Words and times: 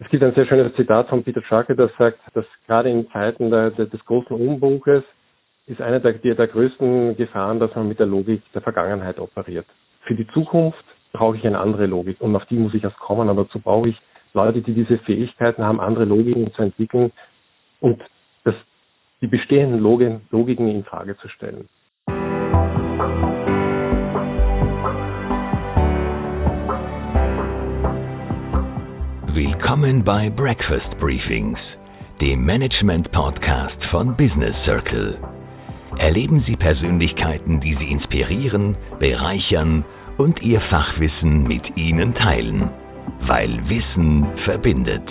Es 0.00 0.08
gibt 0.10 0.22
ein 0.22 0.34
sehr 0.34 0.46
schönes 0.46 0.74
Zitat 0.76 1.08
von 1.08 1.24
Peter 1.24 1.40
Drucker, 1.40 1.74
das 1.74 1.90
sagt, 1.98 2.20
dass 2.34 2.44
gerade 2.66 2.88
in 2.88 3.10
Zeiten 3.10 3.50
der, 3.50 3.70
der, 3.70 3.86
des 3.86 4.04
großen 4.04 4.36
Umbruches 4.36 5.02
ist 5.66 5.80
eine 5.80 6.00
der, 6.00 6.12
der 6.12 6.46
größten 6.46 7.16
Gefahren, 7.16 7.58
dass 7.58 7.74
man 7.74 7.88
mit 7.88 7.98
der 7.98 8.06
Logik 8.06 8.42
der 8.54 8.62
Vergangenheit 8.62 9.18
operiert. 9.18 9.66
Für 10.02 10.14
die 10.14 10.26
Zukunft 10.28 10.84
brauche 11.12 11.36
ich 11.36 11.44
eine 11.44 11.58
andere 11.58 11.86
Logik 11.86 12.20
und 12.20 12.34
auf 12.36 12.44
die 12.46 12.56
muss 12.56 12.74
ich 12.74 12.84
erst 12.84 12.98
kommen, 13.00 13.28
aber 13.28 13.42
dazu 13.42 13.58
brauche 13.58 13.88
ich 13.88 13.96
Leute, 14.34 14.62
die 14.62 14.72
diese 14.72 14.98
Fähigkeiten 14.98 15.64
haben, 15.64 15.80
andere 15.80 16.04
Logiken 16.04 16.52
zu 16.52 16.62
entwickeln 16.62 17.10
und 17.80 18.00
das, 18.44 18.54
die 19.20 19.26
bestehenden 19.26 19.80
Logiken 19.80 20.68
in 20.68 20.84
Frage 20.84 21.16
zu 21.16 21.28
stellen. 21.28 21.68
Willkommen 29.38 30.02
bei 30.02 30.30
Breakfast 30.30 30.98
Briefings, 30.98 31.60
dem 32.20 32.44
Management 32.44 33.12
Podcast 33.12 33.76
von 33.92 34.16
Business 34.16 34.56
Circle. 34.64 35.16
Erleben 35.96 36.42
Sie 36.44 36.56
Persönlichkeiten, 36.56 37.60
die 37.60 37.76
Sie 37.76 37.88
inspirieren, 37.88 38.76
bereichern 38.98 39.84
und 40.16 40.42
Ihr 40.42 40.60
Fachwissen 40.62 41.44
mit 41.44 41.62
Ihnen 41.76 42.16
teilen, 42.16 42.68
weil 43.28 43.68
Wissen 43.68 44.26
verbindet. 44.44 45.08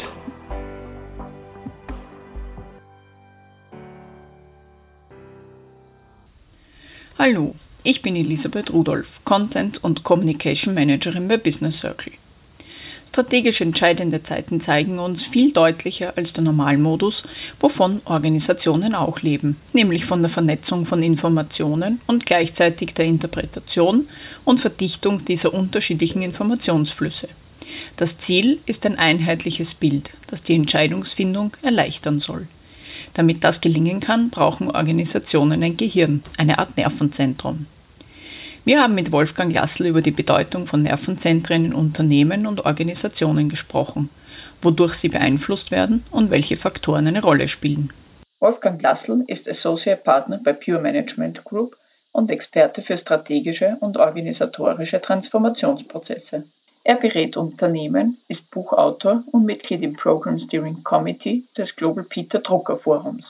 Hallo, 7.17 7.55
ich 7.83 8.01
bin 8.01 8.17
Elisabeth 8.17 8.73
Rudolph, 8.73 9.07
Content 9.23 9.81
und 9.85 10.03
Communication 10.03 10.73
Managerin 10.73 11.29
bei 11.29 11.37
Business 11.37 11.79
Circle. 11.79 12.11
Strategisch 13.17 13.61
entscheidende 13.61 14.21
Zeiten 14.21 14.61
zeigen 14.61 14.99
uns 14.99 15.19
viel 15.31 15.51
deutlicher 15.51 16.13
als 16.15 16.31
der 16.33 16.43
Normalmodus, 16.43 17.15
wovon 17.59 17.99
Organisationen 18.05 18.93
auch 18.93 19.21
leben, 19.23 19.55
nämlich 19.73 20.05
von 20.05 20.21
der 20.21 20.29
Vernetzung 20.29 20.85
von 20.85 21.01
Informationen 21.01 21.99
und 22.05 22.27
gleichzeitig 22.27 22.93
der 22.93 23.05
Interpretation 23.05 24.07
und 24.45 24.61
Verdichtung 24.61 25.25
dieser 25.25 25.51
unterschiedlichen 25.51 26.21
Informationsflüsse. 26.21 27.27
Das 27.97 28.11
Ziel 28.27 28.59
ist 28.67 28.85
ein 28.85 28.99
einheitliches 28.99 29.73
Bild, 29.79 30.07
das 30.27 30.39
die 30.43 30.53
Entscheidungsfindung 30.53 31.53
erleichtern 31.63 32.19
soll. 32.19 32.47
Damit 33.15 33.43
das 33.43 33.59
gelingen 33.61 33.99
kann, 33.99 34.29
brauchen 34.29 34.69
Organisationen 34.69 35.63
ein 35.63 35.75
Gehirn, 35.75 36.21
eine 36.37 36.59
Art 36.59 36.77
Nervenzentrum. 36.77 37.65
Wir 38.67 38.81
haben 38.81 38.95
mit 38.95 39.13
Wolfgang 39.13 39.53
Lassl 39.53 39.85
über 39.85 40.01
die 40.01 40.11
Bedeutung 40.11 40.67
von 40.67 40.83
Nervenzentren 40.83 41.63
in 41.63 41.73
Unternehmen 41.73 42.45
und 42.45 42.65
Organisationen 42.65 43.47
gesprochen, 43.47 44.09
wodurch 44.61 44.93
sie 45.01 45.07
beeinflusst 45.07 45.71
werden 45.71 46.03
und 46.11 46.31
welche 46.31 46.57
Faktoren 46.57 47.07
eine 47.07 47.21
Rolle 47.21 47.47
spielen. 47.47 47.93
Wolfgang 48.41 48.81
Lassl 48.81 49.23
ist 49.27 49.47
Associate 49.47 50.01
Partner 50.03 50.41
bei 50.43 50.51
Pure 50.51 50.81
Management 50.81 51.45
Group 51.45 51.77
und 52.11 52.29
Experte 52.29 52.81
für 52.81 52.97
strategische 52.97 53.77
und 53.79 53.95
organisatorische 53.95 54.99
Transformationsprozesse. 54.99 56.43
Er 56.83 56.95
berät 56.95 57.37
Unternehmen, 57.37 58.17
ist 58.27 58.51
Buchautor 58.51 59.23
und 59.31 59.45
Mitglied 59.45 59.81
im 59.81 59.93
Program 59.93 60.39
Steering 60.39 60.83
Committee 60.83 61.43
des 61.57 61.73
Global 61.77 62.03
Peter 62.03 62.39
Drucker 62.39 62.79
Forums. 62.79 63.23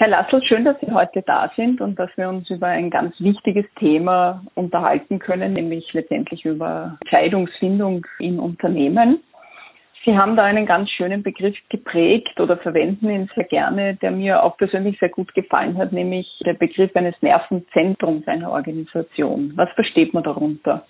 Herr 0.00 0.06
Lassel, 0.06 0.40
schön, 0.44 0.64
dass 0.64 0.78
Sie 0.78 0.92
heute 0.92 1.22
da 1.22 1.50
sind 1.56 1.80
und 1.80 1.98
dass 1.98 2.08
wir 2.16 2.28
uns 2.28 2.48
über 2.50 2.68
ein 2.68 2.88
ganz 2.88 3.18
wichtiges 3.18 3.64
Thema 3.80 4.44
unterhalten 4.54 5.18
können, 5.18 5.54
nämlich 5.54 5.92
letztendlich 5.92 6.44
über 6.44 6.96
Entscheidungsfindung 7.00 8.06
in 8.20 8.38
Unternehmen. 8.38 9.24
Sie 10.04 10.16
haben 10.16 10.36
da 10.36 10.44
einen 10.44 10.66
ganz 10.66 10.88
schönen 10.90 11.24
Begriff 11.24 11.56
geprägt 11.68 12.38
oder 12.38 12.58
verwenden 12.58 13.10
ihn 13.10 13.28
sehr 13.34 13.42
gerne, 13.42 13.96
der 13.96 14.12
mir 14.12 14.44
auch 14.44 14.56
persönlich 14.56 14.96
sehr 15.00 15.08
gut 15.08 15.34
gefallen 15.34 15.76
hat, 15.76 15.90
nämlich 15.90 16.28
der 16.46 16.54
Begriff 16.54 16.94
eines 16.94 17.20
Nervenzentrums 17.20 18.28
einer 18.28 18.52
Organisation. 18.52 19.52
Was 19.56 19.70
versteht 19.70 20.14
man 20.14 20.22
darunter? 20.22 20.86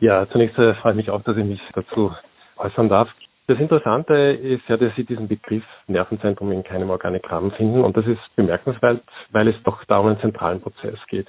Ja, 0.00 0.26
zunächst 0.30 0.58
äh, 0.58 0.72
freue 0.76 0.92
ich 0.92 0.96
mich 0.96 1.10
auch, 1.10 1.20
dass 1.20 1.36
ich 1.36 1.44
mich 1.44 1.60
dazu 1.74 2.14
äußern 2.56 2.88
darf. 2.88 3.10
Das 3.50 3.58
Interessante 3.58 4.14
ist 4.14 4.62
ja, 4.68 4.76
dass 4.76 4.94
Sie 4.94 5.02
diesen 5.02 5.26
Begriff 5.26 5.64
Nervenzentrum 5.88 6.52
in 6.52 6.62
keinem 6.62 6.88
Organigramm 6.88 7.50
finden 7.50 7.82
und 7.82 7.96
das 7.96 8.06
ist 8.06 8.20
bemerkenswert, 8.36 9.02
weil 9.32 9.48
es 9.48 9.60
doch 9.64 9.82
da 9.86 9.98
um 9.98 10.06
einen 10.06 10.20
zentralen 10.20 10.60
Prozess 10.60 11.00
geht. 11.08 11.26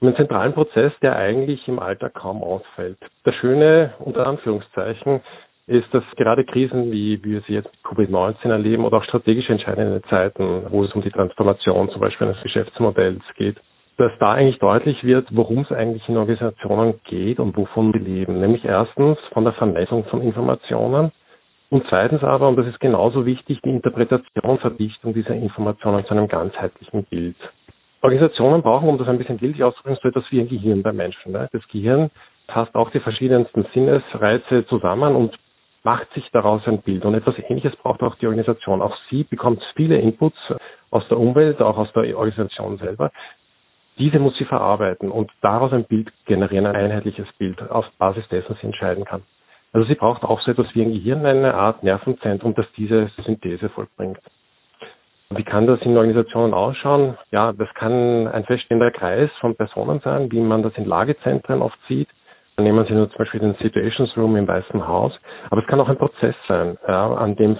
Um 0.00 0.08
einen 0.08 0.16
zentralen 0.16 0.54
Prozess, 0.54 0.90
der 1.02 1.14
eigentlich 1.14 1.68
im 1.68 1.78
Alltag 1.78 2.14
kaum 2.14 2.42
ausfällt. 2.42 2.98
Das 3.22 3.36
Schöne, 3.36 3.94
unter 4.00 4.26
Anführungszeichen, 4.26 5.20
ist, 5.68 5.86
dass 5.94 6.02
gerade 6.16 6.44
Krisen, 6.44 6.90
wie 6.90 7.22
wir 7.22 7.42
sie 7.42 7.52
jetzt 7.54 7.70
mit 7.70 7.84
Covid-19 7.84 8.48
erleben 8.50 8.84
oder 8.84 8.96
auch 8.96 9.04
strategisch 9.04 9.48
entscheidende 9.48 10.02
Zeiten, 10.10 10.64
wo 10.68 10.82
es 10.82 10.92
um 10.94 11.02
die 11.02 11.12
Transformation 11.12 11.90
zum 11.90 12.00
Beispiel 12.00 12.26
eines 12.26 12.42
Geschäftsmodells 12.42 13.22
geht, 13.36 13.60
dass 13.98 14.10
da 14.18 14.32
eigentlich 14.32 14.58
deutlich 14.58 15.04
wird, 15.04 15.28
worum 15.30 15.60
es 15.60 15.70
eigentlich 15.70 16.08
in 16.08 16.16
Organisationen 16.16 16.94
geht 17.04 17.38
und 17.38 17.56
wovon 17.56 17.94
wir 17.94 18.00
leben. 18.00 18.40
Nämlich 18.40 18.64
erstens 18.64 19.16
von 19.32 19.44
der 19.44 19.52
Vermessung 19.52 20.04
von 20.06 20.22
Informationen, 20.22 21.12
und 21.72 21.86
zweitens 21.88 22.22
aber, 22.22 22.48
und 22.48 22.56
das 22.56 22.66
ist 22.66 22.80
genauso 22.80 23.24
wichtig, 23.24 23.62
die 23.64 23.70
Interpretation, 23.70 24.58
Verdichtung 24.58 25.14
dieser 25.14 25.34
Informationen 25.34 26.04
zu 26.04 26.12
einem 26.12 26.28
ganzheitlichen 26.28 27.04
Bild. 27.04 27.36
Organisationen 28.02 28.60
brauchen, 28.60 28.90
um 28.90 28.98
das 28.98 29.08
ein 29.08 29.16
bisschen 29.16 29.38
bildlich 29.38 29.64
auszudrücken, 29.64 29.98
so 30.02 30.08
etwas 30.10 30.30
wie 30.30 30.40
ein 30.40 30.48
Gehirn 30.50 30.82
bei 30.82 30.92
Menschen. 30.92 31.32
Ne? 31.32 31.48
Das 31.50 31.66
Gehirn 31.68 32.10
fasst 32.48 32.74
auch 32.74 32.90
die 32.90 33.00
verschiedensten 33.00 33.64
Sinnesreize 33.72 34.66
zusammen 34.66 35.16
und 35.16 35.34
macht 35.82 36.12
sich 36.12 36.28
daraus 36.30 36.60
ein 36.66 36.82
Bild. 36.82 37.06
Und 37.06 37.14
etwas 37.14 37.38
Ähnliches 37.38 37.74
braucht 37.76 38.02
auch 38.02 38.16
die 38.16 38.26
Organisation. 38.26 38.82
Auch 38.82 38.96
sie 39.08 39.24
bekommt 39.24 39.62
viele 39.74 39.96
Inputs 39.96 40.36
aus 40.90 41.08
der 41.08 41.18
Umwelt, 41.18 41.62
auch 41.62 41.78
aus 41.78 41.90
der 41.94 42.18
Organisation 42.18 42.76
selber. 42.76 43.12
Diese 43.98 44.18
muss 44.18 44.36
sie 44.36 44.44
verarbeiten 44.44 45.10
und 45.10 45.30
daraus 45.40 45.72
ein 45.72 45.84
Bild 45.84 46.12
generieren, 46.26 46.66
ein 46.66 46.76
einheitliches 46.76 47.32
Bild, 47.38 47.62
auf 47.70 47.86
Basis 47.96 48.28
dessen 48.28 48.56
sie 48.60 48.66
entscheiden 48.66 49.06
kann. 49.06 49.22
Also 49.72 49.88
sie 49.88 49.94
braucht 49.94 50.22
auch 50.22 50.40
so 50.42 50.50
etwas 50.50 50.66
wie 50.74 50.82
ein 50.82 50.92
Gehirn, 50.92 51.24
eine 51.24 51.54
Art 51.54 51.82
Nervenzentrum, 51.82 52.54
das 52.54 52.66
diese 52.76 53.10
Synthese 53.24 53.70
vollbringt. 53.70 54.18
Wie 55.30 55.44
kann 55.44 55.66
das 55.66 55.80
in 55.80 55.96
Organisationen 55.96 56.52
ausschauen? 56.52 57.16
Ja, 57.30 57.52
das 57.52 57.72
kann 57.74 58.28
ein 58.28 58.44
feststehender 58.44 58.90
Kreis 58.90 59.30
von 59.40 59.54
Personen 59.54 60.00
sein, 60.00 60.30
wie 60.30 60.40
man 60.40 60.62
das 60.62 60.76
in 60.76 60.84
Lagezentren 60.84 61.62
oft 61.62 61.78
sieht. 61.88 62.08
Dann 62.56 62.64
nehmen 62.64 62.84
Sie 62.86 62.92
nur 62.92 63.08
zum 63.08 63.16
Beispiel 63.16 63.40
den 63.40 63.54
Situations 63.54 64.14
Room 64.16 64.36
im 64.36 64.46
Weißen 64.46 64.86
Haus. 64.86 65.18
Aber 65.50 65.62
es 65.62 65.66
kann 65.66 65.80
auch 65.80 65.88
ein 65.88 65.96
Prozess 65.96 66.34
sein, 66.48 66.76
ja, 66.86 67.14
an 67.14 67.34
dem 67.36 67.56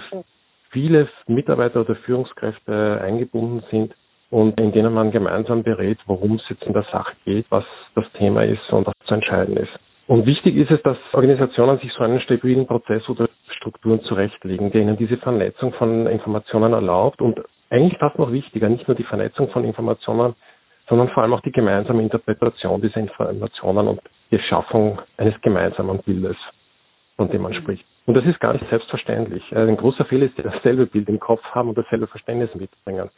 viele 0.69 1.09
Mitarbeiter 1.25 1.81
oder 1.81 1.95
Führungskräfte 1.95 3.01
eingebunden 3.01 3.63
sind 3.71 3.95
und 4.29 4.59
in 4.59 4.71
denen 4.71 4.93
man 4.93 5.11
gemeinsam 5.11 5.63
berät, 5.63 5.97
worum 6.05 6.35
es 6.35 6.49
jetzt 6.49 6.63
in 6.63 6.73
der 6.73 6.85
Sache 6.91 7.15
geht, 7.25 7.47
was 7.49 7.65
das 7.95 8.05
Thema 8.13 8.43
ist 8.43 8.71
und 8.71 8.85
was 8.85 8.93
zu 9.05 9.15
entscheiden 9.15 9.57
ist. 9.57 9.73
Und 10.07 10.25
wichtig 10.25 10.55
ist 10.57 10.69
es, 10.69 10.81
dass 10.83 10.97
Organisationen 11.13 11.79
sich 11.79 11.91
so 11.93 12.03
einen 12.03 12.19
stabilen 12.19 12.67
Prozess 12.67 13.07
oder 13.07 13.29
Strukturen 13.57 14.01
zurechtlegen, 14.01 14.71
der 14.71 14.81
ihnen 14.81 14.97
diese 14.97 15.17
Vernetzung 15.17 15.73
von 15.73 16.07
Informationen 16.07 16.73
erlaubt 16.73 17.21
und 17.21 17.41
eigentlich 17.69 17.97
fast 17.99 18.19
noch 18.19 18.31
wichtiger, 18.31 18.67
nicht 18.69 18.87
nur 18.87 18.95
die 18.95 19.03
Vernetzung 19.03 19.49
von 19.49 19.63
Informationen, 19.63 20.35
sondern 20.89 21.09
vor 21.09 21.23
allem 21.23 21.33
auch 21.33 21.41
die 21.41 21.51
gemeinsame 21.51 22.03
Interpretation 22.03 22.81
dieser 22.81 22.97
Informationen 22.97 23.87
und 23.87 24.01
die 24.31 24.39
Schaffung 24.39 25.01
eines 25.17 25.39
gemeinsamen 25.41 25.99
Bildes, 25.99 26.35
von 27.15 27.29
dem 27.29 27.41
man 27.41 27.53
spricht. 27.53 27.85
Und 28.05 28.15
das 28.15 28.25
ist 28.25 28.41
gar 28.41 28.51
nicht 28.51 28.67
selbstverständlich. 28.69 29.43
Ein 29.55 29.77
großer 29.77 30.03
Fehler 30.05 30.25
ist, 30.25 30.37
dasselbe 30.37 30.85
Bild 30.85 31.07
im 31.07 31.21
Kopf 31.21 31.41
haben 31.51 31.69
und 31.69 31.77
dasselbe 31.77 32.07
Verständnis 32.07 32.53
mitbringen. 32.53 33.09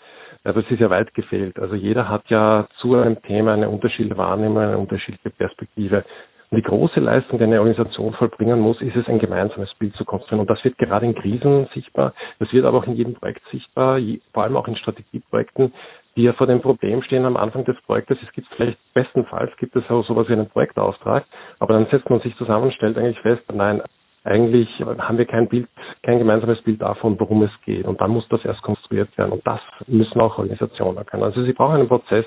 Das 0.43 0.55
ist 0.55 0.79
ja 0.79 0.89
weit 0.91 1.11
gefehlt. 1.15 1.57
Also 1.57 1.73
jeder 1.73 2.07
hat 2.07 2.29
ja 2.29 2.67
zu 2.77 2.93
einem 2.93 3.19
Thema 3.23 3.53
eine 3.53 3.67
unterschiedliche 3.67 4.17
Wahrnehmung, 4.17 4.59
eine 4.59 4.77
unterschiedliche 4.77 5.31
Perspektive. 5.31 6.05
Und 6.51 6.57
die 6.57 6.63
große 6.63 6.99
Leistung, 6.99 7.39
die 7.39 7.43
eine 7.45 7.59
Organisation 7.59 8.13
vollbringen 8.13 8.59
muss, 8.59 8.81
ist 8.81 8.95
es, 8.95 9.07
ein 9.07 9.19
gemeinsames 9.19 9.73
Bild 9.75 9.95
zu 9.95 10.05
konstruieren. 10.05 10.41
Und 10.41 10.49
das 10.49 10.63
wird 10.63 10.77
gerade 10.77 11.05
in 11.05 11.15
Krisen 11.15 11.67
sichtbar. 11.73 12.13
Das 12.39 12.51
wird 12.53 12.65
aber 12.65 12.77
auch 12.77 12.87
in 12.87 12.95
jedem 12.95 13.15
Projekt 13.15 13.41
sichtbar, 13.51 13.99
vor 14.33 14.43
allem 14.43 14.55
auch 14.55 14.67
in 14.67 14.75
Strategieprojekten, 14.75 15.73
die 16.15 16.23
ja 16.23 16.33
vor 16.33 16.47
dem 16.47 16.61
Problem 16.61 17.01
stehen 17.01 17.25
am 17.25 17.35
Anfang 17.35 17.65
des 17.65 17.79
Projektes. 17.81 18.17
Es 18.23 18.31
gibt 18.31 18.47
vielleicht, 18.55 18.77
bestenfalls 18.93 19.55
gibt 19.57 19.75
es 19.75 19.89
auch 19.89 20.05
sowas 20.05 20.29
wie 20.29 20.33
einen 20.33 20.49
Projektauftrag, 20.49 21.25
aber 21.59 21.73
dann 21.73 21.87
setzt 21.87 22.09
man 22.09 22.21
sich 22.21 22.35
zusammen 22.37 22.65
und 22.65 22.73
stellt 22.73 22.97
eigentlich 22.97 23.19
fest, 23.19 23.43
nein, 23.53 23.81
eigentlich 24.23 24.67
haben 24.79 25.17
wir 25.19 25.25
kein 25.25 25.47
Bild, 25.47 25.67
kein 26.01 26.17
gemeinsames 26.17 26.61
Bild 26.63 26.81
davon, 26.81 27.19
worum 27.19 27.43
es 27.43 27.51
geht. 27.63 27.85
Und 27.85 28.01
dann 28.01 28.09
muss 28.09 28.27
das 28.29 28.43
erst 28.43 28.63
konstruiert 28.63 29.15
werden. 29.17 29.33
Und 29.33 29.45
das 29.45 29.61
müssen 29.85 30.19
auch 30.19 30.39
Organisationen 30.39 30.97
erkennen. 30.97 31.23
Also 31.23 31.43
sie 31.43 31.53
brauchen 31.53 31.75
einen 31.75 31.87
Prozess 31.87 32.25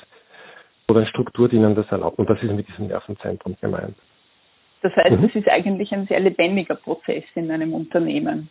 oder 0.86 1.00
eine 1.00 1.08
Struktur, 1.08 1.48
die 1.48 1.56
ihnen 1.56 1.74
das 1.74 1.90
erlaubt. 1.90 2.18
Und 2.18 2.30
das 2.30 2.40
ist 2.40 2.52
mit 2.52 2.68
diesem 2.68 2.86
Nervenzentrum 2.86 3.56
gemeint. 3.60 3.96
Das 4.82 4.94
heißt, 4.94 5.18
mhm. 5.18 5.24
es 5.24 5.34
ist 5.34 5.48
eigentlich 5.48 5.92
ein 5.92 6.06
sehr 6.06 6.20
lebendiger 6.20 6.76
Prozess 6.76 7.24
in 7.34 7.50
einem 7.50 7.74
Unternehmen. 7.74 8.48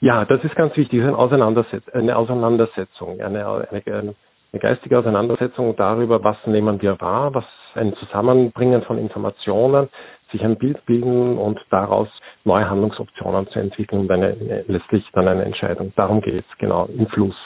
Ja, 0.00 0.24
das 0.24 0.44
ist 0.44 0.54
ganz 0.54 0.76
wichtig. 0.76 1.00
Es 1.00 1.04
ist 1.04 1.08
eine, 1.08 1.18
Auseinanderset 1.18 1.94
eine 1.94 2.16
Auseinandersetzung, 2.16 3.20
eine, 3.20 3.46
eine, 3.46 3.82
eine, 3.86 4.14
geistige 4.60 4.98
Auseinandersetzung 4.98 5.74
darüber, 5.76 6.22
was 6.22 6.36
nehmen 6.46 6.80
wir 6.80 7.00
wahr, 7.00 7.34
was 7.34 7.44
ein 7.74 7.94
Zusammenbringen 7.96 8.82
von 8.82 8.98
Informationen, 8.98 9.88
sich 10.32 10.42
ein 10.42 10.56
Bild 10.56 10.84
bilden 10.86 11.38
und 11.38 11.60
daraus 11.70 12.08
neue 12.44 12.68
Handlungsoptionen 12.68 13.48
zu 13.48 13.58
entwickeln 13.58 14.02
und 14.02 14.10
eine, 14.10 14.64
letztlich 14.66 15.04
dann 15.12 15.28
eine 15.28 15.44
Entscheidung. 15.44 15.92
Darum 15.96 16.20
geht 16.20 16.44
es, 16.48 16.58
genau, 16.58 16.86
im 16.86 17.06
Fluss. 17.08 17.36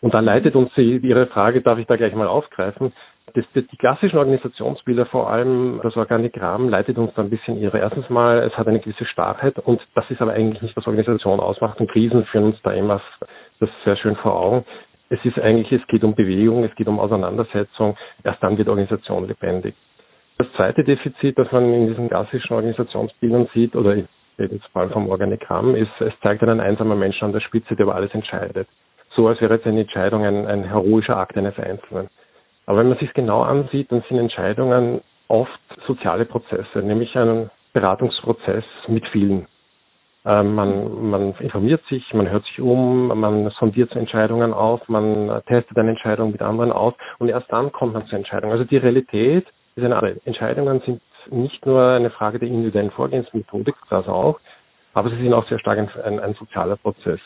Und 0.00 0.14
da 0.14 0.20
leitet 0.20 0.54
uns 0.54 0.70
Ihre 0.76 1.26
Frage, 1.26 1.60
darf 1.60 1.78
ich 1.78 1.86
da 1.86 1.96
gleich 1.96 2.14
mal 2.14 2.28
aufgreifen, 2.28 2.92
das, 3.34 3.44
das, 3.54 3.66
die 3.66 3.76
klassischen 3.76 4.18
Organisationsbilder, 4.18 5.06
vor 5.06 5.30
allem 5.30 5.80
das 5.82 5.96
Organigramm, 5.96 6.68
leitet 6.68 6.98
uns 6.98 7.12
da 7.14 7.22
ein 7.22 7.30
bisschen 7.30 7.60
ihre. 7.60 7.78
Erstens 7.78 8.08
mal, 8.10 8.38
es 8.38 8.56
hat 8.56 8.68
eine 8.68 8.80
gewisse 8.80 9.04
Starrheit 9.06 9.58
und 9.58 9.80
das 9.94 10.10
ist 10.10 10.20
aber 10.20 10.32
eigentlich 10.32 10.62
nicht, 10.62 10.76
was 10.76 10.86
Organisation 10.86 11.40
ausmacht. 11.40 11.80
Und 11.80 11.90
Krisen 11.90 12.24
führen 12.26 12.44
uns 12.44 12.62
da 12.62 12.72
immer 12.72 13.00
das 13.60 13.70
sehr 13.84 13.96
schön 13.96 14.16
vor 14.16 14.38
Augen. 14.38 14.64
Es 15.10 15.24
ist 15.24 15.38
eigentlich, 15.38 15.72
es 15.72 15.86
geht 15.86 16.04
um 16.04 16.14
Bewegung, 16.14 16.64
es 16.64 16.74
geht 16.74 16.88
um 16.88 17.00
Auseinandersetzung. 17.00 17.96
Erst 18.24 18.42
dann 18.42 18.58
wird 18.58 18.68
Organisation 18.68 19.26
lebendig. 19.26 19.74
Das 20.36 20.46
zweite 20.52 20.84
Defizit, 20.84 21.38
das 21.38 21.50
man 21.50 21.72
in 21.72 21.88
diesen 21.88 22.08
klassischen 22.08 22.54
Organisationsbildern 22.54 23.48
sieht, 23.54 23.74
oder 23.74 23.96
ich 23.96 24.04
rede 24.38 24.54
jetzt 24.56 24.68
vor 24.68 24.82
allem 24.82 24.90
vom 24.90 25.08
Organigramm, 25.08 25.74
ist, 25.74 25.90
es 26.00 26.12
zeigt 26.22 26.42
einen 26.42 26.60
einsamen 26.60 26.98
Menschen 26.98 27.24
an 27.24 27.32
der 27.32 27.40
Spitze, 27.40 27.74
der 27.74 27.86
über 27.86 27.96
alles 27.96 28.14
entscheidet. 28.14 28.68
So 29.16 29.26
als 29.26 29.40
wäre 29.40 29.54
jetzt 29.54 29.66
eine 29.66 29.80
Entscheidung 29.80 30.24
ein, 30.24 30.46
ein 30.46 30.64
heroischer 30.64 31.16
Akt 31.16 31.36
eines 31.36 31.58
Einzelnen. 31.58 32.08
Aber 32.68 32.80
wenn 32.80 32.90
man 32.90 32.98
sich 32.98 33.14
genau 33.14 33.40
ansieht, 33.40 33.90
dann 33.90 34.04
sind 34.10 34.18
Entscheidungen 34.18 35.00
oft 35.28 35.58
soziale 35.86 36.26
Prozesse, 36.26 36.80
nämlich 36.80 37.16
ein 37.16 37.48
Beratungsprozess 37.72 38.64
mit 38.88 39.08
vielen. 39.08 39.46
Ähm, 40.26 40.54
man, 40.54 41.08
man 41.08 41.34
informiert 41.40 41.82
sich, 41.88 42.12
man 42.12 42.28
hört 42.30 42.44
sich 42.44 42.60
um, 42.60 43.06
man 43.08 43.48
sondiert 43.58 43.96
Entscheidungen 43.96 44.52
auf, 44.52 44.86
man 44.86 45.40
testet 45.46 45.78
eine 45.78 45.92
Entscheidung 45.92 46.30
mit 46.30 46.42
anderen 46.42 46.70
aus 46.70 46.92
und 47.18 47.30
erst 47.30 47.50
dann 47.50 47.72
kommt 47.72 47.94
man 47.94 48.06
zur 48.06 48.18
Entscheidung. 48.18 48.52
Also 48.52 48.64
die 48.64 48.76
Realität 48.76 49.46
ist 49.74 49.84
eine 49.84 49.96
andere. 49.96 50.20
Entscheidungen 50.26 50.82
sind 50.84 51.00
nicht 51.30 51.64
nur 51.64 51.82
eine 51.82 52.10
Frage 52.10 52.38
der 52.38 52.48
individuellen 52.48 52.90
Vorgehensmethodik, 52.90 53.76
das 53.88 54.06
auch, 54.08 54.40
aber 54.92 55.08
sie 55.08 55.16
sind 55.16 55.32
auch 55.32 55.48
sehr 55.48 55.58
stark 55.58 55.78
ein, 55.78 55.88
ein, 56.04 56.20
ein 56.20 56.34
sozialer 56.34 56.76
Prozess. 56.76 57.20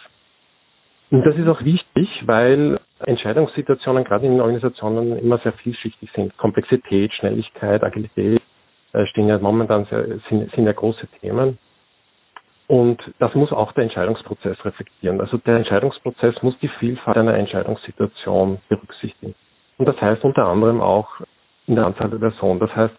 Und 1.11 1.27
das 1.27 1.37
ist 1.37 1.49
auch 1.49 1.65
wichtig, 1.65 2.09
weil 2.27 2.79
Entscheidungssituationen 3.07 4.05
gerade 4.05 4.27
in 4.27 4.41
Organisationen 4.41 5.19
immer 5.19 5.39
sehr 5.39 5.53
vielschichtig 5.53 6.11
sind. 6.15 6.37
Komplexität, 6.37 7.13
Schnelligkeit, 7.15 7.83
Agilität 7.83 8.41
äh, 8.93 9.07
stehen 9.07 9.29
ja 9.29 9.39
momentan 9.39 9.87
sehr, 9.87 10.07
sind, 10.29 10.51
sind 10.55 10.67
ja 10.67 10.73
große 10.73 11.07
Themen. 11.21 11.59
Und 12.69 13.03
das 13.19 13.35
muss 13.35 13.53
auch 13.53 13.73
der 13.73 13.85
Entscheidungsprozess 13.85 14.65
reflektieren. 14.65 15.21
Also 15.21 15.37
der 15.39 15.57
Entscheidungsprozess 15.57 16.43
muss 16.43 16.59
die 16.61 16.69
Vielfalt 16.69 17.17
einer 17.17 17.35
Entscheidungssituation 17.35 18.61
berücksichtigen. 18.69 19.35
Und 19.79 19.87
das 19.87 20.01
heißt 20.01 20.25
unter 20.25 20.47
anderem 20.47 20.81
auch 20.81 21.09
in 21.67 21.75
der 21.75 21.87
Anzahl 21.87 22.11
der 22.11 22.19
Personen. 22.19 22.61
Das 22.61 22.75
heißt, 22.75 22.95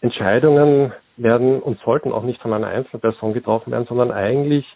Entscheidungen 0.00 0.92
werden 1.16 1.60
und 1.60 1.80
sollten 1.80 2.12
auch 2.12 2.22
nicht 2.22 2.40
von 2.40 2.52
einer 2.52 2.68
einzelnen 2.68 3.00
Person 3.00 3.32
getroffen 3.32 3.72
werden, 3.72 3.86
sondern 3.88 4.12
eigentlich 4.12 4.66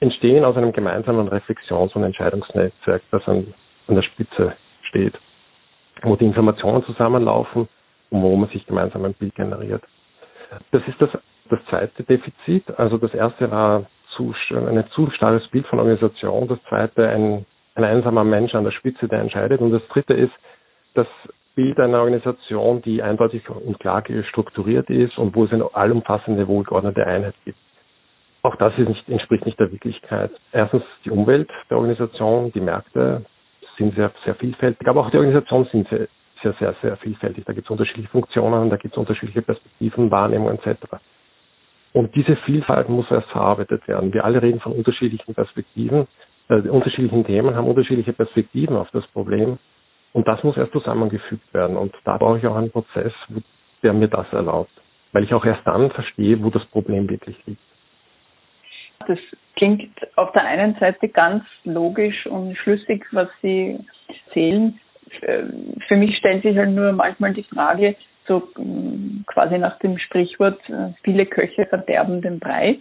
entstehen 0.00 0.44
aus 0.44 0.56
einem 0.56 0.72
gemeinsamen 0.72 1.28
Reflexions- 1.28 1.94
und 1.94 2.04
Entscheidungsnetzwerk, 2.04 3.02
das 3.10 3.26
an, 3.26 3.54
an 3.86 3.94
der 3.94 4.02
Spitze 4.02 4.54
steht, 4.88 5.14
wo 6.02 6.16
die 6.16 6.26
Informationen 6.26 6.84
zusammenlaufen 6.84 7.68
und 8.10 8.22
wo 8.22 8.36
man 8.36 8.48
sich 8.50 8.66
gemeinsam 8.66 9.04
ein 9.04 9.14
Bild 9.14 9.34
generiert. 9.34 9.82
Das 10.70 10.82
ist 10.86 11.00
das, 11.00 11.10
das 11.50 11.58
zweite 11.68 12.02
Defizit. 12.04 12.64
Also 12.78 12.98
das 12.98 13.14
erste 13.14 13.50
war 13.50 13.86
zu, 14.16 14.34
ein 14.50 14.84
zu 14.94 15.10
starres 15.10 15.46
Bild 15.48 15.66
von 15.66 15.78
Organisation. 15.78 16.48
Das 16.48 16.58
zweite 16.68 17.08
ein, 17.08 17.46
ein 17.74 17.84
einsamer 17.84 18.24
Mensch 18.24 18.54
an 18.54 18.64
der 18.64 18.70
Spitze, 18.70 19.08
der 19.08 19.20
entscheidet. 19.20 19.60
Und 19.60 19.72
das 19.72 19.86
dritte 19.88 20.14
ist 20.14 20.32
das 20.94 21.06
Bild 21.54 21.78
einer 21.78 22.00
Organisation, 22.00 22.82
die 22.82 23.02
eindeutig 23.02 23.48
und 23.48 23.78
klar 23.78 24.02
strukturiert 24.28 24.90
ist 24.90 25.18
und 25.18 25.34
wo 25.34 25.44
es 25.44 25.52
eine 25.52 25.74
allumfassende, 25.74 26.48
wohlgeordnete 26.48 27.06
Einheit 27.06 27.34
gibt. 27.44 27.58
Auch 28.44 28.56
das 28.56 28.76
nicht, 28.76 29.08
entspricht 29.08 29.46
nicht 29.46 29.58
der 29.58 29.72
Wirklichkeit. 29.72 30.30
Erstens 30.52 30.82
die 31.02 31.10
Umwelt 31.10 31.48
der 31.70 31.78
Organisation, 31.78 32.52
die 32.52 32.60
Märkte 32.60 33.24
sind 33.78 33.94
sehr, 33.94 34.12
sehr 34.26 34.34
vielfältig, 34.34 34.86
aber 34.86 35.00
auch 35.00 35.10
die 35.10 35.16
Organisationen 35.16 35.66
sind 35.72 35.88
sehr, 35.88 36.08
sehr, 36.42 36.52
sehr, 36.60 36.74
sehr 36.82 36.96
vielfältig. 36.98 37.46
Da 37.46 37.54
gibt 37.54 37.66
es 37.66 37.70
unterschiedliche 37.70 38.10
Funktionen, 38.10 38.68
da 38.68 38.76
gibt 38.76 38.92
es 38.92 38.98
unterschiedliche 38.98 39.40
Perspektiven, 39.40 40.10
Wahrnehmungen 40.10 40.58
etc. 40.58 40.76
Und 41.94 42.14
diese 42.14 42.36
Vielfalt 42.36 42.90
muss 42.90 43.10
erst 43.10 43.30
verarbeitet 43.30 43.88
werden. 43.88 44.12
Wir 44.12 44.26
alle 44.26 44.42
reden 44.42 44.60
von 44.60 44.72
unterschiedlichen 44.72 45.34
Perspektiven, 45.34 46.06
äh, 46.50 46.56
unterschiedlichen 46.68 47.24
Themen, 47.24 47.56
haben 47.56 47.66
unterschiedliche 47.66 48.12
Perspektiven 48.12 48.76
auf 48.76 48.90
das 48.90 49.06
Problem. 49.06 49.58
Und 50.12 50.28
das 50.28 50.44
muss 50.44 50.58
erst 50.58 50.72
zusammengefügt 50.72 51.54
werden. 51.54 51.78
Und 51.78 51.94
da 52.04 52.18
brauche 52.18 52.36
ich 52.36 52.46
auch 52.46 52.56
einen 52.56 52.70
Prozess, 52.70 53.14
der 53.82 53.94
mir 53.94 54.08
das 54.08 54.30
erlaubt. 54.34 54.70
Weil 55.12 55.24
ich 55.24 55.32
auch 55.32 55.46
erst 55.46 55.66
dann 55.66 55.90
verstehe, 55.92 56.42
wo 56.42 56.50
das 56.50 56.66
Problem 56.66 57.08
wirklich 57.08 57.38
liegt. 57.46 57.62
Das 59.06 59.18
klingt 59.56 59.90
auf 60.16 60.32
der 60.32 60.44
einen 60.44 60.74
Seite 60.76 61.08
ganz 61.08 61.44
logisch 61.64 62.26
und 62.26 62.56
schlüssig, 62.56 63.06
was 63.12 63.28
Sie 63.42 63.78
erzählen. 64.08 64.78
Für 65.88 65.96
mich 65.96 66.16
stellt 66.16 66.42
sich 66.42 66.56
halt 66.56 66.70
nur 66.70 66.92
manchmal 66.92 67.34
die 67.34 67.44
Frage, 67.44 67.96
so 68.26 68.48
mm, 68.56 69.24
quasi 69.26 69.58
nach 69.58 69.78
dem 69.78 69.98
Sprichwort, 69.98 70.58
äh, 70.68 70.92
viele 71.02 71.26
Köche 71.26 71.66
verderben 71.66 72.22
den 72.22 72.40
Brei. 72.40 72.78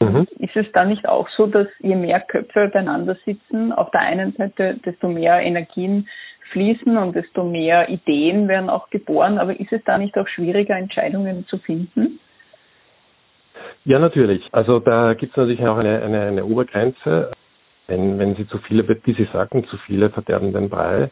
Mhm. 0.00 0.26
Ist 0.38 0.56
es 0.56 0.66
dann 0.72 0.88
nicht 0.88 1.08
auch 1.08 1.28
so, 1.36 1.46
dass 1.46 1.66
je 1.80 1.96
mehr 1.96 2.20
Köpfe 2.20 2.68
beieinander 2.72 3.16
sitzen, 3.24 3.72
auf 3.72 3.90
der 3.90 4.00
einen 4.00 4.32
Seite, 4.32 4.76
desto 4.84 5.08
mehr 5.08 5.40
Energien 5.40 6.08
fließen 6.52 6.96
und 6.96 7.16
desto 7.16 7.42
mehr 7.42 7.88
Ideen 7.88 8.48
werden 8.48 8.70
auch 8.70 8.90
geboren, 8.90 9.38
aber 9.38 9.58
ist 9.58 9.72
es 9.72 9.82
da 9.84 9.98
nicht 9.98 10.16
auch 10.16 10.28
schwieriger, 10.28 10.76
Entscheidungen 10.76 11.46
zu 11.48 11.58
finden? 11.58 12.20
Ja, 13.84 13.98
natürlich. 13.98 14.42
Also 14.52 14.80
da 14.80 15.14
gibt 15.14 15.32
es 15.32 15.36
natürlich 15.36 15.60
auch 15.66 15.76
eine, 15.76 16.02
eine, 16.02 16.22
eine 16.22 16.44
Obergrenze. 16.44 17.32
Wenn, 17.86 18.18
wenn 18.18 18.34
Sie 18.34 18.46
zu 18.48 18.58
viele, 18.58 18.88
wie 18.88 19.12
Sie 19.12 19.28
sagten, 19.32 19.64
zu 19.66 19.76
viele 19.78 20.10
verderben 20.10 20.52
den 20.52 20.70
Brei. 20.70 21.10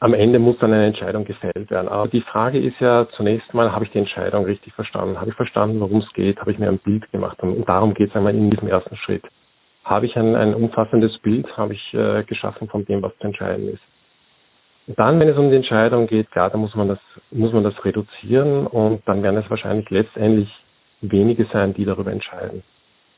Am 0.00 0.14
Ende 0.14 0.38
muss 0.38 0.58
dann 0.58 0.72
eine 0.72 0.86
Entscheidung 0.86 1.24
gefällt 1.24 1.70
werden. 1.70 1.88
Aber 1.88 2.08
die 2.08 2.22
Frage 2.22 2.58
ist 2.58 2.80
ja 2.80 3.06
zunächst 3.16 3.52
mal, 3.54 3.72
habe 3.72 3.84
ich 3.84 3.90
die 3.90 3.98
Entscheidung 3.98 4.44
richtig 4.44 4.72
verstanden? 4.74 5.20
Habe 5.20 5.30
ich 5.30 5.36
verstanden, 5.36 5.80
worum 5.80 5.98
es 5.98 6.12
geht? 6.14 6.40
Habe 6.40 6.52
ich 6.52 6.58
mir 6.58 6.68
ein 6.68 6.78
Bild 6.78 7.10
gemacht? 7.12 7.42
Und 7.42 7.68
darum 7.68 7.94
geht 7.94 8.10
es 8.10 8.16
einmal 8.16 8.34
in 8.34 8.50
diesem 8.50 8.68
ersten 8.68 8.96
Schritt. 8.96 9.24
Habe 9.84 10.06
ich 10.06 10.16
ein, 10.16 10.34
ein 10.34 10.54
umfassendes 10.54 11.18
Bild, 11.18 11.46
habe 11.56 11.74
ich 11.74 11.94
äh, 11.94 12.22
geschaffen 12.24 12.68
von 12.68 12.84
dem, 12.86 13.02
was 13.02 13.16
zu 13.18 13.26
entscheiden 13.26 13.68
ist. 13.68 13.82
Dann, 14.86 15.18
wenn 15.20 15.28
es 15.28 15.38
um 15.38 15.50
die 15.50 15.56
Entscheidung 15.56 16.06
geht, 16.06 16.30
klar, 16.30 16.50
dann 16.50 16.60
muss 16.60 16.74
man 16.74 16.88
das, 16.88 16.98
muss 17.30 17.52
man 17.52 17.64
das 17.64 17.84
reduzieren 17.84 18.66
und 18.66 19.02
dann 19.06 19.22
werden 19.22 19.38
es 19.38 19.48
wahrscheinlich 19.48 19.88
letztendlich 19.88 20.50
wenige 21.00 21.46
sein, 21.52 21.74
die 21.74 21.84
darüber 21.84 22.12
entscheiden. 22.12 22.62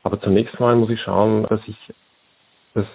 Aber 0.03 0.19
zunächst 0.21 0.59
mal 0.59 0.75
muss 0.75 0.89
ich 0.89 1.01
schauen, 1.01 1.43
dass 1.49 1.61
ich 1.67 1.77
dass 2.73 2.85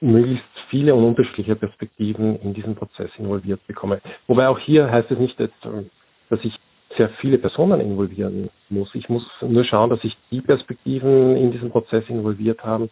möglichst 0.00 0.44
viele 0.70 0.94
und 0.94 1.04
unterschiedliche 1.04 1.56
Perspektiven 1.56 2.40
in 2.40 2.54
diesen 2.54 2.74
Prozess 2.76 3.10
involviert 3.18 3.66
bekomme. 3.66 4.00
Wobei 4.26 4.48
auch 4.48 4.58
hier 4.58 4.90
heißt 4.90 5.10
es 5.10 5.18
nicht, 5.18 5.38
dass 5.38 6.44
ich 6.44 6.58
sehr 6.96 7.10
viele 7.20 7.38
Personen 7.38 7.80
involvieren 7.80 8.48
muss. 8.70 8.94
Ich 8.94 9.08
muss 9.08 9.24
nur 9.40 9.64
schauen, 9.64 9.90
dass 9.90 10.02
ich 10.04 10.16
die 10.30 10.40
Perspektiven 10.40 11.36
in 11.36 11.52
diesen 11.52 11.70
Prozess 11.70 12.04
involviert 12.08 12.64
haben, 12.64 12.90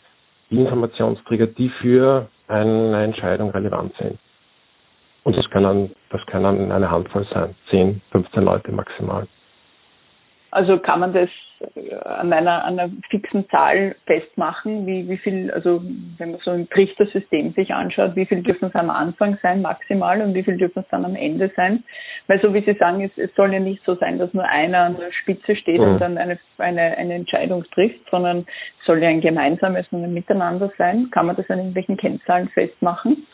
die 0.50 0.60
Informationsträger, 0.60 1.46
die 1.46 1.70
für 1.80 2.28
eine 2.48 3.02
Entscheidung 3.02 3.50
relevant 3.50 3.94
sind. 3.98 4.18
Und 5.24 5.36
das 5.36 5.48
können, 5.50 5.92
das 6.10 6.24
können 6.26 6.70
eine 6.70 6.90
Handvoll 6.90 7.26
sein, 7.32 7.56
10, 7.70 8.00
15 8.12 8.44
Leute 8.44 8.70
maximal. 8.70 9.26
Also 10.56 10.78
kann 10.78 11.00
man 11.00 11.12
das 11.12 11.28
äh, 11.74 11.94
an 11.96 12.32
einer, 12.32 12.64
an 12.64 12.78
einer 12.78 12.90
fixen 13.10 13.46
Zahl 13.50 13.94
festmachen, 14.06 14.86
wie, 14.86 15.06
wie 15.06 15.18
viel, 15.18 15.50
also 15.50 15.82
wenn 16.16 16.30
man 16.30 16.40
so 16.42 16.50
ein 16.50 16.66
Trichtersystem 16.70 17.52
sich 17.52 17.74
anschaut, 17.74 18.16
wie 18.16 18.24
viel 18.24 18.42
dürfen 18.42 18.70
es 18.70 18.74
am 18.74 18.88
Anfang 18.88 19.36
sein, 19.42 19.60
maximal, 19.60 20.22
und 20.22 20.32
wie 20.32 20.42
viel 20.42 20.56
dürfen 20.56 20.78
es 20.78 20.88
dann 20.88 21.04
am 21.04 21.14
Ende 21.14 21.52
sein? 21.56 21.84
Weil 22.26 22.40
so 22.40 22.54
wie 22.54 22.62
Sie 22.62 22.72
sagen, 22.72 23.02
es, 23.02 23.10
es 23.18 23.34
soll 23.34 23.52
ja 23.52 23.60
nicht 23.60 23.84
so 23.84 23.96
sein, 23.96 24.18
dass 24.18 24.32
nur 24.32 24.48
einer 24.48 24.78
an 24.78 24.96
der 24.96 25.12
Spitze 25.12 25.56
steht 25.56 25.78
mhm. 25.78 25.88
und 25.88 25.98
dann 26.00 26.16
eine, 26.16 26.38
eine, 26.56 26.96
eine 26.96 27.14
Entscheidung 27.16 27.62
trifft, 27.74 28.08
sondern 28.10 28.46
es 28.80 28.86
soll 28.86 29.02
ja 29.02 29.10
ein 29.10 29.20
gemeinsames 29.20 29.86
und 29.90 30.04
ein 30.04 30.14
Miteinander 30.14 30.72
sein. 30.78 31.10
Kann 31.10 31.26
man 31.26 31.36
das 31.36 31.50
an 31.50 31.58
irgendwelchen 31.58 31.98
Kennzahlen 31.98 32.48
festmachen? 32.48 33.26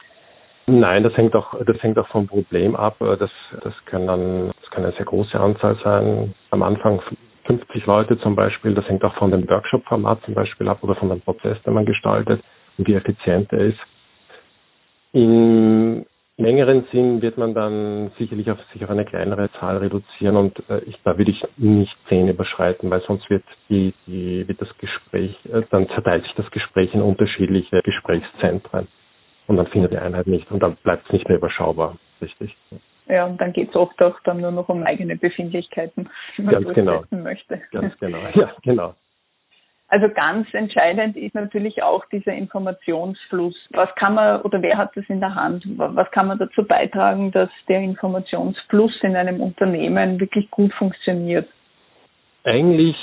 Nein, 0.73 1.03
das 1.03 1.15
hängt 1.19 1.37
auch, 1.37 1.53
das 1.67 1.83
hängt 1.83 1.99
auch 1.99 2.09
vom 2.09 2.27
Problem 2.27 2.75
ab. 2.75 2.97
Das, 2.99 3.31
das 3.63 3.75
kann 3.85 4.07
dann, 4.07 4.53
das 4.63 4.71
kann 4.71 4.85
eine 4.85 4.95
sehr 4.95 5.05
große 5.05 5.39
Anzahl 5.39 5.77
sein. 5.85 6.33
Am 6.51 6.63
Anfang 6.63 7.03
50 7.45 7.85
Leute 7.85 8.19
zum 8.21 8.35
Beispiel. 8.35 8.73
Das 8.73 8.89
hängt 8.89 9.05
auch 9.05 9.15
von 9.17 9.31
dem 9.31 9.47
Workshop-Format 9.47 10.23
zum 10.25 10.33
Beispiel 10.33 10.69
ab 10.69 10.79
oder 10.83 10.95
von 10.95 11.11
dem 11.11 11.21
Prozess, 11.21 11.61
den 11.65 11.75
man 11.75 11.85
gestaltet 11.85 12.43
und 12.79 12.89
wie 12.89 12.95
effizient 12.95 13.53
er 13.53 13.67
ist. 13.67 13.81
Im 15.13 16.07
längeren 16.39 16.87
Sinn 16.91 17.21
wird 17.21 17.37
man 17.37 17.53
dann 17.53 18.11
sicherlich 18.17 18.51
auf 18.51 18.59
sich 18.73 18.83
auf 18.83 18.89
eine 18.89 19.05
kleinere 19.05 19.51
Zahl 19.61 19.77
reduzieren 19.77 20.37
und 20.37 20.59
äh, 20.71 20.79
ich, 20.87 20.97
da 21.05 21.19
würde 21.19 21.33
ich 21.33 21.45
nicht 21.59 21.95
zehn 22.09 22.29
überschreiten, 22.29 22.89
weil 22.91 23.03
sonst 23.03 23.29
wird 23.29 23.45
die, 23.69 23.93
die 24.07 24.49
wird 24.49 24.63
das 24.63 24.75
Gespräch, 24.79 25.37
äh, 25.53 25.61
dann 25.69 25.87
zerteilt 25.91 26.25
sich 26.25 26.33
das 26.37 26.51
Gespräch 26.51 26.95
in 26.95 27.03
unterschiedliche 27.03 27.83
Gesprächszentren 27.83 28.89
und 29.53 29.59
dann 29.59 29.67
findet 29.67 29.93
die 29.93 29.99
Einheit 29.99 30.27
nicht 30.27 30.51
und 30.51 30.63
dann 30.63 30.77
bleibt 30.77 31.05
es 31.07 31.13
nicht 31.13 31.29
mehr 31.29 31.37
überschaubar, 31.37 31.99
richtig. 32.23 32.57
Ja, 33.07 33.27
und 33.27 33.39
dann 33.39 33.53
geht 33.53 33.69
es 33.69 33.77
oft 33.77 34.01
auch 34.03 34.19
dann 34.25 34.41
nur 34.41 34.51
noch 34.51 34.71
um 34.71 34.83
eigene 34.83 35.15
Befindlichkeiten, 35.15 36.09
die 36.39 36.43
man 36.43 36.55
Ganz 36.55 36.75
genau. 36.75 37.05
möchte. 37.11 37.61
Ganz 37.71 37.95
genau, 37.99 38.19
ja, 38.35 38.51
genau. 38.63 38.95
Also 39.89 40.09
ganz 40.09 40.49
entscheidend 40.55 41.19
ist 41.19 41.35
natürlich 41.35 41.83
auch 41.83 42.07
dieser 42.07 42.33
Informationsfluss. 42.33 43.55
Was 43.73 43.95
kann 43.97 44.15
man 44.15 44.41
oder 44.41 44.63
wer 44.63 44.79
hat 44.79 44.97
das 44.97 45.05
in 45.09 45.21
der 45.21 45.35
Hand? 45.35 45.65
Was 45.77 46.11
kann 46.13 46.29
man 46.29 46.39
dazu 46.39 46.65
beitragen, 46.65 47.31
dass 47.31 47.51
der 47.69 47.81
Informationsfluss 47.81 49.03
in 49.03 49.17
einem 49.17 49.43
Unternehmen 49.43 50.19
wirklich 50.19 50.51
gut 50.51 50.73
funktioniert? 50.73 51.47
Eigentlich 52.45 52.97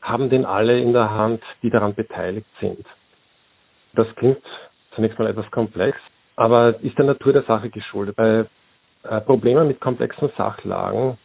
haben 0.00 0.30
den 0.30 0.44
alle 0.44 0.78
in 0.78 0.92
der 0.92 1.10
Hand, 1.10 1.42
die 1.64 1.70
daran 1.70 1.96
beteiligt 1.96 2.46
sind. 2.60 2.86
Das 3.94 4.06
klingt 4.14 4.38
zunächst 4.94 5.18
mal 5.18 5.28
etwas 5.28 5.50
komplex, 5.50 5.98
aber 6.36 6.80
ist 6.80 6.96
der 6.98 7.06
Natur 7.06 7.32
der 7.32 7.42
Sache 7.42 7.70
geschuldet. 7.70 8.16
Bei 8.16 8.46
äh, 9.04 9.20
Problemen 9.22 9.68
mit 9.68 9.80
komplexen 9.80 10.30
Sachlagen 10.36 11.18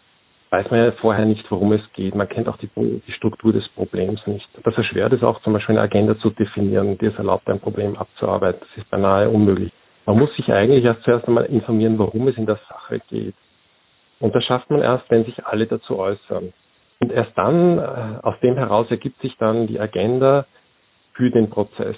weiß 0.51 0.72
man 0.72 0.79
ja 0.79 0.91
vorher 0.93 1.25
nicht, 1.25 1.50
worum 1.51 1.74
es 1.74 1.81
geht. 1.93 2.15
Man 2.15 2.29
kennt 2.29 2.48
auch 2.48 2.57
die, 2.57 2.69
die, 2.75 3.12
Struktur 3.12 3.51
des 3.51 3.67
Problems 3.69 4.25
nicht. 4.27 4.48
Das 4.63 4.75
erschwert 4.77 5.12
es 5.13 5.24
auch 5.24 5.41
zum 5.41 5.53
Beispiel 5.53 5.75
eine 5.75 5.84
Agenda 5.84 6.17
zu 6.19 6.29
definieren, 6.29 6.98
die 6.98 7.07
es 7.07 7.17
erlaubt, 7.17 7.50
ein 7.50 7.60
Problem 7.60 7.95
abzuarbeiten. 7.98 8.62
Das 8.62 8.77
ist 8.84 8.89
beinahe 8.89 9.29
unmöglich. 9.29 9.72
Man 10.05 10.19
muss 10.19 10.34
sich 10.36 10.51
eigentlich 10.51 10.86
erst 10.86 11.01
zuerst 11.03 11.27
einmal 11.27 11.45
informieren, 11.45 11.98
worum 11.98 12.27
es 12.27 12.38
in 12.38 12.45
der 12.45 12.60
Sache 12.69 13.01
geht. 13.10 13.36
Und 14.19 14.34
das 14.36 14.43
schafft 14.45 14.69
man 14.69 14.81
erst, 14.81 15.10
wenn 15.10 15.25
sich 15.25 15.45
alle 15.45 15.65
dazu 15.65 15.98
äußern. 15.98 16.53
Und 17.00 17.12
erst 17.12 17.38
dann, 17.38 17.77
äh, 17.77 18.19
aus 18.22 18.39
dem 18.41 18.55
heraus 18.55 18.89
ergibt 18.89 19.19
sich 19.22 19.36
dann 19.38 19.67
die 19.67 19.79
Agenda 19.79 20.45
für 21.13 21.29
den 21.31 21.50
Prozess. 21.50 21.98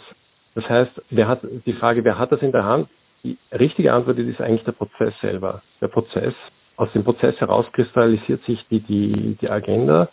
Das 0.57 0.67
heißt, 0.67 0.91
wer 1.11 1.27
hat, 1.27 1.41
die 1.67 1.73
Frage, 1.73 2.03
wer 2.03 2.17
hat 2.17 2.31
das 2.31 2.41
in 2.41 2.51
der 2.51 2.63
Hand? 2.65 2.89
Die 3.23 3.37
richtige 3.51 3.93
Antwort 3.93 4.17
ist 4.17 4.41
eigentlich 4.41 4.63
der 4.63 4.71
Prozess 4.71 5.13
selber. 5.21 5.61
Der 5.81 5.87
Prozess 5.87 6.33
aus 6.77 6.91
dem 6.93 7.03
Prozess 7.03 7.39
heraus 7.39 7.67
kristallisiert 7.73 8.43
sich 8.45 8.65
die, 8.71 8.79
die, 8.79 9.37
die 9.39 9.49
Agenda 9.51 10.09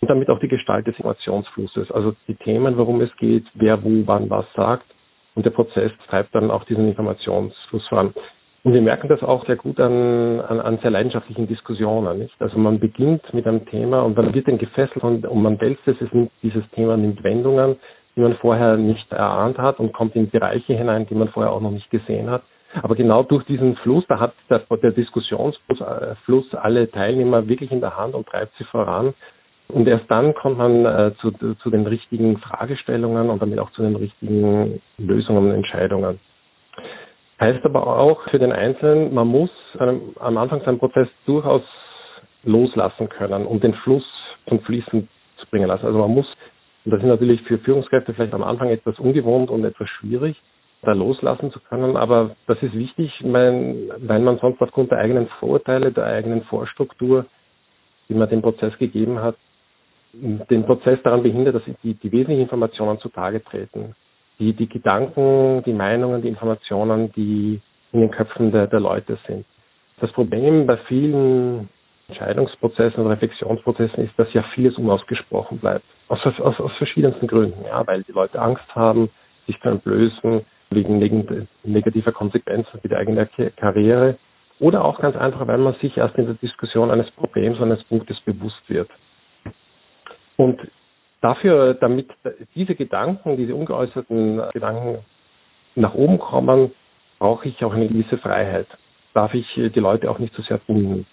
und 0.00 0.08
damit 0.08 0.30
auch 0.30 0.38
die 0.38 0.48
Gestalt 0.48 0.86
des 0.86 0.96
Informationsflusses. 0.96 1.92
Also 1.92 2.14
die 2.26 2.36
Themen, 2.36 2.78
worum 2.78 3.02
es 3.02 3.14
geht, 3.18 3.44
wer 3.52 3.84
wo 3.84 3.90
wann 4.06 4.30
was 4.30 4.46
sagt. 4.56 4.86
Und 5.34 5.44
der 5.44 5.50
Prozess 5.50 5.92
treibt 6.08 6.34
dann 6.34 6.50
auch 6.50 6.64
diesen 6.64 6.88
Informationsfluss 6.88 7.86
voran. 7.88 8.14
Und 8.64 8.72
wir 8.72 8.80
merken 8.80 9.08
das 9.08 9.22
auch 9.22 9.44
sehr 9.44 9.56
gut 9.56 9.78
an, 9.78 10.40
an, 10.40 10.58
an 10.58 10.78
sehr 10.78 10.90
leidenschaftlichen 10.90 11.48
Diskussionen. 11.48 12.18
Nicht? 12.18 12.34
Also 12.40 12.58
man 12.58 12.80
beginnt 12.80 13.34
mit 13.34 13.46
einem 13.46 13.66
Thema 13.66 14.00
und 14.00 14.16
dann 14.16 14.32
wird 14.32 14.48
dann 14.48 14.56
gefesselt 14.56 15.04
und, 15.04 15.26
und 15.26 15.42
man 15.42 15.60
wälzt 15.60 15.86
es, 15.86 16.00
es 16.00 16.10
nimmt, 16.14 16.30
dieses 16.42 16.66
Thema 16.70 16.96
nimmt 16.96 17.22
Wendungen, 17.22 17.76
die 18.16 18.20
man 18.20 18.36
vorher 18.36 18.76
nicht 18.76 19.10
erahnt 19.12 19.58
hat 19.58 19.78
und 19.78 19.92
kommt 19.92 20.16
in 20.16 20.30
Bereiche 20.30 20.74
hinein, 20.74 21.06
die 21.06 21.14
man 21.14 21.28
vorher 21.28 21.52
auch 21.52 21.60
noch 21.60 21.70
nicht 21.70 21.90
gesehen 21.90 22.30
hat. 22.30 22.42
Aber 22.82 22.94
genau 22.94 23.22
durch 23.22 23.44
diesen 23.44 23.76
Fluss, 23.76 24.04
da 24.08 24.18
hat 24.18 24.32
der, 24.48 24.60
der 24.60 24.92
Diskussionsfluss 24.92 26.52
äh, 26.52 26.56
alle 26.56 26.90
Teilnehmer 26.90 27.46
wirklich 27.46 27.70
in 27.70 27.80
der 27.80 27.96
Hand 27.96 28.14
und 28.14 28.26
treibt 28.26 28.54
sie 28.56 28.64
voran. 28.64 29.14
Und 29.68 29.86
erst 29.88 30.10
dann 30.10 30.34
kommt 30.34 30.58
man 30.58 30.84
äh, 30.84 31.12
zu, 31.20 31.30
zu 31.32 31.70
den 31.70 31.86
richtigen 31.86 32.38
Fragestellungen 32.38 33.30
und 33.30 33.40
damit 33.40 33.58
auch 33.58 33.70
zu 33.72 33.82
den 33.82 33.96
richtigen 33.96 34.80
Lösungen 34.98 35.50
und 35.50 35.54
Entscheidungen. 35.54 36.18
Heißt 37.40 37.64
aber 37.64 37.86
auch 37.86 38.22
für 38.30 38.38
den 38.38 38.52
Einzelnen, 38.52 39.12
man 39.12 39.26
muss 39.26 39.50
einem, 39.78 40.14
am 40.20 40.36
Anfang 40.36 40.62
seinen 40.62 40.78
Prozess 40.78 41.08
durchaus 41.26 41.62
loslassen 42.44 43.08
können, 43.08 43.46
um 43.46 43.60
den 43.60 43.74
Fluss 43.74 44.04
zum 44.48 44.60
Fließen 44.60 45.08
zu 45.38 45.46
bringen 45.50 45.68
lassen. 45.68 45.86
Also 45.86 45.98
man 45.98 46.10
muss, 46.10 46.26
und 46.84 46.90
das 46.92 47.00
ist 47.00 47.06
natürlich 47.06 47.42
für 47.42 47.58
Führungskräfte 47.58 48.12
vielleicht 48.14 48.34
am 48.34 48.42
Anfang 48.42 48.68
etwas 48.68 48.98
ungewohnt 48.98 49.50
und 49.50 49.64
etwas 49.64 49.88
schwierig, 49.88 50.40
da 50.82 50.92
loslassen 50.92 51.52
zu 51.52 51.60
können. 51.60 51.96
Aber 51.96 52.34
das 52.46 52.60
ist 52.62 52.74
wichtig, 52.74 53.12
weil, 53.24 54.20
man 54.20 54.38
sonst 54.38 54.60
aufgrund 54.60 54.90
der 54.90 54.98
eigenen 54.98 55.28
Vorurteile, 55.38 55.92
der 55.92 56.06
eigenen 56.06 56.42
Vorstruktur, 56.42 57.26
die 58.08 58.14
man 58.14 58.28
dem 58.28 58.42
Prozess 58.42 58.76
gegeben 58.78 59.20
hat, 59.20 59.36
den 60.12 60.64
Prozess 60.64 60.98
daran 61.04 61.22
behindert, 61.22 61.54
dass 61.54 61.62
die, 61.82 61.94
die 61.94 62.12
wesentlichen 62.12 62.42
Informationen 62.42 62.98
zutage 62.98 63.42
treten. 63.42 63.94
Die, 64.38 64.52
die 64.52 64.68
Gedanken, 64.68 65.62
die 65.64 65.72
Meinungen, 65.72 66.20
die 66.20 66.28
Informationen, 66.28 67.12
die 67.12 67.60
in 67.92 68.00
den 68.00 68.10
Köpfen 68.10 68.50
der, 68.50 68.66
der 68.66 68.80
Leute 68.80 69.18
sind. 69.26 69.46
Das 70.00 70.10
Problem 70.12 70.66
bei 70.66 70.78
vielen 70.88 71.68
Entscheidungsprozessen 72.08 73.02
und 73.02 73.10
Reflexionsprozessen 73.10 74.04
ist, 74.04 74.18
dass 74.18 74.32
ja 74.34 74.42
vieles 74.54 74.76
unausgesprochen 74.76 75.58
bleibt. 75.58 75.84
Aus, 76.08 76.20
aus, 76.26 76.60
aus 76.60 76.72
verschiedensten 76.76 77.26
Gründen. 77.26 77.64
Ja, 77.64 77.86
weil 77.86 78.02
die 78.02 78.12
Leute 78.12 78.40
Angst 78.40 78.64
haben, 78.74 79.10
sich 79.46 79.60
zu 79.60 79.68
entblößen, 79.68 80.44
wegen 80.70 80.98
negativer 81.64 82.12
Konsequenzen 82.12 82.80
für 82.80 82.88
die 82.88 82.96
eigene 82.96 83.26
Karriere 83.56 84.16
oder 84.58 84.84
auch 84.84 85.00
ganz 85.00 85.16
einfach, 85.16 85.46
weil 85.46 85.58
man 85.58 85.74
sich 85.80 85.96
erst 85.96 86.16
in 86.16 86.26
der 86.26 86.34
Diskussion 86.34 86.90
eines 86.90 87.10
Problems, 87.12 87.60
eines 87.60 87.82
Punktes 87.84 88.20
bewusst 88.20 88.62
wird. 88.68 88.88
Und 90.36 90.60
dafür, 91.20 91.74
damit 91.74 92.08
diese 92.54 92.74
Gedanken, 92.74 93.36
diese 93.36 93.54
ungeäußerten 93.54 94.42
Gedanken 94.52 94.98
nach 95.74 95.94
oben 95.94 96.18
kommen, 96.18 96.72
brauche 97.18 97.48
ich 97.48 97.64
auch 97.64 97.74
eine 97.74 97.88
gewisse 97.88 98.18
Freiheit. 98.18 98.66
Darf 99.14 99.34
ich 99.34 99.46
die 99.54 99.80
Leute 99.80 100.10
auch 100.10 100.18
nicht 100.18 100.34
zu 100.34 100.42
so 100.42 100.48
sehr 100.48 100.58
binden. 100.58 101.06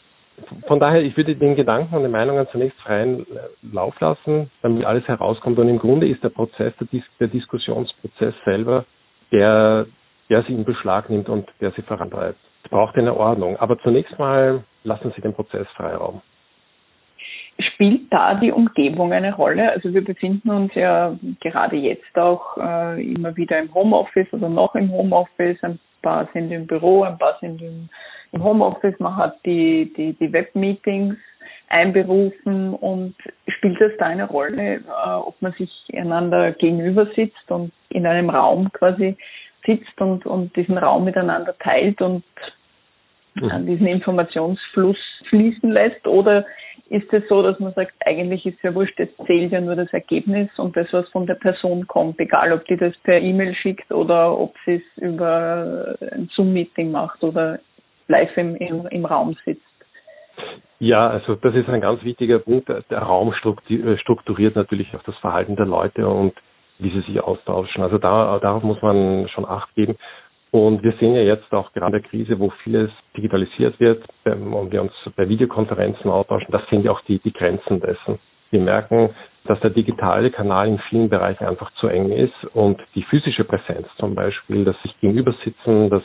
Von 0.68 0.80
daher, 0.80 1.02
ich 1.02 1.16
würde 1.18 1.36
den 1.36 1.56
Gedanken 1.56 1.96
und 1.96 2.04
den 2.04 2.12
Meinungen 2.12 2.48
zunächst 2.52 2.80
freien 2.82 3.26
Lauf 3.62 4.00
lassen, 4.00 4.50
damit 4.62 4.86
alles 4.86 5.08
herauskommt. 5.08 5.58
Und 5.60 5.70
im 5.70 5.80
Grunde 5.80 6.08
ist 6.08 6.24
der 6.24 6.30
Prozess, 6.30 6.74
der, 6.80 6.88
Dis 6.88 7.04
der 7.20 7.28
Diskussionsprozess 7.28 8.34
selber 8.46 8.86
der, 9.32 9.86
der 10.30 10.44
sie 10.44 10.54
in 10.54 10.66
Beschlag 10.66 11.10
nimmt 11.10 11.30
und 11.30 11.48
der 11.62 11.72
sie 11.72 11.82
vorantreibt. 11.82 12.40
Es 12.64 12.70
braucht 12.70 12.96
eine 12.98 13.16
Ordnung. 13.16 13.58
Aber 13.58 13.78
zunächst 13.80 14.18
mal 14.20 14.64
lassen 14.84 15.12
Sie 15.16 15.22
den 15.22 15.34
Prozess 15.34 15.68
Freiraum. 15.76 16.22
Spielt 17.60 18.12
da 18.12 18.36
die 18.36 18.52
Umgebung 18.52 19.12
eine 19.12 19.34
Rolle? 19.34 19.72
Also 19.72 19.94
wir 19.94 20.04
befinden 20.04 20.50
uns 20.50 20.74
ja 20.76 21.18
gerade 21.42 21.76
jetzt 21.76 22.18
auch 22.18 22.58
äh, 22.58 23.14
immer 23.14 23.36
wieder 23.36 23.60
im 23.60 23.74
Homeoffice 23.74 24.32
oder 24.32 24.48
noch 24.48 24.76
im 24.76 24.92
Homeoffice. 24.92 25.62
Ein 25.62 25.80
paar 26.02 26.30
sind 26.34 26.52
im 26.52 26.68
Büro, 26.68 27.04
ein 27.04 27.18
paar 27.18 27.38
sind 27.42 27.62
im, 27.62 27.90
im 28.32 28.44
Homeoffice. 28.44 29.00
Man 29.00 29.16
hat 29.16 29.38
die, 29.46 29.94
die, 29.96 30.14
die 30.14 30.32
Webmeetings 30.32 31.16
einberufen 31.70 32.74
und 32.74 33.16
spielt 33.48 33.80
das 33.80 33.92
da 34.00 34.08
eine 34.08 34.28
Rolle, 34.28 34.78
äh, 34.78 35.10
ob 35.16 35.42
man 35.42 35.54
sich 35.54 35.72
einander 35.94 36.52
gegenüber 36.54 37.08
sitzt 37.16 37.50
und 37.50 37.72
in 37.90 38.06
einem 38.08 38.30
Raum 38.30 38.72
quasi 38.72 39.18
sitzt 39.66 40.00
und, 40.02 40.26
und 40.26 40.56
diesen 40.56 40.78
Raum 40.78 41.06
miteinander 41.06 41.56
teilt 41.60 42.02
und 42.02 42.24
mhm. 43.36 43.66
diesen 43.68 43.88
Informationsfluss 43.88 44.98
fließen 45.30 45.72
lässt? 45.72 46.08
Oder 46.08 46.46
ist 46.90 47.12
es 47.14 47.28
so, 47.30 47.44
dass 47.44 47.60
man 47.60 47.74
sagt, 47.74 47.94
eigentlich 48.06 48.46
ist 48.46 48.62
ja 48.64 48.74
wurscht, 48.74 49.00
es 49.00 49.10
zählt 49.28 49.52
ja 49.52 49.62
nur 49.62 49.76
das 49.76 49.94
Ergebnis 49.94 50.50
und 50.58 50.76
das, 50.76 50.88
was 50.92 51.08
von 51.10 51.28
der 51.28 51.36
Person 51.36 51.86
kommt, 51.88 52.20
egal 52.20 52.52
ob 52.52 52.66
die 52.66 52.78
das 52.78 52.98
per 53.04 53.22
E-Mail 53.22 53.54
schickt 53.54 53.92
oder 53.92 54.38
ob 54.38 54.56
sie 54.66 54.76
es 54.76 55.04
über 55.04 55.96
ein 56.12 56.30
Zoom-Meeting 56.34 56.92
macht 56.92 57.24
oder 57.24 57.60
live 58.10 58.36
im, 58.38 58.56
im, 58.58 58.86
im 58.88 59.06
Raum 59.06 59.36
sitzt? 59.46 59.64
Ja, 60.80 61.10
also 61.10 61.36
das 61.36 61.56
ist 61.56 61.70
ein 61.70 61.82
ganz 61.82 62.04
wichtiger 62.04 62.40
Punkt. 62.40 62.70
Der 62.70 63.00
Raum 63.00 63.34
äh, 63.34 63.98
strukturiert 63.98 64.56
natürlich 64.56 64.94
auch 64.96 65.04
das 65.04 65.16
Verhalten 65.18 65.56
der 65.56 65.66
Leute 65.66 66.08
und 66.08 66.34
wie 66.80 66.90
sie 66.90 67.02
sich 67.02 67.22
austauschen. 67.22 67.84
Also 67.84 67.98
da, 67.98 68.40
darauf 68.40 68.64
muss 68.64 68.82
man 68.82 69.28
schon 69.30 69.46
Acht 69.46 69.74
geben. 69.76 69.98
Und 70.52 70.82
wir 70.82 70.94
sehen 70.94 71.14
ja 71.14 71.22
jetzt 71.22 71.54
auch 71.54 71.74
gerade 71.74 71.98
in 71.98 72.02
der 72.02 72.10
Krise, 72.10 72.40
wo 72.40 72.50
vieles 72.64 72.90
digitalisiert 73.16 73.80
wird 73.80 74.04
ähm, 74.26 74.54
und 74.54 74.72
wir 74.72 74.82
uns 74.82 74.94
bei 75.16 75.30
Videokonferenzen 75.30 76.10
austauschen, 76.10 76.48
das 76.52 76.68
sind 76.70 76.86
ja 76.86 76.92
auch 76.92 77.02
die, 77.02 77.20
die 77.20 77.34
Grenzen 77.34 77.80
dessen. 77.82 78.18
Wir 78.50 78.60
merken, 78.60 79.12
dass 79.46 79.60
der 79.60 79.70
digitale 79.70 80.32
Kanal 80.32 80.68
in 80.68 80.80
vielen 80.90 81.10
Bereichen 81.10 81.46
einfach 81.46 81.72
zu 81.74 81.88
eng 81.88 82.12
ist 82.12 82.34
und 82.54 82.82
die 82.96 83.04
physische 83.04 83.44
Präsenz 83.44 83.88
zum 83.98 84.16
Beispiel, 84.16 84.66
das 84.66 84.82
sich 84.82 85.00
gegenüber 85.00 85.36
sitzen, 85.44 85.92
das 85.92 86.04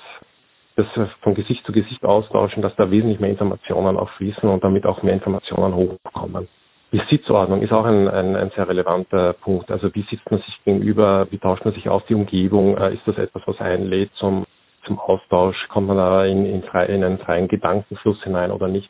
das 0.77 0.87
von 1.23 1.35
Gesicht 1.35 1.65
zu 1.65 1.73
Gesicht 1.73 2.05
austauschen, 2.05 2.63
dass 2.63 2.75
da 2.77 2.91
wesentlich 2.91 3.21
mehr 3.21 3.31
Informationen 3.31 3.97
auch 3.97 4.11
fließen 4.11 4.49
und 4.49 4.65
damit 4.65 4.87
auch 4.87 5.03
mehr 5.03 5.15
Informationen 5.15 5.75
hochkommen. 5.75 6.49
Die 6.93 7.03
Sitzordnung 7.11 7.63
ist 7.63 7.73
auch 7.73 7.85
ein, 7.85 8.09
ein, 8.09 8.37
ein 8.37 8.51
sehr 8.55 8.69
relevanter 8.69 9.33
Punkt. 9.33 9.71
Also 9.71 9.93
wie 9.95 10.03
sitzt 10.03 10.31
man 10.31 10.41
sich 10.41 10.61
gegenüber, 10.65 11.27
wie 11.31 11.39
tauscht 11.39 11.65
man 11.65 11.75
sich 11.75 11.89
aus, 11.89 12.03
die 12.09 12.15
Umgebung, 12.15 12.77
äh, 12.77 12.95
ist 12.95 13.03
das 13.07 13.19
etwas, 13.19 13.43
was 13.47 13.61
einlädt 13.61 14.13
zum, 14.15 14.47
zum 14.85 14.99
Austausch, 14.99 15.57
kommt 15.69 15.89
man 15.89 15.97
da 15.97 16.25
in, 16.25 16.47
in, 16.47 16.63
frei, 16.63 16.87
in 16.87 17.03
einen 17.03 17.19
freien 17.19 17.49
Gedankenfluss 17.49 18.23
hinein 18.23 18.53
oder 18.53 18.69
nicht. 18.69 18.89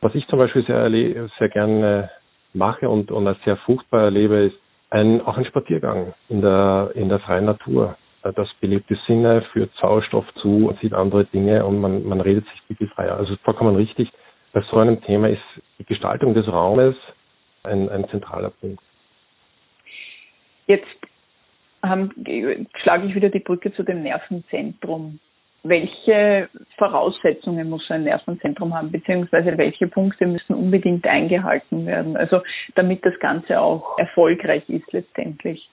Was 0.00 0.14
ich 0.14 0.26
zum 0.28 0.38
Beispiel 0.38 0.64
sehr, 0.64 0.90
sehr 1.38 1.48
gerne 1.48 2.10
mache 2.54 2.88
und, 2.88 3.10
und 3.10 3.26
als 3.26 3.38
sehr 3.44 3.56
fruchtbar 3.58 4.02
erlebe, 4.02 4.46
ist 4.46 4.56
ein, 4.90 5.20
auch 5.22 5.36
ein 5.36 5.44
Spaziergang 5.44 6.14
in 6.28 6.40
der, 6.40 6.90
in 6.94 7.08
der 7.08 7.18
freien 7.20 7.44
Natur. 7.44 7.96
Äh, 8.22 8.32
das 8.32 8.52
belebte 8.60 8.96
Sinne 9.06 9.42
führt 9.52 9.72
Sauerstoff 9.80 10.26
zu 10.34 10.74
sieht 10.80 10.94
andere 10.94 11.24
Dinge 11.24 11.64
und 11.64 11.80
man, 11.80 12.06
man 12.06 12.20
redet 12.20 12.46
sich 12.46 12.76
viel 12.76 12.88
freier. 12.88 13.16
Also 13.16 13.36
vollkommen 13.42 13.76
richtig. 13.76 14.10
Bei 14.52 14.62
so 14.70 14.78
einem 14.78 15.00
Thema 15.02 15.28
ist 15.28 15.42
die 15.78 15.84
Gestaltung 15.84 16.34
des 16.34 16.46
Raumes 16.46 16.94
ein, 17.62 17.88
ein 17.88 18.08
zentraler 18.08 18.50
Punkt. 18.50 18.82
Jetzt 20.66 20.86
haben, 21.82 22.12
schlage 22.82 23.06
ich 23.06 23.14
wieder 23.14 23.30
die 23.30 23.40
Brücke 23.40 23.72
zu 23.72 23.82
dem 23.82 24.02
Nervenzentrum. 24.02 25.18
welche 25.64 26.48
Voraussetzungen 26.76 27.70
muss 27.70 27.88
ein 27.90 28.04
Nervenzentrum 28.04 28.74
haben, 28.74 28.90
beziehungsweise 28.90 29.56
welche 29.58 29.86
Punkte 29.86 30.26
müssen 30.26 30.54
unbedingt 30.54 31.06
eingehalten 31.06 31.86
werden, 31.86 32.16
also 32.16 32.42
damit 32.74 33.04
das 33.06 33.18
Ganze 33.20 33.60
auch 33.60 33.96
erfolgreich 33.98 34.68
ist 34.68 34.92
letztendlich? 34.92 35.68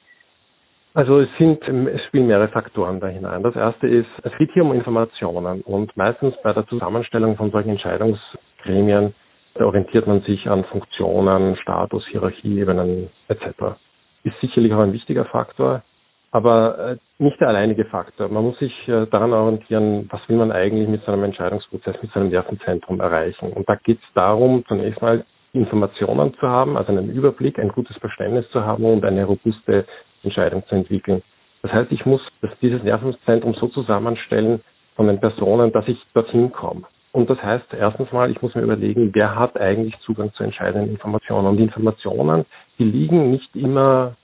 Also 0.94 1.20
es 1.20 1.30
sind, 1.38 1.62
es 1.68 2.04
spielen 2.06 2.28
mehrere 2.28 2.48
Faktoren 2.48 3.00
da 3.00 3.08
hinein. 3.08 3.44
Das 3.44 3.56
erste 3.56 3.88
ist, 3.88 4.10
es 4.24 4.32
geht 4.38 4.52
hier 4.54 4.64
um 4.64 4.74
Informationen 4.74 5.62
und 5.62 5.96
meistens 5.96 6.34
bei 6.44 6.52
der 6.52 6.68
Zusammenstellung 6.68 7.38
von 7.38 7.52
solchen 7.52 7.70
Entscheidungsgremien 7.70 9.14
orientiert 9.56 10.08
man 10.08 10.22
sich 10.22 10.50
an 10.50 10.64
Funktionen, 10.66 11.58
Status, 11.58 12.06
Hierarchieebenen 12.08 13.10
etc. 13.28 13.78
Ist 14.24 14.40
sicherlich 14.42 14.74
auch 14.74 14.80
ein 14.80 14.94
wichtiger 14.94 15.26
Faktor 15.26 15.84
aber 16.32 16.78
äh, 16.80 16.98
nicht 17.18 17.40
der 17.40 17.50
alleinige 17.50 17.86
Faktor. 17.86 18.30
Man 18.30 18.44
muss 18.44 18.60
sich 18.60 18.88
äh, 18.88 19.08
daran 19.08 19.34
orientieren, 19.34 20.08
was 20.12 20.22
will 20.30 20.38
man 20.38 20.52
eigentlich 20.52 20.88
mit 20.88 21.04
seinem 21.06 21.24
Entscheidungsprozess, 21.24 21.96
mit 22.02 22.12
seinem 22.12 22.30
Nervenzentrum 22.30 23.00
erreichen. 23.00 23.52
Und 23.54 23.68
da 23.68 23.76
geht 23.76 23.98
es 23.98 24.14
darum, 24.14 24.64
zunächst 24.68 25.02
mal 25.02 25.26
Informationen 25.54 26.36
zu 26.36 26.48
haben, 26.48 26.78
also 26.78 26.92
einen 26.92 27.10
Überblick, 27.10 27.58
ein 27.58 27.70
gutes 27.70 27.98
Verständnis 27.98 28.48
zu 28.52 28.64
haben 28.64 28.86
und 28.86 29.04
eine 29.04 29.26
robuste 29.26 29.86
Entscheidung 30.24 30.64
zu 30.68 30.76
entwickeln. 30.76 31.22
Das 31.62 31.74
heißt, 31.74 31.92
ich 31.92 32.06
muss 32.06 32.22
dieses 32.62 32.84
Nervenzentrum 32.84 33.54
so 33.56 33.68
zusammenstellen 33.68 34.62
von 34.96 35.08
den 35.08 35.20
Personen, 35.20 35.72
dass 35.72 35.88
ich 35.88 35.98
dorthin 36.14 36.52
komme. 36.52 36.84
Und 37.12 37.30
das 37.30 37.42
heißt, 37.42 37.66
erstens 37.74 38.12
mal, 38.12 38.30
ich 38.30 38.42
muss 38.42 38.54
mir 38.56 38.62
überlegen, 38.62 39.12
wer 39.14 39.36
hat 39.36 39.60
eigentlich 39.60 39.98
Zugang 40.00 40.32
zu 40.34 40.44
entscheidenden 40.44 40.92
Informationen. 40.92 41.48
Und 41.48 41.58
die 41.58 41.64
Informationen, 41.64 42.46
die 42.78 42.84
liegen 42.84 43.32
nicht 43.32 43.56
immer 43.56 44.16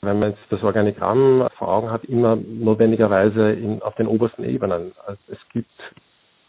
wenn 0.00 0.18
man 0.18 0.30
jetzt 0.30 0.42
das 0.50 0.62
Organigramm 0.62 1.48
vor 1.58 1.68
Augen 1.68 1.90
hat, 1.90 2.04
immer 2.04 2.36
notwendigerweise 2.36 3.52
in, 3.52 3.82
auf 3.82 3.94
den 3.96 4.06
obersten 4.06 4.44
Ebenen. 4.44 4.92
Also 5.06 5.20
es 5.28 5.38
gibt 5.52 5.70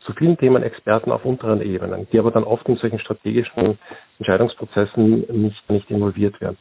zu 0.05 0.13
vielen 0.13 0.38
Themen 0.38 0.63
Experten 0.63 1.12
auf 1.12 1.25
unteren 1.25 1.62
Ebenen, 1.62 2.08
die 2.12 2.19
aber 2.19 2.31
dann 2.31 2.43
oft 2.43 2.67
in 2.67 2.77
solchen 2.77 3.00
strategischen 3.00 3.79
Entscheidungsprozessen 4.19 5.25
nicht, 5.41 5.69
nicht 5.69 5.89
involviert 5.89 6.39
werden. 6.41 6.58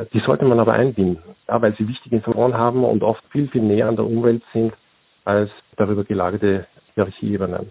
Äh, 0.00 0.06
die 0.12 0.20
sollte 0.20 0.44
man 0.44 0.60
aber 0.60 0.72
einbinden, 0.72 1.22
ja, 1.48 1.60
weil 1.60 1.74
sie 1.76 1.88
wichtige 1.88 2.16
Informationen 2.16 2.54
haben 2.54 2.84
und 2.84 3.02
oft 3.02 3.22
viel, 3.30 3.48
viel 3.48 3.62
näher 3.62 3.88
an 3.88 3.96
der 3.96 4.06
Umwelt 4.06 4.42
sind 4.52 4.72
als 5.24 5.50
darüber 5.76 6.04
gelagerte 6.04 6.66
Hierarchieebenen. 6.94 7.70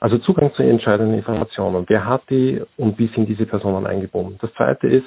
Also 0.00 0.18
Zugang 0.18 0.52
zu 0.54 0.62
entscheidenden 0.62 1.14
Informationen. 1.18 1.84
Wer 1.88 2.06
hat 2.06 2.22
die 2.30 2.62
und 2.76 2.98
wie 2.98 3.08
sind 3.08 3.28
diese 3.28 3.46
Personen 3.46 3.86
eingebunden? 3.86 4.38
Das 4.40 4.52
zweite 4.54 4.88
ist, 4.88 5.06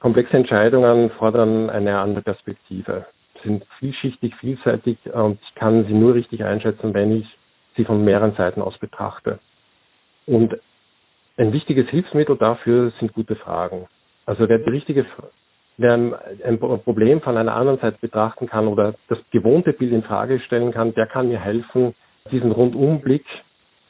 Komplexe 0.00 0.34
Entscheidungen 0.34 1.10
fordern 1.10 1.68
eine 1.68 1.98
andere 1.98 2.22
Perspektive, 2.22 3.04
sind 3.42 3.66
vielschichtig, 3.78 4.34
vielseitig 4.36 4.96
und 5.12 5.38
ich 5.42 5.54
kann 5.54 5.84
sie 5.84 5.92
nur 5.92 6.14
richtig 6.14 6.42
einschätzen, 6.42 6.94
wenn 6.94 7.20
ich 7.20 7.26
sie 7.76 7.84
von 7.84 8.02
mehreren 8.02 8.32
Seiten 8.34 8.62
aus 8.62 8.78
betrachte. 8.78 9.40
Und 10.26 10.56
ein 11.36 11.52
wichtiges 11.52 11.86
Hilfsmittel 11.90 12.38
dafür 12.38 12.92
sind 12.98 13.12
gute 13.12 13.36
Fragen. 13.36 13.88
Also 14.24 14.48
wer 14.48 14.58
die 14.58 14.70
richtige, 14.70 15.04
wer 15.80 15.94
ein 15.94 16.58
Problem 16.58 17.20
von 17.22 17.36
einer 17.36 17.54
anderen 17.54 17.78
Seite 17.78 17.96
betrachten 18.00 18.46
kann 18.46 18.68
oder 18.68 18.94
das 19.08 19.18
gewohnte 19.30 19.72
Bild 19.72 19.92
in 19.92 20.02
Frage 20.02 20.38
stellen 20.40 20.72
kann, 20.72 20.94
der 20.94 21.06
kann 21.06 21.28
mir 21.28 21.40
helfen, 21.40 21.94
diesen 22.30 22.52
Rundumblick 22.52 23.24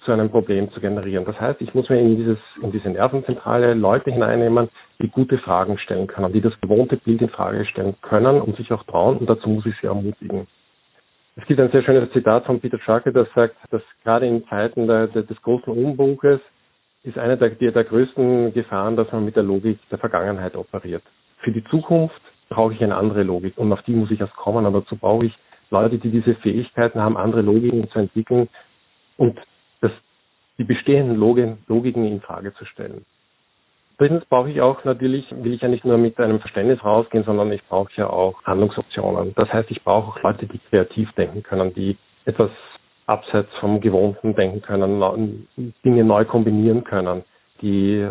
zu 0.04 0.12
einem 0.12 0.30
Problem 0.30 0.70
zu 0.70 0.80
generieren. 0.80 1.24
Das 1.24 1.38
heißt, 1.38 1.60
ich 1.60 1.74
muss 1.74 1.88
mir 1.88 2.00
in, 2.00 2.16
dieses, 2.16 2.38
in 2.62 2.72
diese 2.72 2.88
Nervenzentrale 2.88 3.74
Leute 3.74 4.10
hineinnehmen, 4.10 4.68
die 5.02 5.08
gute 5.08 5.38
Fragen 5.38 5.78
stellen 5.78 6.06
können, 6.06 6.32
die 6.32 6.40
das 6.40 6.58
gewohnte 6.60 6.96
Bild 6.96 7.20
in 7.20 7.28
Frage 7.28 7.64
stellen 7.66 7.96
können 8.00 8.40
und 8.40 8.56
sich 8.56 8.72
auch 8.72 8.84
trauen 8.84 9.18
und 9.18 9.28
dazu 9.28 9.48
muss 9.48 9.66
ich 9.66 9.74
sie 9.80 9.88
ermutigen. 9.88 10.46
Es 11.36 11.46
gibt 11.46 11.60
ein 11.60 11.70
sehr 11.70 11.82
schönes 11.82 12.10
Zitat 12.12 12.46
von 12.46 12.60
Peter 12.60 12.78
Drucker, 12.78 13.12
das 13.12 13.28
sagt, 13.34 13.56
dass 13.70 13.82
gerade 14.04 14.26
in 14.26 14.46
Zeiten 14.46 14.86
der, 14.86 15.08
der, 15.08 15.22
des 15.22 15.40
großen 15.42 15.72
Umbunkes 15.72 16.40
ist 17.02 17.18
eine 17.18 17.36
der, 17.36 17.50
der 17.50 17.84
größten 17.84 18.52
Gefahren, 18.52 18.96
dass 18.96 19.10
man 19.10 19.24
mit 19.24 19.36
der 19.36 19.42
Logik 19.42 19.78
der 19.90 19.98
Vergangenheit 19.98 20.54
operiert. 20.54 21.02
Für 21.42 21.52
die 21.52 21.64
Zukunft 21.64 22.20
brauche 22.48 22.74
ich 22.74 22.82
eine 22.82 22.96
andere 22.96 23.22
Logik 23.22 23.56
und 23.56 23.72
auf 23.72 23.82
die 23.82 23.92
muss 23.92 24.10
ich 24.10 24.20
erst 24.20 24.36
kommen, 24.36 24.66
aber 24.66 24.80
dazu 24.80 24.96
brauche 24.96 25.26
ich 25.26 25.34
Leute, 25.70 25.98
die 25.98 26.10
diese 26.10 26.34
Fähigkeiten 26.36 27.00
haben, 27.00 27.16
andere 27.16 27.42
Logiken 27.42 27.88
zu 27.90 27.98
entwickeln 27.98 28.48
und 29.16 29.38
die 30.58 30.64
bestehenden 30.64 31.16
Logiken 31.16 32.04
in 32.04 32.20
Frage 32.20 32.52
zu 32.52 32.66
stellen. 32.66 33.06
Drittens 33.96 34.26
brauche 34.26 34.50
ich 34.50 34.60
auch 34.60 34.84
natürlich, 34.84 35.24
will 35.30 35.54
ich 35.54 35.62
ja 35.62 35.68
nicht 35.68 35.86
nur 35.86 35.96
mit 35.96 36.18
einem 36.20 36.38
Verständnis 36.38 36.84
rausgehen, 36.84 37.24
sondern 37.24 37.50
ich 37.50 37.62
brauche 37.64 37.90
ja 37.96 38.10
auch 38.10 38.42
Handlungsoptionen. 38.44 39.32
Das 39.36 39.50
heißt, 39.50 39.70
ich 39.70 39.82
brauche 39.82 40.10
auch 40.10 40.22
Leute, 40.22 40.46
die 40.46 40.58
kreativ 40.58 41.10
denken 41.12 41.42
können, 41.42 41.72
die 41.72 41.96
etwas 42.26 42.50
abseits 43.06 43.48
vom 43.58 43.80
Gewohnten 43.80 44.34
denken 44.34 44.60
können, 44.60 45.46
Dinge 45.82 46.04
neu 46.04 46.26
kombinieren 46.26 46.84
können, 46.84 47.24
die 47.62 48.06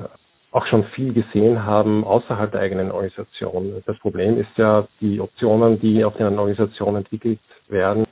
auch 0.52 0.66
schon 0.68 0.84
viel 0.96 1.14
gesehen 1.14 1.64
haben 1.64 2.04
außerhalb 2.04 2.52
der 2.52 2.62
eigenen 2.62 2.92
Organisation. 2.92 3.84
Das 3.86 3.98
Problem 4.00 4.40
ist 4.40 4.50
ja, 4.58 4.88
die 5.00 5.20
Optionen, 5.20 5.80
die 5.80 6.04
auf 6.04 6.18
den 6.18 6.40
Organisationen 6.40 6.98
entwickelt 6.98 7.40
werden, 7.68 8.06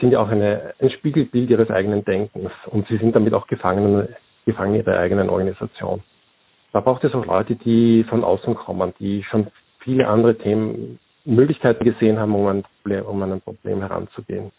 sind 0.00 0.12
ja 0.12 0.20
auch 0.20 0.28
eine, 0.28 0.74
ein 0.80 0.90
Spiegelbild 0.90 1.48
ihres 1.48 1.70
eigenen 1.70 2.04
Denkens 2.04 2.50
und 2.66 2.86
sie 2.88 2.98
sind 2.98 3.14
damit 3.14 3.34
auch 3.34 3.46
Gefangene, 3.46 4.08
Gefangene 4.44 4.78
ihrer 4.78 4.98
eigenen 4.98 5.30
Organisation. 5.30 6.02
Da 6.72 6.80
braucht 6.80 7.04
es 7.04 7.14
auch 7.14 7.24
Leute, 7.24 7.54
die 7.54 8.04
von 8.04 8.24
außen 8.24 8.54
kommen, 8.54 8.92
die 8.98 9.22
schon 9.22 9.46
viele 9.80 10.08
andere 10.08 10.36
Themen, 10.36 10.98
Möglichkeiten 11.24 11.84
gesehen 11.84 12.18
haben, 12.18 12.34
um, 12.34 12.46
ein 12.46 12.62
Problem, 12.62 13.04
um 13.06 13.22
an 13.22 13.32
ein 13.32 13.40
Problem 13.40 13.80
heranzugehen. 13.80 14.52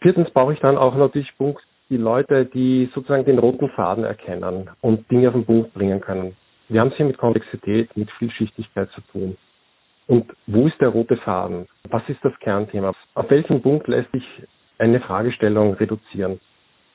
Viertens 0.00 0.30
brauche 0.30 0.52
ich 0.52 0.60
dann 0.60 0.76
auch 0.76 0.96
natürlich 0.96 1.36
Punkt, 1.36 1.62
die 1.92 1.98
Leute, 1.98 2.46
die 2.46 2.88
sozusagen 2.94 3.26
den 3.26 3.38
roten 3.38 3.68
Faden 3.68 4.04
erkennen 4.04 4.70
und 4.80 5.08
Dinge 5.10 5.28
auf 5.28 5.34
den 5.34 5.44
Punkt 5.44 5.74
bringen 5.74 6.00
können. 6.00 6.34
Wir 6.70 6.80
haben 6.80 6.88
es 6.88 6.96
hier 6.96 7.04
mit 7.04 7.18
Komplexität, 7.18 7.94
mit 7.96 8.10
Vielschichtigkeit 8.12 8.88
zu 8.92 9.02
tun. 9.12 9.36
Und 10.06 10.32
wo 10.46 10.66
ist 10.66 10.80
der 10.80 10.88
rote 10.88 11.18
Faden? 11.18 11.66
Was 11.90 12.02
ist 12.08 12.24
das 12.24 12.32
Kernthema? 12.40 12.94
Auf 13.14 13.30
welchem 13.30 13.60
Punkt 13.60 13.88
lässt 13.88 14.10
sich 14.10 14.24
eine 14.78 15.00
Fragestellung 15.00 15.74
reduzieren? 15.74 16.40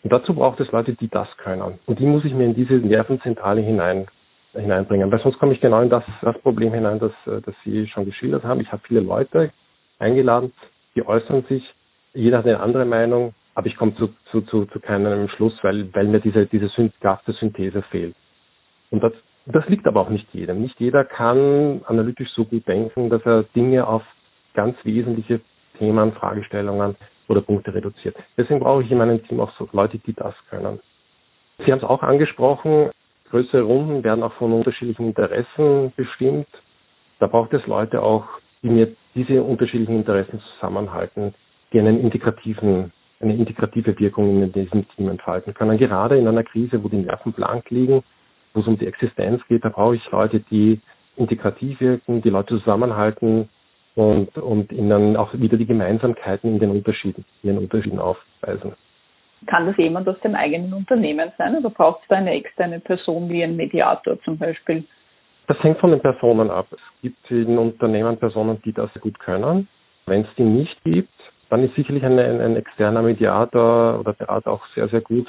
Und 0.01 0.11
dazu 0.11 0.33
braucht 0.33 0.59
es 0.61 0.71
Leute, 0.71 0.93
die 0.93 1.09
das 1.09 1.27
können. 1.37 1.79
Und 1.85 1.99
die 1.99 2.05
muss 2.05 2.25
ich 2.25 2.33
mir 2.33 2.45
in 2.45 2.55
diese 2.55 2.73
Nervenzentrale 2.73 3.61
hinein, 3.61 4.07
hineinbringen. 4.53 5.11
Weil 5.11 5.21
sonst 5.21 5.37
komme 5.37 5.53
ich 5.53 5.61
genau 5.61 5.81
in 5.81 5.89
das, 5.89 6.03
das 6.21 6.37
Problem 6.39 6.73
hinein, 6.73 6.97
das, 6.99 7.11
das 7.25 7.55
Sie 7.63 7.87
schon 7.87 8.05
geschildert 8.05 8.43
haben. 8.43 8.61
Ich 8.61 8.71
habe 8.71 8.81
viele 8.87 9.01
Leute 9.01 9.51
eingeladen, 9.99 10.53
die 10.95 11.05
äußern 11.05 11.45
sich, 11.49 11.63
jeder 12.15 12.39
hat 12.39 12.45
eine 12.45 12.59
andere 12.59 12.85
Meinung, 12.85 13.35
aber 13.57 13.65
ich 13.65 13.75
komme 13.75 13.95
zu, 13.95 14.09
zu, 14.29 14.41
zu, 14.41 14.65
zu 14.67 14.79
keinem 14.79 15.29
Schluss, 15.29 15.53
weil, 15.63 15.91
weil 15.95 16.05
mir 16.05 16.19
diese, 16.19 16.45
diese 16.45 16.69
Synthese 16.69 17.81
fehlt. 17.89 18.15
Und 18.91 19.01
das, 19.01 19.13
das 19.47 19.67
liegt 19.67 19.87
aber 19.87 20.01
auch 20.01 20.09
nicht 20.09 20.31
jedem. 20.31 20.61
Nicht 20.61 20.79
jeder 20.79 21.03
kann 21.03 21.81
analytisch 21.85 22.29
so 22.35 22.45
gut 22.45 22.67
denken, 22.67 23.09
dass 23.09 23.25
er 23.25 23.45
Dinge 23.55 23.87
auf 23.87 24.03
ganz 24.53 24.77
wesentliche 24.83 25.41
Themen, 25.79 26.13
Fragestellungen 26.13 26.95
oder 27.29 27.41
Punkte 27.41 27.73
reduziert. 27.73 28.15
Deswegen 28.37 28.59
brauche 28.59 28.83
ich 28.83 28.91
in 28.91 28.99
meinem 28.99 29.23
Team 29.23 29.39
auch 29.39 29.51
so 29.57 29.67
Leute, 29.71 29.97
die 29.97 30.13
das 30.13 30.35
können. 30.51 30.79
Sie 31.65 31.71
haben 31.71 31.79
es 31.79 31.83
auch 31.83 32.03
angesprochen, 32.03 32.91
größere 33.31 33.63
Runden 33.63 34.03
werden 34.03 34.21
auch 34.21 34.33
von 34.33 34.53
unterschiedlichen 34.53 35.07
Interessen 35.07 35.93
bestimmt. 35.95 36.47
Da 37.17 37.25
braucht 37.25 37.53
es 37.53 37.65
Leute 37.65 38.03
auch, 38.03 38.25
die 38.61 38.69
mir 38.69 38.95
diese 39.15 39.41
unterschiedlichen 39.41 39.95
Interessen 39.95 40.41
zusammenhalten, 40.53 41.33
die 41.73 41.79
einen 41.79 41.99
integrativen, 41.99 42.93
eine 43.19 43.35
integrative 43.35 43.97
Wirkung 43.99 44.43
in 44.43 44.51
diesem 44.51 44.87
Team 44.89 45.09
entfalten 45.09 45.53
können. 45.53 45.77
Gerade 45.77 46.17
in 46.17 46.27
einer 46.27 46.43
Krise, 46.43 46.83
wo 46.83 46.87
die 46.87 46.97
Nerven 46.97 47.33
blank 47.33 47.69
liegen, 47.69 48.03
wo 48.53 48.61
es 48.61 48.67
um 48.67 48.77
die 48.77 48.87
Existenz 48.87 49.41
geht, 49.47 49.65
da 49.65 49.69
brauche 49.69 49.95
ich 49.95 50.11
Leute, 50.11 50.39
die 50.39 50.79
integrativ 51.15 51.79
wirken, 51.81 52.21
die 52.21 52.29
Leute 52.29 52.59
zusammenhalten 52.59 53.49
und, 53.95 54.37
und 54.37 54.71
ihnen 54.71 55.17
auch 55.17 55.33
wieder 55.33 55.57
die 55.57 55.65
Gemeinsamkeiten 55.65 56.53
in 56.53 56.59
den 56.59 56.69
Unterschieden, 56.69 57.25
in 57.41 57.49
den 57.49 57.57
Unterschieden 57.57 57.99
aufweisen. 57.99 58.73
Kann 59.47 59.65
das 59.65 59.77
jemand 59.77 60.07
aus 60.07 60.19
dem 60.23 60.35
eigenen 60.35 60.73
Unternehmen 60.73 61.31
sein 61.37 61.55
oder 61.55 61.69
braucht 61.69 62.01
es 62.03 62.07
da 62.07 62.15
eine 62.15 62.31
externe 62.31 62.79
Person 62.79 63.29
wie 63.29 63.43
ein 63.43 63.55
Mediator 63.55 64.19
zum 64.21 64.37
Beispiel? 64.37 64.83
Das 65.47 65.61
hängt 65.63 65.79
von 65.79 65.91
den 65.91 66.01
Personen 66.01 66.51
ab. 66.51 66.67
Es 66.71 67.01
gibt 67.01 67.31
in 67.31 67.57
Unternehmen 67.57 68.17
Personen, 68.17 68.61
die 68.65 68.73
das 68.73 68.91
gut 69.01 69.17
können. 69.19 69.67
Wenn 70.05 70.21
es 70.21 70.27
die 70.37 70.43
nicht 70.43 70.83
gibt, 70.83 71.13
dann 71.49 71.63
ist 71.63 71.75
sicherlich 71.75 72.03
ein, 72.03 72.19
ein 72.19 72.55
externer 72.55 73.01
Mediator 73.01 73.99
oder 73.99 74.13
Berater 74.13 74.51
auch 74.51 74.65
sehr, 74.75 74.87
sehr 74.89 75.01
gut, 75.01 75.27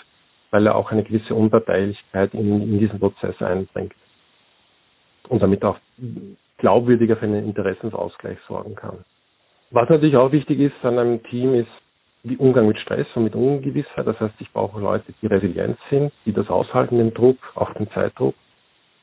weil 0.51 0.67
er 0.67 0.75
auch 0.75 0.91
eine 0.91 1.05
gewisse 1.05 1.35
Unparteilichkeit 1.35 2.35
in, 2.35 2.63
in 2.63 2.79
diesen 2.79 2.99
Prozess 2.99 3.41
einbringt 3.41 3.95
und 5.29 5.43
damit 5.43 5.65
auch 5.65 5.79
glaubwürdiger 6.59 7.17
für 7.17 7.27
einen 7.27 7.45
Interessensausgleich 7.45 8.39
sorgen 8.49 8.75
kann. 8.75 9.05
Was 9.71 9.89
natürlich 9.89 10.17
auch 10.17 10.33
wichtig 10.33 10.59
ist 10.61 10.85
an 10.85 10.99
einem 10.99 11.23
Team 11.25 11.55
ist 11.55 11.69
die 12.25 12.37
Umgang 12.37 12.67
mit 12.67 12.79
Stress 12.79 13.07
und 13.15 13.25
mit 13.25 13.35
Ungewissheit. 13.35 14.07
Das 14.07 14.19
heißt, 14.19 14.35
ich 14.41 14.53
brauche 14.53 14.81
Leute, 14.81 15.13
die 15.23 15.27
resilient 15.27 15.79
sind, 15.89 16.13
die 16.27 16.33
das 16.33 16.49
aushalten, 16.49 16.99
den 16.99 17.15
Druck, 17.15 17.39
auch 17.55 17.73
den 17.75 17.89
Zeitdruck 17.91 18.35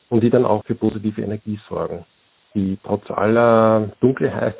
und 0.09 0.21
die 0.21 0.29
dann 0.29 0.45
auch 0.45 0.65
für 0.65 0.75
positive 0.75 1.21
Energie 1.21 1.59
sorgen, 1.69 2.05
die 2.53 2.77
trotz 2.83 3.09
aller 3.09 3.91
Dunkelheit 4.01 4.57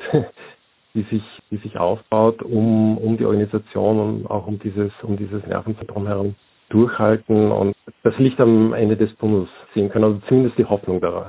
die 0.96 1.02
sich, 1.02 1.22
die 1.50 1.58
sich 1.58 1.78
aufbaut, 1.78 2.42
um, 2.42 2.98
um 2.98 3.16
die 3.16 3.26
Organisation 3.26 4.00
und 4.00 4.26
auch 4.26 4.46
um 4.46 4.58
dieses, 4.58 4.90
um 5.02 5.16
dieses 5.16 5.46
Nervenzentrum 5.46 6.06
herum 6.06 6.34
durchhalten 6.70 7.52
und 7.52 7.76
das 8.02 8.18
Licht 8.18 8.40
am 8.40 8.72
Ende 8.72 8.96
des 8.96 9.16
Tunnels 9.18 9.48
sehen 9.74 9.90
können, 9.90 10.04
also 10.04 10.18
zumindest 10.26 10.58
die 10.58 10.64
Hoffnung 10.64 11.00
darauf, 11.00 11.26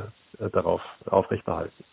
darauf 0.51 0.81
aufrechterhalten. 1.05 1.83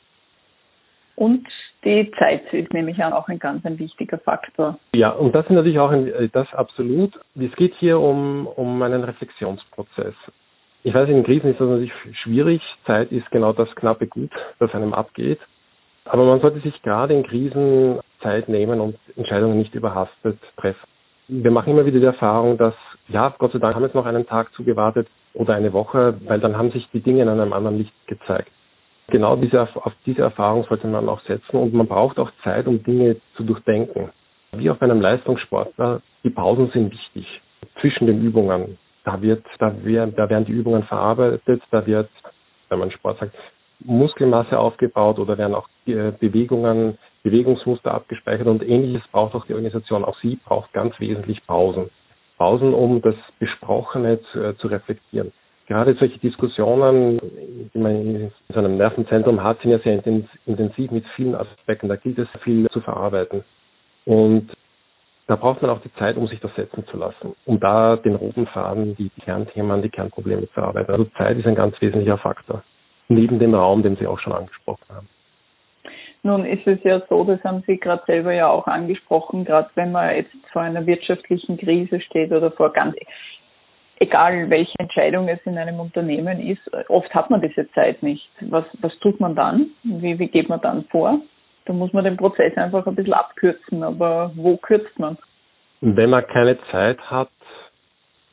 Und 1.17 1.47
die 1.85 2.11
Zeit 2.19 2.53
ist 2.53 2.73
nämlich 2.73 3.03
auch 3.05 3.29
ein 3.29 3.39
ganz 3.39 3.65
ein 3.67 3.79
wichtiger 3.79 4.19
Faktor. 4.19 4.79
Ja, 4.95 5.11
und 5.11 5.35
das 5.35 5.45
ist 5.45 5.53
natürlich 5.53 5.79
auch 5.79 5.91
ein, 5.91 6.31
das 6.33 6.53
absolut. 6.55 7.13
Es 7.37 7.55
geht 7.57 7.75
hier 7.75 8.01
um, 8.01 8.47
um 8.47 8.81
einen 8.83 9.05
Reflexionsprozess. 9.05 10.15
Ich 10.83 10.93
weiß, 10.93 11.09
in 11.09 11.25
Krisen 11.25 11.51
ist 11.51 11.61
das 11.61 11.69
natürlich 11.69 11.93
schwierig. 12.23 12.63
Zeit 12.87 13.13
ist 13.13 13.31
genau 13.31 13.53
das 13.53 13.75
knappe 13.77 14.07
Gut, 14.07 14.31
das 14.59 14.75
einem 14.75 14.93
abgeht. 14.93 15.39
Aber 16.05 16.25
man 16.25 16.41
sollte 16.41 16.61
sich 16.61 16.81
gerade 16.83 17.15
in 17.15 17.23
Krisen 17.23 18.01
Zeit 18.21 18.49
nehmen 18.49 18.81
und 18.81 18.97
Entscheidungen 19.17 19.59
nicht 19.59 19.75
überhastet 19.75 20.39
treffen. 20.57 20.87
Wir 21.29 21.51
machen 21.51 21.71
immer 21.71 21.87
wieder 21.87 22.01
die 22.01 22.07
Erfahrung, 22.07 22.59
dass, 22.59 22.75
ja, 23.09 23.35
Gott 23.39 23.53
sei 23.53 23.59
Dank 23.59 23.75
haben 23.75 23.83
wir 23.83 23.87
jetzt 23.87 23.95
noch 23.95 24.07
einen 24.07 24.27
Tag 24.27 24.53
zugewartet 24.55 25.09
oder 25.33 25.55
eine 25.55 25.73
Woche, 25.73 26.15
weil 26.27 26.41
dann 26.41 26.57
haben 26.57 26.71
sich 26.71 26.87
die 26.93 27.01
Dinge 27.01 27.23
in 27.23 27.29
einem 27.29 27.53
anderen 27.53 27.79
Licht 27.79 27.93
gezeigt. 28.07 28.51
Genau 29.09 29.37
diese, 29.37 29.61
auf 29.61 29.93
diese 30.07 30.23
Erfahrung 30.23 30.65
sollte 30.65 30.87
man 30.87 31.09
auch 31.09 31.21
setzen 31.23 31.57
und 31.57 31.75
man 31.75 31.87
braucht 31.87 32.19
auch 32.19 32.31
Zeit, 32.43 32.67
um 32.67 32.83
Dinge 32.83 33.17
zu 33.37 33.43
durchdenken. 33.43 34.11
Wie 34.53 34.71
auf 34.71 34.81
einem 34.81 35.01
Leistungssportler, 35.01 36.01
die 36.23 36.31
Pausen 36.31 36.71
sind 36.73 36.93
wichtig 36.93 37.27
zwischen 37.81 38.07
den 38.07 38.23
Übungen. 38.23 38.79
Da 39.05 39.21
wird, 39.21 39.45
da 39.59 39.75
werden, 39.85 40.15
da 40.17 40.29
werden 40.31 40.47
die 40.47 40.53
Übungen 40.53 40.85
verarbeitet, 40.85 41.63
da 41.71 41.87
wird, 41.87 42.09
wenn 42.69 42.79
man 42.79 42.91
Sport 42.91 43.19
sagt, 43.19 43.35
Muskelmasse 43.85 44.59
aufgebaut 44.59 45.19
oder 45.19 45.39
werden 45.39 45.55
auch 45.55 45.69
äh, 45.87 46.13
Bewegungen, 46.13 46.99
Bewegungsmuster 47.23 47.93
abgespeichert 47.93 48.47
und 48.47 48.63
ähnliches 48.63 49.07
braucht 49.13 49.35
auch 49.35 49.47
die 49.47 49.55
Organisation. 49.55 50.05
Auch 50.05 50.19
sie 50.21 50.37
braucht 50.37 50.73
ganz 50.73 50.99
wesentlich 50.99 51.47
Pausen. 51.47 51.91
Pausen, 52.37 52.75
um 52.75 53.01
das 53.01 53.15
Besprochene 53.39 54.21
zu, 54.33 54.43
äh, 54.43 54.57
zu 54.57 54.69
reflektieren 54.69 55.33
gerade 55.67 55.95
solche 55.95 56.19
Diskussionen, 56.19 57.21
die 57.73 57.79
man 57.79 57.93
in 57.93 58.33
so 58.49 58.59
einem 58.59 58.77
Nervenzentrum 58.77 59.43
hat, 59.43 59.61
sind 59.61 59.71
ja 59.71 59.79
sehr 59.79 60.03
intensiv 60.47 60.91
mit 60.91 61.05
vielen 61.17 61.35
Aspekten. 61.35 61.89
Da 61.89 61.97
gilt 61.97 62.19
es 62.19 62.29
viel 62.43 62.69
zu 62.69 62.81
verarbeiten. 62.81 63.45
Und 64.05 64.53
da 65.27 65.37
braucht 65.37 65.63
man 65.63 65.71
auch 65.71 65.81
die 65.81 65.93
Zeit, 65.95 66.17
um 66.17 66.27
sich 66.27 66.41
das 66.41 66.55
setzen 66.55 66.87
zu 66.87 66.99
lassen, 66.99 67.35
um 67.47 67.59
da 67.59 67.97
den 67.97 68.15
roten 68.15 68.47
Faden, 68.47 68.95
die 68.97 69.11
Kernthemen, 69.25 69.81
die 69.81 69.89
Kernprobleme 69.89 70.51
zu 70.51 70.61
erarbeiten. 70.61 70.93
Also 70.93 71.05
Zeit 71.17 71.39
ist 71.39 71.47
ein 71.47 71.55
ganz 71.55 71.81
wesentlicher 71.81 72.19
Faktor. 72.19 72.63
Neben 73.09 73.39
dem 73.39 73.55
Raum, 73.55 73.83
den 73.83 73.97
Sie 73.97 74.07
auch 74.07 74.19
schon 74.19 74.33
angesprochen 74.33 74.85
haben. 74.89 75.09
Nun 76.23 76.47
ist 76.47 76.67
es 76.67 76.83
ja 76.85 77.03
so, 77.11 77.23
das 77.25 77.43
haben 77.45 77.63
Sie 77.67 77.77
gerade 77.77 78.03
selber 78.07 78.33
ja 78.33 78.49
auch 78.49 78.67
angesprochen, 78.67 79.45
gerade 79.45 79.69
wenn 79.75 79.93
man 79.93 80.17
jetzt 80.17 80.35
vor 80.53 80.63
einer 80.63 80.87
wirtschaftlichen 80.87 81.59
Krise 81.59 82.01
steht 82.01 82.33
oder 82.33 82.51
vor 82.51 82.73
ganz 82.73 82.97
egal 84.01 84.51
welche 84.51 84.79
Entscheidung 84.79 85.29
es 85.29 85.41
in 85.45 85.59
einem 85.59 85.81
Unternehmen 85.81 86.41
ist, 86.41 86.63
oft 86.89 87.13
hat 87.15 87.31
man 87.31 87.41
diese 87.41 87.71
Zeit 87.73 88.03
nicht. 88.03 88.29
Was, 88.41 88.65
was 88.81 88.97
tut 89.01 89.21
man 89.21 89.35
dann? 89.35 89.71
Wie, 89.83 90.19
wie 90.19 90.29
geht 90.29 90.49
man 90.49 90.61
dann 90.61 90.85
vor? 90.85 91.21
Da 91.67 91.73
muss 91.73 91.93
man 91.93 92.05
den 92.05 92.17
Prozess 92.17 92.57
einfach 92.57 92.87
ein 92.87 92.95
bisschen 92.95 93.15
abkürzen, 93.15 93.83
aber 93.83 94.33
wo 94.35 94.57
kürzt 94.57 94.99
man? 94.99 95.17
Wenn 95.81 96.11
man 96.11 96.27
keine 96.27 96.59
Zeit 96.71 96.99
hat, 97.11 97.31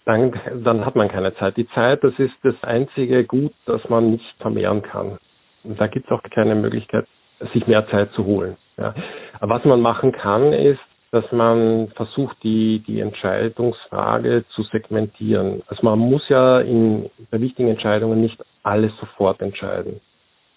dann, 0.05 0.33
dann 0.63 0.85
hat 0.85 0.95
man 0.95 1.09
keine 1.09 1.35
Zeit. 1.35 1.57
Die 1.57 1.67
Zeit, 1.69 2.03
das 2.03 2.13
ist 2.17 2.33
das 2.43 2.55
einzige 2.63 3.23
Gut, 3.23 3.53
das 3.65 3.87
man 3.89 4.11
nicht 4.11 4.35
vermehren 4.39 4.81
kann. 4.81 5.17
Und 5.63 5.79
da 5.79 5.87
gibt 5.87 6.07
es 6.07 6.11
auch 6.11 6.23
keine 6.23 6.55
Möglichkeit, 6.55 7.05
sich 7.53 7.67
mehr 7.67 7.87
Zeit 7.89 8.11
zu 8.13 8.25
holen. 8.25 8.57
Ja. 8.77 8.93
Aber 9.39 9.55
was 9.55 9.65
man 9.65 9.81
machen 9.81 10.11
kann, 10.11 10.53
ist, 10.53 10.79
dass 11.11 11.29
man 11.31 11.89
versucht, 11.95 12.37
die, 12.41 12.83
die 12.87 13.01
Entscheidungsfrage 13.01 14.45
zu 14.55 14.63
segmentieren. 14.63 15.61
Also 15.67 15.83
man 15.83 15.99
muss 15.99 16.27
ja 16.29 16.61
in, 16.61 17.09
bei 17.29 17.41
wichtigen 17.41 17.69
Entscheidungen 17.69 18.21
nicht 18.21 18.41
alles 18.63 18.91
sofort 18.99 19.41
entscheiden. 19.41 19.99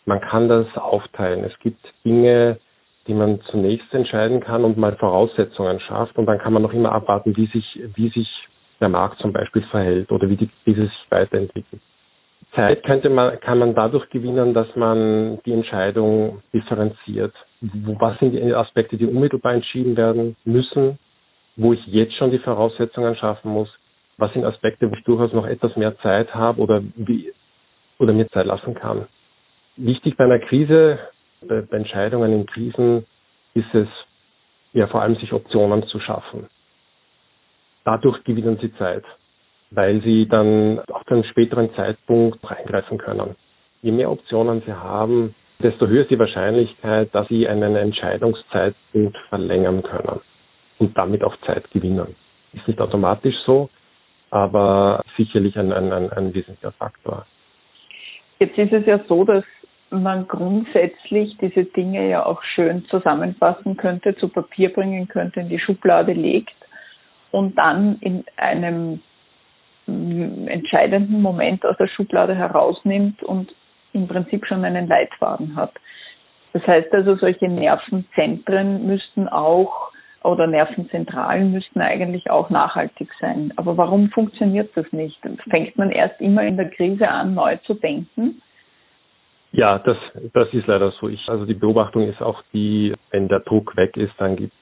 Man 0.07 0.21
kann 0.21 0.49
das 0.49 0.67
aufteilen. 0.77 1.45
Es 1.45 1.59
gibt 1.59 1.81
Dinge, 2.05 2.59
die 3.07 3.15
man 3.15 3.41
zunächst 3.51 3.93
entscheiden 3.93 4.41
kann 4.41 4.65
und 4.65 4.79
mal 4.79 4.97
Voraussetzungen 4.97 5.81
schafft 5.81 6.17
und 6.17 6.27
dann 6.27 6.39
kann 6.39 6.53
man 6.53 6.63
noch 6.63 6.73
immer 6.73 6.93
abwarten, 6.93 7.37
wie 7.37 7.47
sich, 7.47 7.81
wie 7.97 8.09
sich 8.11 8.29
der 8.85 8.91
Markt 8.91 9.19
zum 9.21 9.33
Beispiel 9.33 9.63
verhält 9.71 10.13
oder 10.13 10.29
wie, 10.29 10.37
die, 10.37 10.51
sie 10.67 10.75
sich 10.75 10.93
weiterentwickelt. 11.09 11.81
Zeit 12.55 12.85
könnte 12.85 13.09
man, 13.09 13.41
kann 13.41 13.59
man 13.59 13.75
dadurch 13.75 14.09
gewinnen, 14.11 14.53
dass 14.53 14.69
man 14.77 15.41
die 15.47 15.53
Entscheidung 15.53 16.43
differenziert. 16.53 17.35
Was 17.61 18.19
sind 18.19 18.33
die 18.33 18.55
Aspekte, 18.55 18.99
die 18.99 19.07
unmittelbar 19.07 19.55
entschieden 19.55 19.97
werden 19.97 20.37
müssen, 20.45 20.99
wo 21.57 21.73
ich 21.73 21.85
jetzt 21.87 22.15
schon 22.17 22.31
die 22.31 22.39
Voraussetzungen 22.39 23.17
schaffen 23.17 23.51
muss? 23.51 23.71
Was 24.19 24.33
sind 24.35 24.45
Aspekte, 24.45 24.91
wo 24.91 24.95
ich 24.95 25.05
durchaus 25.05 25.33
noch 25.33 25.47
etwas 25.47 25.75
mehr 25.77 25.97
Zeit 25.99 26.35
habe 26.35 26.61
oder 26.61 26.83
wie, 26.95 27.33
oder 27.99 28.13
mir 28.13 28.29
Zeit 28.29 28.47
lassen 28.47 28.75
kann? 28.75 29.07
Wichtig 29.77 30.17
bei 30.19 30.25
einer 30.25 30.41
Krise, 30.41 30.99
bei, 31.41 31.63
bei 31.63 31.79
Entscheidungen 31.79 32.33
in 32.33 32.47
Krisen 32.47 33.07
ist 33.55 33.75
es 33.75 33.89
ja 34.75 34.87
vor 34.89 35.01
allem 35.01 35.17
sich 35.17 35.33
Optionen 35.33 35.87
zu 35.87 35.99
schaffen. 36.01 36.49
Dadurch 37.85 38.25
gewinnen 38.25 38.59
sie 38.61 38.73
Zeit 38.75 39.05
weil 39.75 40.03
sie 40.03 40.27
dann 40.27 40.81
auf 40.91 41.03
einen 41.09 41.25
späteren 41.25 41.73
Zeitpunkt 41.75 42.39
eingreifen 42.45 42.99
können. 42.99 43.37
Je 43.83 43.93
mehr 43.93 44.11
Optionen 44.11 44.63
sie 44.65 44.73
haben, 44.73 45.35
desto 45.63 45.87
höher 45.87 46.03
ist 46.03 46.11
die 46.11 46.19
Wahrscheinlichkeit, 46.19 47.15
dass 47.15 47.29
sie 47.29 47.47
einen 47.49 47.77
Entscheidungszeitpunkt 47.77 49.17
verlängern 49.29 49.83
können 49.83 50.21
und 50.79 50.97
damit 50.97 51.23
auch 51.23 51.37
Zeit 51.47 51.71
gewinnen. 51.71 52.15
Ist 52.53 52.67
nicht 52.69 52.81
automatisch 52.81 53.37
so, 53.47 53.69
aber 54.31 55.03
sicherlich 55.17 55.57
ein, 55.59 55.73
ein, 55.73 55.93
ein, 55.93 56.13
ein 56.13 56.35
wesentlicher 56.35 56.73
Faktor. 56.73 57.27
Jetzt 58.39 58.59
ist 58.59 58.73
es 58.73 58.87
ja 58.87 59.01
so, 59.09 59.25
dass 59.25 59.45
man 59.91 60.27
grundsätzlich 60.27 61.37
diese 61.39 61.65
Dinge 61.65 62.09
ja 62.09 62.27
auch 62.27 62.43
schön 62.43 62.85
zusammenfassen 62.87 63.77
könnte, 63.77 64.17
zu 64.17 64.29
Papier 64.29 64.73
bringen 64.73 65.09
könnte, 65.09 65.41
in 65.41 65.49
die 65.49 65.61
Schublade 65.61 66.13
legt 66.13 66.55
und 67.35 67.59
dann 67.59 67.99
in 68.01 68.25
einem 68.37 69.01
entscheidenden 70.47 71.21
Moment 71.21 71.67
aus 71.67 71.77
der 71.79 71.89
Schublade 71.89 72.37
herausnimmt 72.37 73.25
und 73.25 73.53
im 73.93 74.07
Prinzip 74.07 74.47
schon 74.47 74.65
einen 74.65 74.87
Leitfaden 74.87 75.57
hat. 75.57 75.73
Das 76.53 76.65
heißt 76.65 76.93
also, 76.93 77.17
solche 77.17 77.49
Nervenzentren 77.49 78.87
müssten 78.87 79.29
auch 79.29 79.91
oder 80.23 80.47
Nervenzentralen 80.47 81.51
müssten 81.51 81.81
eigentlich 81.81 82.31
auch 82.31 82.51
nachhaltig 82.51 83.11
sein. 83.21 83.53
Aber 83.57 83.77
warum 83.77 84.11
funktioniert 84.11 84.71
das 84.77 84.87
nicht? 84.93 85.19
Fängt 85.51 85.77
man 85.77 85.91
erst 85.91 86.21
immer 86.21 86.45
in 86.45 86.57
der 86.57 86.71
Krise 86.71 87.09
an, 87.09 87.35
neu 87.35 87.57
zu 87.67 87.75
denken? 87.75 88.41
Ja, 89.51 89.81
das, 89.81 89.97
das 90.33 90.49
ist 90.55 90.69
leider 90.69 90.93
so. 91.01 91.09
Ich, 91.09 91.29
also 91.29 91.45
die 91.45 91.55
Beobachtung 91.55 92.09
ist 92.09 92.23
auch 92.23 92.43
die, 92.53 92.95
wenn 93.11 93.27
der 93.27 93.41
Druck 93.41 93.77
weg 93.77 93.97
ist, 93.97 94.15
dann 94.19 94.37
gibt 94.37 94.55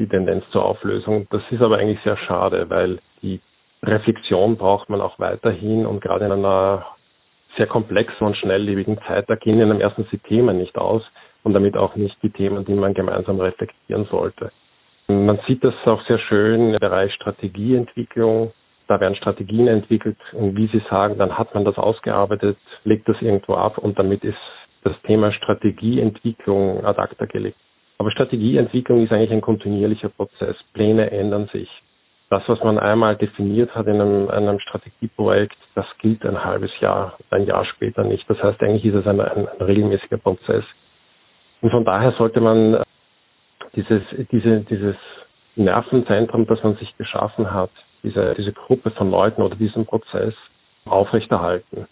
die 0.00 0.08
Tendenz 0.08 0.44
zur 0.50 0.64
Auflösung. 0.64 1.26
Das 1.30 1.42
ist 1.50 1.62
aber 1.62 1.78
eigentlich 1.78 2.00
sehr 2.02 2.16
schade, 2.16 2.68
weil 2.68 2.98
die 3.22 3.40
Reflexion 3.82 4.56
braucht 4.56 4.88
man 4.88 5.00
auch 5.00 5.18
weiterhin 5.18 5.86
und 5.86 6.00
gerade 6.00 6.24
in 6.26 6.32
einer 6.32 6.86
sehr 7.56 7.66
komplexen 7.66 8.26
und 8.26 8.36
schnelllebigen 8.36 8.98
Zeit, 9.06 9.28
da 9.28 9.34
gehen 9.34 9.60
in 9.60 9.70
einem 9.70 9.80
ersten 9.80 10.06
die 10.10 10.18
Themen 10.18 10.58
nicht 10.58 10.76
aus 10.78 11.02
und 11.42 11.52
damit 11.52 11.76
auch 11.76 11.96
nicht 11.96 12.16
die 12.22 12.30
Themen, 12.30 12.64
die 12.64 12.74
man 12.74 12.94
gemeinsam 12.94 13.40
reflektieren 13.40 14.06
sollte. 14.10 14.52
Man 15.08 15.40
sieht 15.46 15.64
das 15.64 15.74
auch 15.84 16.02
sehr 16.06 16.18
schön 16.18 16.74
im 16.74 16.78
Bereich 16.78 17.12
Strategieentwicklung. 17.14 18.52
Da 18.86 19.00
werden 19.00 19.16
Strategien 19.16 19.68
entwickelt 19.68 20.16
und 20.32 20.56
wie 20.56 20.68
Sie 20.68 20.82
sagen, 20.88 21.18
dann 21.18 21.36
hat 21.36 21.54
man 21.54 21.64
das 21.64 21.76
ausgearbeitet, 21.78 22.56
legt 22.84 23.08
das 23.08 23.20
irgendwo 23.20 23.54
ab 23.54 23.78
und 23.78 23.98
damit 23.98 24.24
ist 24.24 24.38
das 24.82 24.94
Thema 25.02 25.32
Strategieentwicklung 25.32 26.84
ad 26.84 27.00
acta 27.00 27.26
gelegt. 27.26 27.58
Aber 28.00 28.10
Strategieentwicklung 28.10 29.04
ist 29.04 29.12
eigentlich 29.12 29.30
ein 29.30 29.42
kontinuierlicher 29.42 30.08
Prozess. 30.08 30.56
Pläne 30.72 31.10
ändern 31.10 31.50
sich 31.52 31.68
das, 32.30 32.42
was 32.46 32.58
man 32.64 32.78
einmal 32.78 33.14
definiert 33.14 33.74
hat 33.74 33.88
in 33.88 34.00
einem, 34.00 34.30
einem, 34.30 34.58
Strategieprojekt, 34.58 35.58
das 35.74 35.84
gilt 35.98 36.24
ein 36.24 36.42
halbes 36.42 36.70
Jahr, 36.80 37.18
ein 37.28 37.44
Jahr 37.44 37.66
später 37.66 38.02
nicht. 38.02 38.24
Das 38.30 38.42
heißt, 38.42 38.62
eigentlich 38.62 38.86
ist 38.86 38.94
es 38.94 39.06
ein, 39.06 39.20
ein, 39.20 39.46
ein 39.46 39.60
regelmäßiger 39.60 40.16
Prozess. 40.16 40.64
Und 41.60 41.72
von 41.72 41.84
daher 41.84 42.12
sollte 42.12 42.40
man 42.40 42.82
dieses, 43.76 44.00
diese, 44.32 44.60
dieses 44.60 44.96
Nervenzentrum, 45.56 46.46
das 46.46 46.62
man 46.62 46.76
sich 46.76 46.96
geschaffen 46.96 47.52
hat, 47.52 47.70
diese, 48.02 48.34
diese 48.34 48.54
Gruppe 48.54 48.92
von 48.92 49.10
Leuten 49.10 49.42
oder 49.42 49.56
diesen 49.56 49.84
Prozess 49.84 50.32
aufrechterhalten. 50.86 51.86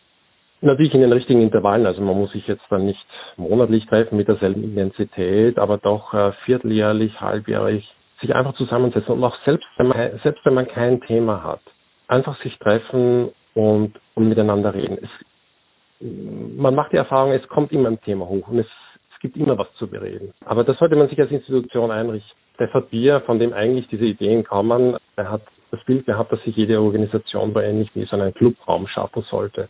Natürlich 0.61 0.95
in 0.95 1.03
den 1.03 1.13
richtigen 1.13 1.41
Intervallen. 1.41 1.87
Also 1.87 2.01
man 2.01 2.17
muss 2.17 2.33
sich 2.33 2.47
jetzt 2.47 2.65
dann 2.69 2.87
nicht 2.87 3.05
monatlich 3.37 3.87
treffen 3.87 4.17
mit 4.17 4.29
derselben 4.29 4.65
Intensität, 4.65 5.59
aber 5.59 5.79
doch 5.79 6.13
äh, 6.15 6.33
vierteljährlich, 6.45 7.21
halbjährlich 7.21 7.89
sich 8.21 8.35
einfach 8.35 8.55
zusammensetzen 8.57 9.15
und 9.15 9.23
auch 9.23 9.37
selbst 9.45 9.69
wenn 9.77 9.87
man, 9.87 10.19
selbst 10.25 10.45
wenn 10.45 10.55
man 10.55 10.67
kein 10.67 11.01
Thema 11.03 11.45
hat, 11.45 11.61
einfach 12.09 12.41
sich 12.43 12.59
treffen 12.59 13.31
und, 13.55 13.93
und 14.15 14.29
miteinander 14.29 14.75
reden. 14.75 14.99
Es, 15.01 15.11
man 16.57 16.75
macht 16.75 16.93
die 16.93 16.97
Erfahrung, 16.97 17.31
es 17.31 17.47
kommt 17.47 17.71
immer 17.71 17.89
ein 17.89 18.01
Thema 18.01 18.27
hoch 18.27 18.49
und 18.49 18.59
es 18.59 18.67
es 19.19 19.23
gibt 19.23 19.37
immer 19.37 19.59
was 19.59 19.67
zu 19.75 19.89
bereden. 19.89 20.33
Aber 20.45 20.63
das 20.63 20.79
sollte 20.79 20.95
man 20.95 21.09
sich 21.09 21.19
als 21.21 21.33
Institution 21.33 21.91
einrichten. 21.91 22.39
Stefan 22.55 22.87
Bier, 22.87 23.21
von 23.23 23.41
dem 23.41 23.53
eigentlich 23.53 23.89
diese 23.89 24.05
Ideen 24.05 24.45
kommen, 24.45 24.97
er 25.17 25.31
hat 25.31 25.43
das 25.73 25.83
Bild 25.85 26.07
gehabt, 26.07 26.31
dass 26.31 26.43
sich 26.45 26.55
jede 26.55 26.81
Organisation 26.81 27.53
so 27.53 27.59
ähnlich 27.59 27.91
wie 27.95 28.05
so 28.05 28.15
einen 28.15 28.33
Clubraum 28.33 28.87
schaffen 28.87 29.25
sollte, 29.29 29.69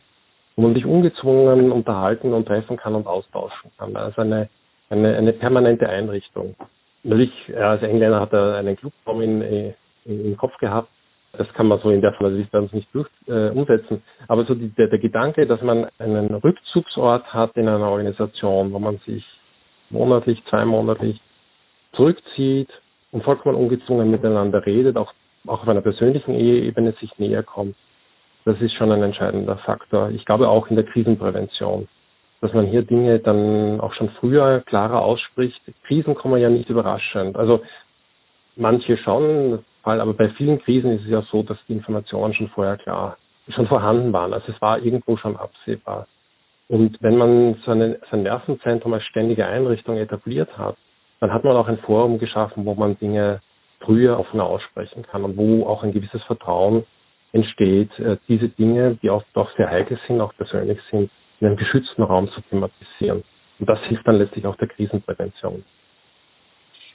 wo 0.58 0.62
man 0.62 0.74
sich 0.74 0.84
ungezwungen 0.84 1.70
unterhalten 1.70 2.34
und 2.34 2.46
treffen 2.46 2.76
kann 2.76 2.96
und 2.96 3.06
austauschen 3.06 3.70
kann. 3.78 3.94
Also 3.94 4.22
eine, 4.22 4.48
eine, 4.90 5.16
eine 5.16 5.32
permanente 5.32 5.88
Einrichtung. 5.88 6.56
Natürlich, 7.04 7.30
als 7.56 7.80
Engländer 7.84 8.18
hat 8.18 8.32
er 8.32 8.56
einen 8.56 8.76
Clubraum 8.76 9.22
in, 9.22 9.74
im 10.04 10.36
Kopf 10.36 10.56
gehabt, 10.58 10.88
das 11.34 11.46
kann 11.52 11.68
man 11.68 11.78
so 11.78 11.90
in 11.90 12.00
der 12.00 12.12
Form 12.14 12.44
bei 12.50 12.58
uns 12.58 12.72
nicht 12.72 12.88
durch, 12.92 13.06
äh, 13.28 13.50
umsetzen. 13.50 14.02
Aber 14.26 14.44
so 14.46 14.56
die, 14.56 14.70
der, 14.70 14.88
der 14.88 14.98
Gedanke, 14.98 15.46
dass 15.46 15.62
man 15.62 15.86
einen 16.00 16.34
Rückzugsort 16.34 17.32
hat 17.32 17.56
in 17.56 17.68
einer 17.68 17.88
Organisation, 17.88 18.72
wo 18.72 18.80
man 18.80 18.98
sich 19.06 19.24
monatlich, 19.90 20.42
zweimonatlich 20.50 21.20
zurückzieht 21.92 22.70
und 23.12 23.22
vollkommen 23.22 23.54
ungezwungen 23.54 24.10
miteinander 24.10 24.66
redet, 24.66 24.96
auch, 24.96 25.12
auch 25.46 25.62
auf 25.62 25.68
einer 25.68 25.82
persönlichen 25.82 26.34
Ebene 26.34 26.94
sich 27.00 27.16
näher 27.16 27.44
kommt, 27.44 27.76
das 28.44 28.60
ist 28.60 28.72
schon 28.74 28.92
ein 28.92 29.02
entscheidender 29.02 29.56
Faktor. 29.58 30.10
Ich 30.10 30.24
glaube 30.24 30.48
auch 30.48 30.68
in 30.68 30.76
der 30.76 30.84
Krisenprävention, 30.86 31.88
dass 32.40 32.52
man 32.52 32.66
hier 32.66 32.82
Dinge 32.82 33.18
dann 33.18 33.80
auch 33.80 33.92
schon 33.94 34.10
früher 34.20 34.60
klarer 34.60 35.02
ausspricht. 35.02 35.60
Krisen 35.86 36.14
kommen 36.14 36.40
ja 36.40 36.48
nicht 36.48 36.70
überraschend. 36.70 37.36
Also 37.36 37.60
manche 38.56 38.96
schon, 38.98 39.64
aber 39.82 40.14
bei 40.14 40.30
vielen 40.30 40.60
Krisen 40.60 40.92
ist 40.92 41.04
es 41.04 41.10
ja 41.10 41.22
so, 41.30 41.42
dass 41.42 41.58
die 41.68 41.74
Informationen 41.74 42.34
schon 42.34 42.48
vorher 42.48 42.76
klar, 42.76 43.16
schon 43.54 43.66
vorhanden 43.66 44.12
waren. 44.12 44.32
Also 44.32 44.52
es 44.52 44.60
war 44.60 44.78
irgendwo 44.78 45.16
schon 45.16 45.36
absehbar. 45.36 46.06
Und 46.68 46.98
wenn 47.00 47.16
man 47.16 47.56
so, 47.64 47.70
eine, 47.70 47.98
so 48.10 48.16
ein 48.16 48.22
Nervenzentrum 48.24 48.92
als 48.92 49.04
ständige 49.04 49.46
Einrichtung 49.46 49.96
etabliert 49.96 50.56
hat, 50.58 50.76
dann 51.20 51.32
hat 51.32 51.42
man 51.42 51.56
auch 51.56 51.66
ein 51.66 51.78
Forum 51.78 52.18
geschaffen, 52.18 52.66
wo 52.66 52.74
man 52.74 52.98
Dinge 52.98 53.40
früher 53.80 54.18
offener 54.18 54.44
aussprechen 54.44 55.02
kann 55.02 55.24
und 55.24 55.36
wo 55.36 55.66
auch 55.66 55.82
ein 55.82 55.92
gewisses 55.92 56.22
Vertrauen 56.24 56.84
entsteht, 57.32 57.96
äh, 57.98 58.16
diese 58.28 58.48
Dinge, 58.48 58.98
die 59.02 59.10
oft 59.10 59.26
auch 59.34 59.50
sehr 59.56 59.68
heikel 59.70 59.98
sind, 60.06 60.20
auch 60.20 60.34
persönlich 60.36 60.78
sind, 60.90 61.10
in 61.40 61.46
einem 61.46 61.56
geschützten 61.56 62.02
Raum 62.02 62.28
zu 62.30 62.40
thematisieren. 62.42 63.22
Und 63.58 63.68
das 63.68 63.80
hilft 63.84 64.06
dann 64.06 64.16
letztlich 64.16 64.46
auch 64.46 64.56
der 64.56 64.68
Krisenprävention. 64.68 65.64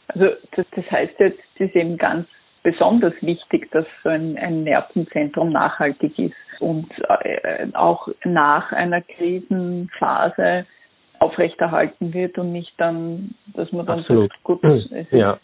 Also 0.08 0.28
das, 0.56 0.66
das 0.76 0.92
heißt 0.92 1.20
jetzt, 1.20 1.40
es 1.56 1.68
ist 1.68 1.76
eben 1.76 1.98
ganz 1.98 2.28
besonders 2.62 3.14
wichtig, 3.22 3.70
dass 3.72 3.86
so 4.04 4.10
ein, 4.10 4.38
ein 4.38 4.64
Nervenzentrum 4.64 5.52
nachhaltig 5.52 6.18
ist 6.18 6.36
und 6.60 6.90
äh, 7.10 7.68
auch 7.74 8.08
nach 8.24 8.72
einer 8.72 9.02
Krisenphase 9.02 10.66
aufrechterhalten 11.20 12.14
wird 12.14 12.38
und 12.38 12.52
nicht 12.52 12.74
dann, 12.78 13.36
dass 13.54 13.72
man 13.72 13.86
dann 13.86 14.00
Absolut. 14.00 14.32
sagt, 14.32 14.44
gut, 14.44 14.64
es 14.64 15.12
ja. 15.12 15.40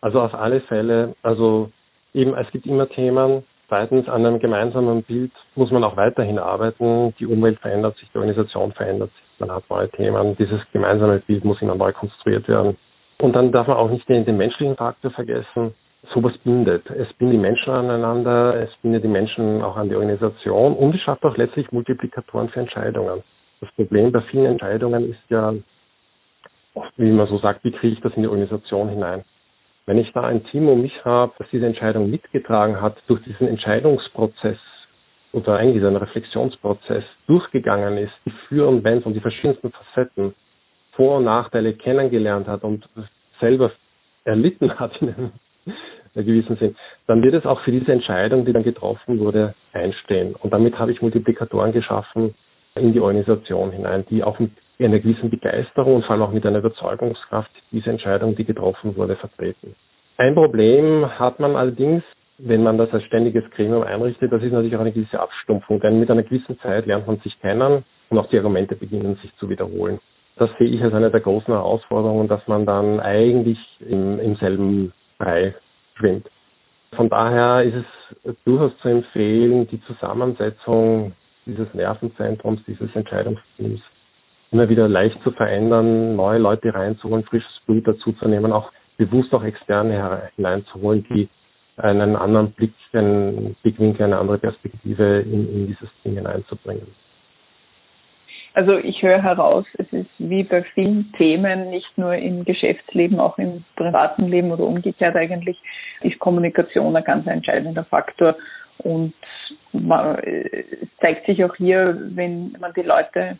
Also 0.00 0.20
auf 0.20 0.34
alle 0.34 0.60
Fälle, 0.62 1.14
also 1.22 1.70
eben 2.14 2.34
es 2.34 2.50
gibt 2.50 2.66
immer 2.66 2.88
Themen. 2.88 3.44
Zweitens, 3.68 4.08
an 4.08 4.24
einem 4.24 4.38
gemeinsamen 4.38 5.02
Bild 5.02 5.32
muss 5.56 5.70
man 5.70 5.82
auch 5.82 5.96
weiterhin 5.96 6.38
arbeiten. 6.38 7.14
Die 7.18 7.26
Umwelt 7.26 7.58
verändert 7.58 7.96
sich, 7.96 8.08
die 8.12 8.18
Organisation 8.18 8.72
verändert 8.72 9.10
sich, 9.10 9.40
man 9.40 9.50
hat 9.50 9.64
neue 9.68 9.90
Themen. 9.90 10.36
Dieses 10.36 10.60
gemeinsame 10.72 11.18
Bild 11.18 11.44
muss 11.44 11.60
immer 11.60 11.74
neu 11.74 11.92
konstruiert 11.92 12.46
werden. 12.48 12.76
Und 13.18 13.32
dann 13.34 13.50
darf 13.50 13.66
man 13.66 13.76
auch 13.76 13.90
nicht 13.90 14.08
den, 14.08 14.24
den 14.24 14.36
menschlichen 14.36 14.76
Faktor 14.76 15.10
vergessen 15.10 15.74
sowas 16.14 16.36
bindet. 16.44 16.88
Es 16.90 17.12
bindet 17.14 17.34
die 17.34 17.40
Menschen 17.40 17.72
aneinander, 17.72 18.54
es 18.54 18.70
bindet 18.82 19.04
die 19.04 19.08
Menschen 19.08 19.62
auch 19.62 19.76
an 19.76 19.88
die 19.88 19.96
Organisation 19.96 20.74
und 20.74 20.94
es 20.94 21.00
schafft 21.00 21.24
auch 21.24 21.36
letztlich 21.36 21.70
Multiplikatoren 21.72 22.48
für 22.48 22.60
Entscheidungen. 22.60 23.22
Das 23.60 23.70
Problem 23.72 24.12
bei 24.12 24.20
vielen 24.22 24.46
Entscheidungen 24.46 25.10
ist 25.10 25.30
ja 25.30 25.54
oft, 26.74 26.92
wie 26.96 27.10
man 27.10 27.26
so 27.26 27.38
sagt, 27.38 27.64
wie 27.64 27.72
kriege 27.72 27.94
ich 27.94 28.00
das 28.00 28.12
in 28.14 28.22
die 28.22 28.28
Organisation 28.28 28.88
hinein? 28.88 29.24
Wenn 29.86 29.98
ich 29.98 30.12
da 30.12 30.22
ein 30.22 30.44
Team 30.46 30.68
um 30.68 30.82
mich 30.82 31.04
habe, 31.04 31.32
das 31.38 31.48
diese 31.52 31.66
Entscheidung 31.66 32.10
mitgetragen 32.10 32.80
hat, 32.80 32.96
durch 33.06 33.22
diesen 33.22 33.46
Entscheidungsprozess 33.46 34.58
oder 35.32 35.56
eigentlich 35.56 35.84
einen 35.84 35.96
Reflexionsprozess 35.96 37.04
durchgegangen 37.28 37.96
ist, 37.98 38.12
die 38.24 38.32
Für 38.48 38.66
und 38.66 38.82
Wenns 38.82 39.06
und 39.06 39.14
die 39.14 39.20
verschiedensten 39.20 39.70
Facetten, 39.70 40.34
Vor- 40.92 41.18
und 41.18 41.24
Nachteile 41.24 41.74
kennengelernt 41.74 42.48
hat 42.48 42.64
und 42.64 42.88
selber 43.38 43.70
erlitten 44.24 44.76
hat 44.76 44.96
in 45.00 45.14
einem 45.14 46.26
gewissen 46.26 46.56
Sinn, 46.56 46.74
dann 47.06 47.22
wird 47.22 47.34
es 47.34 47.46
auch 47.46 47.60
für 47.60 47.70
diese 47.70 47.92
Entscheidung, 47.92 48.44
die 48.44 48.52
dann 48.52 48.64
getroffen 48.64 49.20
wurde, 49.20 49.54
einstehen. 49.72 50.34
Und 50.34 50.52
damit 50.52 50.78
habe 50.78 50.90
ich 50.90 51.00
Multiplikatoren 51.00 51.72
geschaffen 51.72 52.34
in 52.74 52.92
die 52.92 53.00
Organisation 53.00 53.70
hinein, 53.70 54.04
die 54.10 54.24
auch 54.24 54.38
mit 54.40 54.50
einer 54.84 54.98
gewissen 54.98 55.30
Begeisterung 55.30 55.96
und 55.96 56.04
vor 56.04 56.12
allem 56.12 56.22
auch 56.22 56.32
mit 56.32 56.44
einer 56.44 56.58
Überzeugungskraft 56.58 57.50
diese 57.72 57.90
Entscheidung, 57.90 58.36
die 58.36 58.44
getroffen 58.44 58.96
wurde, 58.96 59.16
vertreten. 59.16 59.74
Ein 60.18 60.34
Problem 60.34 61.06
hat 61.18 61.40
man 61.40 61.56
allerdings, 61.56 62.02
wenn 62.38 62.62
man 62.62 62.76
das 62.76 62.92
als 62.92 63.04
ständiges 63.04 63.48
Gremium 63.50 63.82
einrichtet, 63.82 64.32
das 64.32 64.42
ist 64.42 64.52
natürlich 64.52 64.76
auch 64.76 64.80
eine 64.80 64.92
gewisse 64.92 65.18
Abstumpfung, 65.18 65.80
denn 65.80 65.98
mit 65.98 66.10
einer 66.10 66.22
gewissen 66.22 66.58
Zeit 66.60 66.86
lernt 66.86 67.06
man 67.06 67.18
sich 67.18 67.38
kennen 67.40 67.84
und 68.10 68.18
auch 68.18 68.28
die 68.28 68.36
Argumente 68.36 68.76
beginnen 68.76 69.16
sich 69.22 69.34
zu 69.36 69.48
wiederholen. 69.48 69.98
Das 70.36 70.50
sehe 70.58 70.68
ich 70.68 70.82
als 70.82 70.92
eine 70.92 71.10
der 71.10 71.20
großen 71.20 71.52
Herausforderungen, 71.52 72.28
dass 72.28 72.46
man 72.46 72.66
dann 72.66 73.00
eigentlich 73.00 73.58
im, 73.80 74.20
im 74.20 74.36
selben 74.36 74.92
Brei 75.18 75.54
schwimmt. 75.94 76.28
Von 76.94 77.08
daher 77.08 77.62
ist 77.62 77.74
es 78.24 78.36
durchaus 78.44 78.76
zu 78.82 78.88
empfehlen, 78.88 79.66
die 79.68 79.80
Zusammensetzung 79.82 81.12
dieses 81.46 81.72
Nervenzentrums, 81.72 82.60
dieses 82.66 82.94
Entscheidungsteams 82.94 83.80
immer 84.52 84.68
wieder 84.68 84.88
leicht 84.88 85.20
zu 85.22 85.30
verändern, 85.32 86.16
neue 86.16 86.38
Leute 86.38 86.74
reinzuholen, 86.74 87.24
frisches 87.24 87.60
Blut 87.66 87.86
dazuzunehmen, 87.86 88.52
auch 88.52 88.70
bewusst 88.96 89.32
auch 89.34 89.44
externe 89.44 90.30
hineinzuholen, 90.36 91.04
die 91.10 91.28
einen 91.76 92.16
anderen 92.16 92.52
Blick, 92.52 92.72
einen 92.92 93.54
Blickwinkel, 93.62 94.06
eine 94.06 94.18
andere 94.18 94.38
Perspektive 94.38 95.20
in, 95.20 95.52
in 95.52 95.66
dieses 95.66 95.88
Ding 96.04 96.14
hineinzubringen. 96.14 96.86
Also 98.54 98.78
ich 98.78 99.02
höre 99.02 99.22
heraus, 99.22 99.66
es 99.76 99.92
ist 99.92 100.08
wie 100.18 100.42
bei 100.42 100.62
vielen 100.62 101.12
Themen, 101.18 101.68
nicht 101.68 101.98
nur 101.98 102.14
im 102.14 102.42
Geschäftsleben, 102.46 103.20
auch 103.20 103.36
im 103.36 103.64
privaten 103.76 104.28
Leben 104.28 104.50
oder 104.50 104.64
umgekehrt 104.64 105.14
eigentlich, 105.14 105.60
ist 106.00 106.18
Kommunikation 106.18 106.96
ein 106.96 107.04
ganz 107.04 107.26
entscheidender 107.26 107.84
Faktor. 107.84 108.34
Und 108.78 109.12
man, 109.72 110.18
es 110.20 110.88
zeigt 111.02 111.26
sich 111.26 111.44
auch 111.44 111.54
hier, 111.56 111.98
wenn 112.14 112.56
man 112.58 112.72
die 112.72 112.82
Leute 112.82 113.38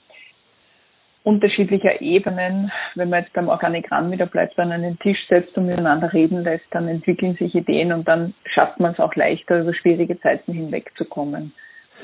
unterschiedlicher 1.27 2.01
Ebenen, 2.01 2.71
wenn 2.95 3.11
man 3.11 3.23
jetzt 3.23 3.33
beim 3.33 3.49
Organigramm 3.49 4.12
wieder 4.12 4.27
bleibt, 4.27 4.59
an 4.59 4.71
einen 4.71 4.99
Tisch 5.01 5.19
setzt 5.29 5.57
und 5.57 5.67
miteinander 5.67 6.12
reden 6.12 6.45
lässt, 6.45 6.67
dann 6.71 6.87
entwickeln 6.89 7.35
sich 7.35 7.55
Ideen 7.55 7.93
und 7.93 8.07
dann 8.07 8.35
schafft 8.45 8.79
man 8.79 8.93
es 8.93 9.01
auch 9.01 9.15
leichter, 9.17 9.61
über 9.61 9.75
schwierige 9.75 10.21
Zeiten 10.21 10.53
hinwegzukommen. 10.53 11.53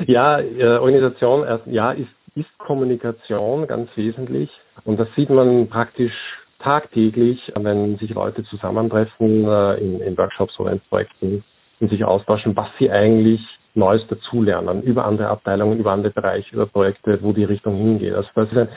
Ja, 0.07 0.41
äh, 0.41 0.79
Organisation, 0.79 1.47
ja, 1.67 1.93
ist 1.93 2.09
ist 2.35 2.59
Kommunikation 2.59 3.67
ganz 3.67 3.91
wesentlich. 3.97 4.51
Und 4.85 4.99
das 4.99 5.09
sieht 5.17 5.31
man 5.31 5.69
praktisch 5.69 6.13
tagtäglich, 6.61 7.53
wenn 7.57 7.99
sich 7.99 8.11
Leute 8.11 8.45
zusammentreffen 8.45 9.45
äh, 9.45 9.75
in, 9.75 10.01
in 10.01 10.17
Workshops 10.17 10.59
oder 10.59 10.73
in 10.73 10.81
Projekten 10.89 11.45
und 11.81 11.91
sich 11.91 12.05
austauschen, 12.05 12.57
was 12.57 12.69
sie 12.79 12.91
eigentlich 12.91 13.41
Neues 13.75 14.07
dazulernen 14.09 14.83
über 14.83 15.05
andere 15.05 15.29
Abteilungen, 15.29 15.79
über 15.79 15.93
andere 15.93 16.13
Bereiche 16.13 16.55
oder 16.55 16.67
Projekte, 16.67 17.19
wo 17.23 17.33
die 17.33 17.45
Richtung 17.45 17.77
hingeht. 17.77 18.15
Also 18.15 18.29
das 18.35 18.51
ist 18.51 18.59
ein, 18.59 18.69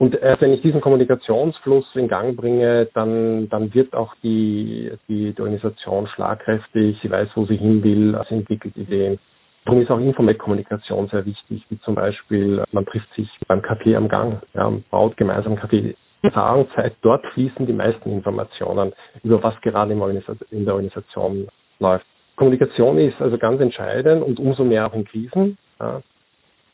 und 0.00 0.14
erst 0.14 0.40
wenn 0.40 0.54
ich 0.54 0.62
diesen 0.62 0.80
Kommunikationsfluss 0.80 1.84
in 1.94 2.08
Gang 2.08 2.34
bringe, 2.34 2.88
dann, 2.94 3.50
dann 3.50 3.74
wird 3.74 3.94
auch 3.94 4.14
die, 4.22 4.90
die, 5.08 5.34
Organisation 5.38 6.06
schlagkräftig, 6.06 6.96
sie 7.02 7.10
weiß, 7.10 7.28
wo 7.34 7.44
sie 7.44 7.58
hin 7.58 7.82
will, 7.84 8.14
also 8.14 8.34
entwickelt 8.34 8.74
Ideen. 8.78 9.18
Darum 9.66 9.82
ist 9.82 9.90
auch 9.90 10.00
Informell-Kommunikation 10.00 11.08
sehr 11.08 11.26
wichtig, 11.26 11.66
wie 11.68 11.78
zum 11.80 11.96
Beispiel, 11.96 12.64
man 12.72 12.86
trifft 12.86 13.12
sich 13.14 13.28
beim 13.46 13.60
Kaffee 13.60 13.94
am 13.94 14.08
Gang, 14.08 14.40
ja, 14.54 14.72
baut 14.90 15.18
gemeinsam 15.18 15.56
Kaffee. 15.56 15.94
Erfahrungszeit, 16.22 16.94
dort 17.02 17.26
fließen 17.34 17.66
die 17.66 17.72
meisten 17.74 18.10
Informationen 18.10 18.94
über 19.22 19.42
was 19.42 19.60
gerade 19.60 19.92
in 19.92 20.64
der 20.64 20.74
Organisation 20.74 21.46
läuft. 21.78 22.06
Kommunikation 22.36 22.96
ist 22.96 23.20
also 23.20 23.36
ganz 23.36 23.60
entscheidend 23.60 24.22
und 24.22 24.38
umso 24.38 24.64
mehr 24.64 24.86
auch 24.86 24.94
in 24.94 25.04
Krisen. 25.04 25.58
Ja. 25.78 26.00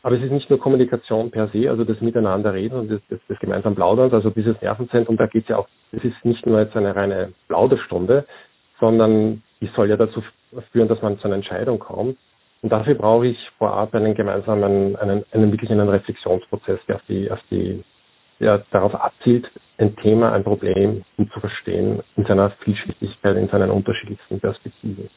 Aber 0.02 0.16
es 0.16 0.22
ist 0.22 0.30
nicht 0.30 0.48
nur 0.50 0.60
Kommunikation 0.60 1.30
per 1.30 1.48
se, 1.48 1.68
also 1.68 1.84
das 1.84 2.00
Miteinanderreden 2.00 2.78
und 2.78 2.90
das, 2.90 3.00
das, 3.08 3.18
das 3.28 3.38
gemeinsam 3.40 3.74
Plauderns, 3.74 4.12
also 4.12 4.30
dieses 4.30 4.60
Nervenzentrum, 4.60 5.16
da 5.16 5.26
geht 5.26 5.44
es 5.44 5.48
ja 5.48 5.58
auch, 5.58 5.68
es 5.92 6.04
ist 6.04 6.24
nicht 6.24 6.46
nur 6.46 6.60
jetzt 6.60 6.76
eine 6.76 6.94
reine 6.94 7.32
Plauderstunde, 7.48 8.24
sondern 8.78 9.42
die 9.60 9.70
soll 9.74 9.88
ja 9.88 9.96
dazu 9.96 10.22
führen, 10.72 10.88
dass 10.88 11.02
man 11.02 11.18
zu 11.18 11.24
einer 11.24 11.36
Entscheidung 11.36 11.78
kommt. 11.78 12.18
Und 12.62 12.72
dafür 12.72 12.94
brauche 12.94 13.26
ich 13.26 13.38
vorab 13.58 13.94
einen 13.94 14.14
gemeinsamen, 14.14 14.96
einen, 14.96 15.24
einen 15.32 15.52
wirklich 15.52 15.70
einen 15.70 15.88
Reflexionsprozess, 15.88 16.80
der 16.88 16.96
auf 16.96 17.02
die, 17.08 17.30
auf 17.30 17.40
die, 17.50 17.84
der 18.40 18.64
darauf 18.70 18.94
abzielt, 18.94 19.50
ein 19.78 19.94
Thema, 19.96 20.32
ein 20.32 20.44
Problem 20.44 21.04
gut 21.16 21.30
zu 21.32 21.40
verstehen 21.40 22.02
in 22.16 22.24
seiner 22.24 22.50
Vielschichtigkeit, 22.62 23.36
in 23.36 23.48
seinen 23.48 23.70
unterschiedlichsten 23.70 24.40
Perspektiven. 24.40 25.10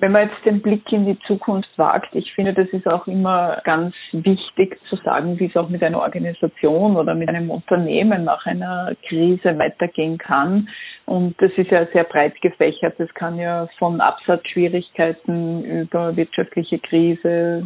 Wenn 0.00 0.12
man 0.12 0.28
jetzt 0.28 0.44
den 0.46 0.62
Blick 0.62 0.90
in 0.92 1.04
die 1.04 1.18
Zukunft 1.26 1.68
wagt, 1.76 2.14
ich 2.14 2.32
finde, 2.32 2.54
das 2.54 2.68
ist 2.68 2.86
auch 2.86 3.06
immer 3.06 3.60
ganz 3.64 3.94
wichtig 4.12 4.78
zu 4.88 4.96
sagen, 4.96 5.38
wie 5.38 5.46
es 5.46 5.56
auch 5.56 5.68
mit 5.68 5.82
einer 5.82 6.00
Organisation 6.00 6.96
oder 6.96 7.14
mit 7.14 7.28
einem 7.28 7.50
Unternehmen 7.50 8.24
nach 8.24 8.46
einer 8.46 8.94
Krise 9.06 9.58
weitergehen 9.58 10.16
kann. 10.16 10.70
Und 11.04 11.34
das 11.42 11.50
ist 11.56 11.70
ja 11.70 11.86
sehr 11.92 12.04
breit 12.04 12.40
gefächert. 12.40 12.94
Das 12.98 13.12
kann 13.14 13.36
ja 13.36 13.68
von 13.78 14.00
Absatzschwierigkeiten 14.00 15.64
über 15.64 16.16
wirtschaftliche 16.16 16.78
Krise, 16.78 17.62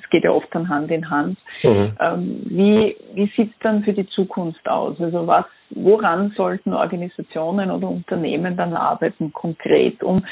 es 0.00 0.10
geht 0.10 0.22
ja 0.22 0.30
oft 0.30 0.48
dann 0.54 0.68
Hand 0.68 0.90
in 0.92 1.10
Hand. 1.10 1.38
Mhm. 1.64 1.96
Ähm, 1.98 2.42
wie 2.44 2.96
wie 3.14 3.32
sieht 3.36 3.50
es 3.50 3.58
dann 3.60 3.82
für 3.82 3.92
die 3.92 4.06
Zukunft 4.08 4.68
aus? 4.68 5.00
Also 5.00 5.26
was, 5.26 5.46
woran 5.70 6.32
sollten 6.36 6.74
Organisationen 6.74 7.70
oder 7.70 7.88
Unternehmen 7.88 8.56
dann 8.56 8.74
arbeiten 8.74 9.32
konkret, 9.32 10.02
um 10.02 10.24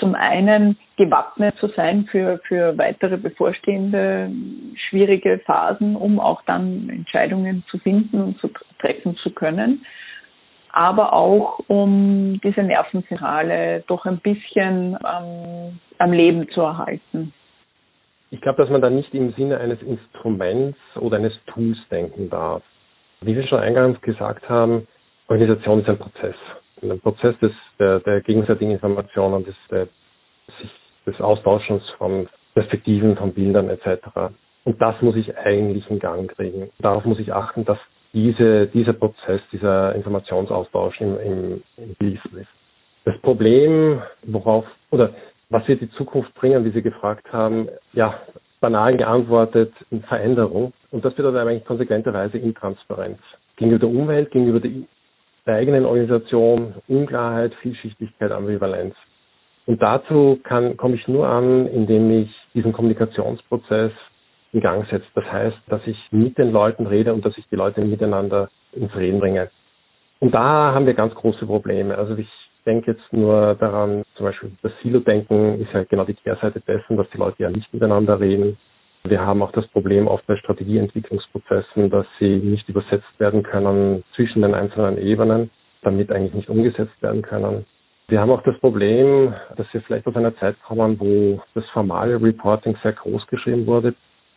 zum 0.00 0.14
einen 0.14 0.76
gewappnet 0.96 1.56
zu 1.58 1.68
sein 1.68 2.06
für, 2.10 2.40
für 2.48 2.76
weitere 2.76 3.16
bevorstehende 3.16 4.30
schwierige 4.88 5.38
Phasen, 5.46 5.94
um 5.94 6.18
auch 6.18 6.42
dann 6.46 6.88
Entscheidungen 6.88 7.62
zu 7.70 7.78
finden 7.78 8.20
und 8.20 8.40
zu 8.40 8.50
treffen 8.80 9.16
zu 9.16 9.30
können, 9.30 9.84
aber 10.72 11.12
auch 11.12 11.60
um 11.68 12.40
diese 12.42 12.62
Nervenzentrale 12.62 13.84
doch 13.86 14.06
ein 14.06 14.18
bisschen 14.18 14.96
ähm, 15.04 15.78
am 15.98 16.12
Leben 16.12 16.48
zu 16.50 16.62
erhalten. 16.62 17.32
Ich 18.30 18.40
glaube, 18.40 18.62
dass 18.62 18.70
man 18.70 18.80
da 18.80 18.90
nicht 18.90 19.12
im 19.12 19.32
Sinne 19.32 19.58
eines 19.58 19.82
Instruments 19.82 20.78
oder 20.96 21.18
eines 21.18 21.32
Tools 21.46 21.76
denken 21.90 22.30
darf. 22.30 22.62
Wie 23.20 23.34
wir 23.34 23.46
schon 23.46 23.60
eingangs 23.60 24.00
gesagt 24.00 24.48
haben, 24.48 24.86
Organisation 25.28 25.80
ist 25.80 25.88
ein 25.88 25.98
Prozess 25.98 26.36
ein 26.82 27.00
Prozess 27.00 27.38
des, 27.40 27.52
der, 27.78 28.00
der 28.00 28.20
gegenseitigen 28.20 28.72
Informationen, 28.72 29.44
des, 29.44 29.54
der, 29.70 29.88
des 31.06 31.20
Austauschens 31.20 31.82
von 31.98 32.28
Perspektiven, 32.54 33.16
von 33.16 33.32
Bildern 33.32 33.68
etc. 33.70 34.32
Und 34.64 34.80
das 34.80 35.00
muss 35.02 35.16
ich 35.16 35.36
eigentlich 35.36 35.88
in 35.90 35.98
Gang 35.98 36.30
kriegen. 36.30 36.70
Darauf 36.78 37.04
muss 37.04 37.18
ich 37.18 37.32
achten, 37.32 37.64
dass 37.64 37.78
diese, 38.12 38.66
dieser 38.66 38.92
Prozess, 38.92 39.40
dieser 39.52 39.94
Informationsaustausch 39.94 41.00
im, 41.00 41.18
im, 41.20 41.62
im 41.76 41.96
Fließen 41.96 42.38
ist. 42.38 42.48
Das 43.04 43.16
Problem, 43.18 44.02
worauf, 44.22 44.64
oder 44.90 45.14
was 45.48 45.66
wird 45.68 45.80
die 45.80 45.90
Zukunft 45.92 46.34
bringen, 46.34 46.64
wie 46.64 46.70
Sie 46.70 46.82
gefragt 46.82 47.32
haben, 47.32 47.68
ja, 47.92 48.20
banal 48.60 48.96
geantwortet, 48.96 49.72
Veränderung. 50.08 50.72
Und 50.90 51.04
das 51.04 51.14
bedeutet 51.14 51.40
eigentlich 51.40 51.64
konsequenterweise 51.64 52.38
Intransparenz. 52.38 53.18
Gegenüber 53.56 53.80
der 53.80 53.88
Umwelt, 53.88 54.30
gegenüber 54.30 54.60
der 54.60 54.70
der 55.46 55.56
eigenen 55.56 55.84
Organisation, 55.84 56.74
Unklarheit, 56.88 57.54
Vielschichtigkeit, 57.62 58.30
Ambivalenz. 58.32 58.94
Und 59.66 59.82
dazu 59.82 60.40
kann, 60.42 60.76
komme 60.76 60.96
ich 60.96 61.06
nur 61.06 61.28
an, 61.28 61.66
indem 61.66 62.10
ich 62.10 62.30
diesen 62.54 62.72
Kommunikationsprozess 62.72 63.92
in 64.52 64.60
Gang 64.60 64.88
setze. 64.90 65.06
Das 65.14 65.24
heißt, 65.24 65.56
dass 65.68 65.86
ich 65.86 65.96
mit 66.10 66.38
den 66.38 66.50
Leuten 66.50 66.86
rede 66.86 67.14
und 67.14 67.24
dass 67.24 67.36
ich 67.38 67.46
die 67.48 67.56
Leute 67.56 67.80
miteinander 67.82 68.48
ins 68.72 68.94
Reden 68.96 69.20
bringe. 69.20 69.50
Und 70.18 70.34
da 70.34 70.74
haben 70.74 70.86
wir 70.86 70.94
ganz 70.94 71.14
große 71.14 71.46
Probleme. 71.46 71.96
Also 71.96 72.16
ich 72.16 72.28
denke 72.66 72.92
jetzt 72.92 73.12
nur 73.12 73.54
daran, 73.54 74.02
zum 74.16 74.26
Beispiel 74.26 74.52
das 74.62 74.72
Silo-Denken 74.82 75.60
ist 75.60 75.72
ja 75.72 75.84
genau 75.84 76.04
die 76.04 76.14
Kehrseite 76.14 76.60
dessen, 76.60 76.96
dass 76.96 77.08
die 77.10 77.18
Leute 77.18 77.42
ja 77.42 77.50
nicht 77.50 77.72
miteinander 77.72 78.20
reden. 78.20 78.58
Wir 79.04 79.20
haben 79.20 79.42
auch 79.42 79.52
das 79.52 79.66
Problem 79.68 80.06
oft 80.08 80.26
bei 80.26 80.36
Strategieentwicklungsprozessen, 80.36 81.88
dass 81.90 82.06
sie 82.18 82.36
nicht 82.36 82.68
übersetzt 82.68 83.18
werden 83.18 83.42
können 83.42 84.04
zwischen 84.14 84.42
den 84.42 84.54
einzelnen 84.54 84.98
Ebenen, 84.98 85.50
damit 85.82 86.12
eigentlich 86.12 86.34
nicht 86.34 86.50
umgesetzt 86.50 87.00
werden 87.00 87.22
können. 87.22 87.64
Wir 88.08 88.20
haben 88.20 88.30
auch 88.30 88.42
das 88.42 88.58
Problem, 88.58 89.34
dass 89.56 89.72
wir 89.72 89.80
vielleicht 89.82 90.06
aus 90.06 90.16
einer 90.16 90.36
Zeit 90.36 90.56
kommen, 90.62 90.98
wo 91.00 91.40
das 91.54 91.64
formale 91.70 92.20
Reporting 92.20 92.76
sehr 92.82 92.92
groß 92.92 93.26
geschrieben 93.28 93.66
wurde, 93.66 93.94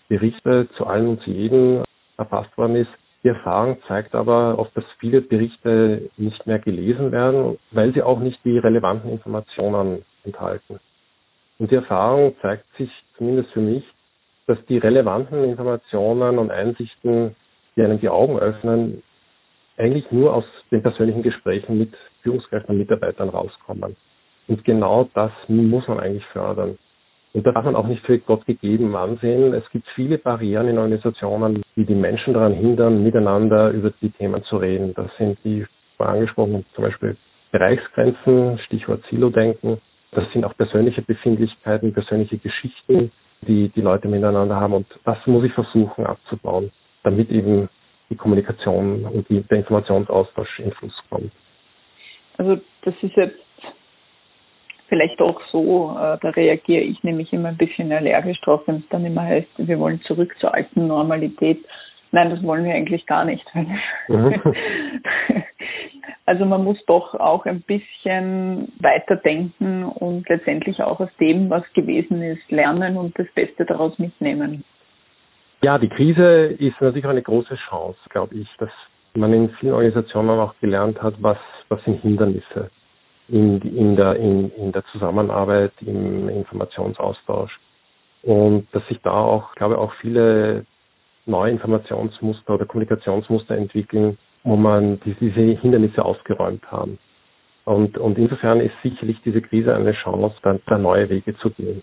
Berichte 0.07 0.69
zu 0.77 0.85
allen 0.85 1.07
und 1.07 1.21
zu 1.21 1.31
jedem 1.31 1.83
erfasst 2.17 2.55
worden 2.57 2.75
ist. 2.75 2.91
Die 3.23 3.29
Erfahrung 3.29 3.77
zeigt 3.87 4.15
aber 4.15 4.59
oft, 4.59 4.75
dass 4.77 4.83
viele 4.99 5.21
Berichte 5.21 6.09
nicht 6.17 6.45
mehr 6.45 6.59
gelesen 6.59 7.11
werden, 7.11 7.57
weil 7.71 7.93
sie 7.93 8.03
auch 8.03 8.19
nicht 8.19 8.39
die 8.45 8.57
relevanten 8.57 9.11
Informationen 9.11 10.05
enthalten. 10.23 10.79
Und 11.57 11.71
die 11.71 11.75
Erfahrung 11.75 12.35
zeigt 12.41 12.65
sich 12.77 12.91
zumindest 13.17 13.51
für 13.51 13.61
mich, 13.61 13.83
dass 14.47 14.57
die 14.65 14.77
relevanten 14.77 15.43
Informationen 15.43 16.37
und 16.37 16.51
Einsichten, 16.51 17.35
die 17.75 17.81
einem 17.81 17.99
die 17.99 18.09
Augen 18.09 18.37
öffnen, 18.39 19.03
eigentlich 19.77 20.11
nur 20.11 20.33
aus 20.33 20.45
den 20.71 20.83
persönlichen 20.83 21.23
Gesprächen 21.23 21.79
mit 21.79 21.93
Führungskräften 22.21 22.75
und 22.75 22.79
Mitarbeitern 22.79 23.29
rauskommen. 23.29 23.95
Und 24.47 24.63
genau 24.65 25.09
das 25.13 25.31
muss 25.47 25.87
man 25.87 25.99
eigentlich 25.99 26.25
fördern. 26.27 26.77
Und 27.33 27.47
da 27.47 27.51
darf 27.51 27.65
man 27.65 27.75
auch 27.75 27.87
nicht 27.87 28.05
für 28.05 28.19
Gott 28.19 28.45
gegeben 28.45 28.95
ansehen. 28.95 29.53
Es 29.53 29.67
gibt 29.71 29.87
viele 29.95 30.19
Barrieren 30.19 30.67
in 30.67 30.77
Organisationen, 30.77 31.63
die 31.75 31.85
die 31.85 31.95
Menschen 31.95 32.35
daran 32.35 32.53
hindern, 32.53 33.03
miteinander 33.03 33.71
über 33.71 33.91
die 34.01 34.11
Themen 34.11 34.43
zu 34.43 34.57
reden. 34.57 34.93
Das 34.93 35.09
sind 35.17 35.39
die 35.43 35.65
vorangesprochenen 35.97 36.65
zum 36.75 36.83
Beispiel 36.83 37.17
Bereichsgrenzen, 37.51 38.59
Stichwort 38.65 39.03
Silo-Denken. 39.09 39.79
Das 40.11 40.31
sind 40.31 40.45
auch 40.45 40.55
persönliche 40.55 41.01
Befindlichkeiten, 41.01 41.93
persönliche 41.93 42.37
Geschichten, 42.37 43.11
die 43.43 43.69
die 43.69 43.81
Leute 43.81 44.07
miteinander 44.07 44.55
haben. 44.55 44.73
Und 44.73 44.87
das 45.05 45.17
muss 45.25 45.43
ich 45.43 45.53
versuchen 45.53 46.05
abzubauen, 46.05 46.71
damit 47.03 47.29
eben 47.29 47.69
die 48.09 48.15
Kommunikation 48.15 49.05
und 49.05 49.27
die, 49.29 49.41
der 49.41 49.59
Informationsaustausch 49.59 50.59
in 50.59 50.71
Fluss 50.71 50.93
kommt. 51.09 51.31
Also 52.37 52.59
das 52.81 52.93
ist 53.01 53.15
jetzt 53.15 53.39
vielleicht 54.87 55.19
auch 55.21 55.41
so, 55.51 55.95
äh, 55.97 56.17
da 56.21 56.29
reagiere 56.29 56.83
ich 56.83 57.03
nämlich 57.03 57.31
immer 57.33 57.49
ein 57.49 57.57
bisschen 57.57 57.91
allergisch 57.91 58.39
drauf, 58.41 58.61
wenn 58.67 58.77
es 58.77 58.89
dann 58.89 59.05
immer 59.05 59.23
heißt, 59.23 59.47
wir 59.57 59.79
wollen 59.79 60.01
zurück 60.01 60.35
zur 60.39 60.53
alten 60.53 60.87
Normalität. 60.87 61.65
Nein, 62.11 62.29
das 62.29 62.43
wollen 62.43 62.63
wir 62.63 62.75
eigentlich 62.75 63.05
gar 63.07 63.25
nicht. 63.25 63.45
Mhm. 64.07 64.41
Also 66.25 66.45
man 66.45 66.63
muss 66.63 66.77
doch 66.85 67.13
auch 67.15 67.45
ein 67.45 67.61
bisschen 67.61 68.71
weiterdenken 68.79 69.83
und 69.83 70.27
letztendlich 70.29 70.81
auch 70.81 70.99
aus 70.99 71.09
dem, 71.19 71.49
was 71.49 71.63
gewesen 71.73 72.21
ist, 72.21 72.49
lernen 72.49 72.97
und 72.97 73.17
das 73.19 73.27
Beste 73.35 73.65
daraus 73.65 73.97
mitnehmen. 73.99 74.63
Ja, 75.61 75.77
die 75.77 75.89
Krise 75.89 76.55
ist 76.59 76.79
natürlich 76.79 77.05
eine 77.05 77.21
große 77.21 77.55
Chance, 77.69 77.99
glaube 78.09 78.35
ich, 78.35 78.47
dass 78.57 78.69
man 79.15 79.33
in 79.33 79.49
vielen 79.59 79.73
Organisationen 79.73 80.39
auch 80.39 80.55
gelernt 80.61 81.01
hat, 81.01 81.15
was, 81.21 81.37
was 81.69 81.83
sind 81.83 82.01
Hindernisse 82.01 82.69
in, 83.27 83.61
in, 83.61 83.95
der, 83.95 84.15
in, 84.15 84.51
in 84.51 84.71
der 84.71 84.83
Zusammenarbeit, 84.91 85.73
im 85.81 86.29
Informationsaustausch. 86.29 87.51
Und 88.23 88.67
dass 88.71 88.85
sich 88.87 88.99
da 89.01 89.11
auch, 89.11 89.53
glaube 89.55 89.75
ich, 89.75 89.79
auch 89.79 89.93
viele 90.01 90.65
neue 91.25 91.51
Informationsmuster 91.51 92.55
oder 92.55 92.65
Kommunikationsmuster 92.65 93.55
entwickeln, 93.55 94.17
wo 94.43 94.55
man 94.55 94.99
diese 95.05 95.41
Hindernisse 95.41 96.03
ausgeräumt 96.03 96.69
haben. 96.71 96.99
Und, 97.65 97.97
und 97.97 98.17
insofern 98.17 98.59
ist 98.59 98.73
sicherlich 98.83 99.17
diese 99.23 99.41
Krise 99.41 99.73
eine 99.73 99.93
Chance, 99.93 100.35
dann 100.41 100.59
da 100.65 100.77
neue 100.77 101.09
Wege 101.09 101.35
zu 101.37 101.49
gehen. 101.51 101.81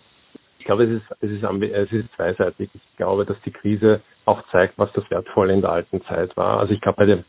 Ich 0.59 0.66
glaube, 0.66 0.85
es 0.85 0.90
ist, 0.90 1.23
es 1.23 1.31
ist, 1.31 1.42
es 1.42 1.92
ist 1.92 2.12
zweiseitig. 2.16 2.68
Ich 2.75 2.96
glaube, 2.96 3.25
dass 3.25 3.40
die 3.46 3.51
Krise 3.51 4.03
auch 4.27 4.42
zeigt, 4.53 4.79
was 4.79 4.92
das 4.92 5.11
Wertvolle 5.11 5.55
in 5.55 5.62
der 5.62 5.73
alten 5.73 6.03
Zeit 6.03 6.37
war. 6.37 6.61
Also 6.61 6.75
ich 6.75 6.83
glaube, 6.83 6.96
bei 6.96 7.07
der, 7.07 7.25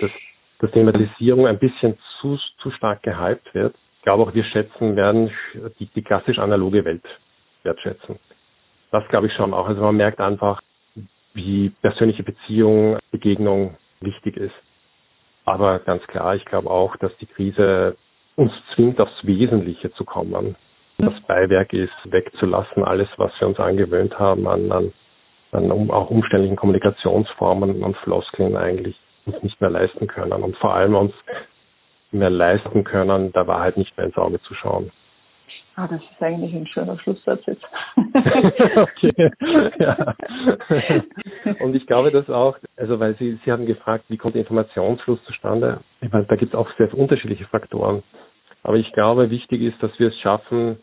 dass, 0.00 0.10
dass 0.60 0.70
Thematisierung 0.70 1.46
ein 1.46 1.58
bisschen 1.58 1.98
zu, 2.20 2.38
zu 2.58 2.70
stark 2.70 3.02
gehypt 3.02 3.54
wird. 3.54 3.74
Ich 3.98 4.02
glaube 4.02 4.22
auch, 4.22 4.34
wir 4.34 4.44
schätzen 4.44 4.96
werden 4.96 5.30
die, 5.78 5.86
die 5.94 6.02
klassisch 6.02 6.38
analoge 6.38 6.86
Welt 6.86 7.04
wertschätzen. 7.64 8.18
Das 8.90 9.06
glaube 9.08 9.26
ich 9.26 9.34
schon 9.34 9.52
auch. 9.52 9.68
Also 9.68 9.82
man 9.82 9.96
merkt 9.96 10.20
einfach, 10.20 10.62
wie 11.34 11.68
persönliche 11.82 12.22
Beziehung, 12.22 12.98
Begegnung 13.10 13.76
wichtig 14.00 14.38
ist. 14.38 14.54
Aber 15.50 15.80
ganz 15.80 16.06
klar, 16.06 16.36
ich 16.36 16.44
glaube 16.44 16.70
auch, 16.70 16.94
dass 16.98 17.10
die 17.16 17.26
Krise 17.26 17.96
uns 18.36 18.52
zwingt, 18.72 19.00
aufs 19.00 19.26
Wesentliche 19.26 19.92
zu 19.94 20.04
kommen. 20.04 20.54
Das 20.98 21.12
Beiwerk 21.26 21.72
ist 21.72 21.90
wegzulassen, 22.04 22.84
alles, 22.84 23.08
was 23.16 23.32
wir 23.40 23.48
uns 23.48 23.58
angewöhnt 23.58 24.16
haben 24.16 24.46
an, 24.46 24.70
an, 24.70 24.92
an 25.50 25.90
auch 25.90 26.08
umständlichen 26.08 26.54
Kommunikationsformen 26.54 27.82
und 27.82 27.96
Floskeln 27.96 28.56
eigentlich 28.56 28.96
uns 29.26 29.42
nicht 29.42 29.60
mehr 29.60 29.70
leisten 29.70 30.06
können 30.06 30.44
und 30.44 30.56
vor 30.58 30.72
allem 30.74 30.94
uns 30.94 31.12
mehr 32.12 32.30
leisten 32.30 32.84
können, 32.84 33.32
der 33.32 33.48
Wahrheit 33.48 33.76
nicht 33.76 33.96
mehr 33.96 34.06
ins 34.06 34.16
Auge 34.16 34.40
zu 34.42 34.54
schauen. 34.54 34.92
Ah, 35.80 35.88
das 35.88 36.02
ist 36.02 36.22
eigentlich 36.22 36.52
ein 36.52 36.66
schöner 36.66 36.98
Schlusssatz 36.98 37.40
jetzt. 37.46 37.64
okay. 38.76 39.30
Ja. 39.78 40.14
Und 41.60 41.74
ich 41.74 41.86
glaube, 41.86 42.10
dass 42.10 42.28
auch, 42.28 42.58
also 42.76 43.00
weil 43.00 43.16
Sie, 43.16 43.38
Sie 43.42 43.50
haben 43.50 43.64
gefragt, 43.64 44.04
wie 44.08 44.18
kommt 44.18 44.34
der 44.34 44.42
Informationsfluss 44.42 45.24
zustande? 45.24 45.80
Ich 46.02 46.12
meine, 46.12 46.26
da 46.26 46.36
gibt 46.36 46.52
es 46.52 46.58
auch 46.58 46.68
sehr 46.76 46.92
unterschiedliche 46.92 47.46
Faktoren. 47.46 48.02
Aber 48.62 48.76
ich 48.76 48.92
glaube, 48.92 49.30
wichtig 49.30 49.62
ist, 49.62 49.82
dass 49.82 49.98
wir 49.98 50.08
es 50.08 50.18
schaffen, 50.18 50.76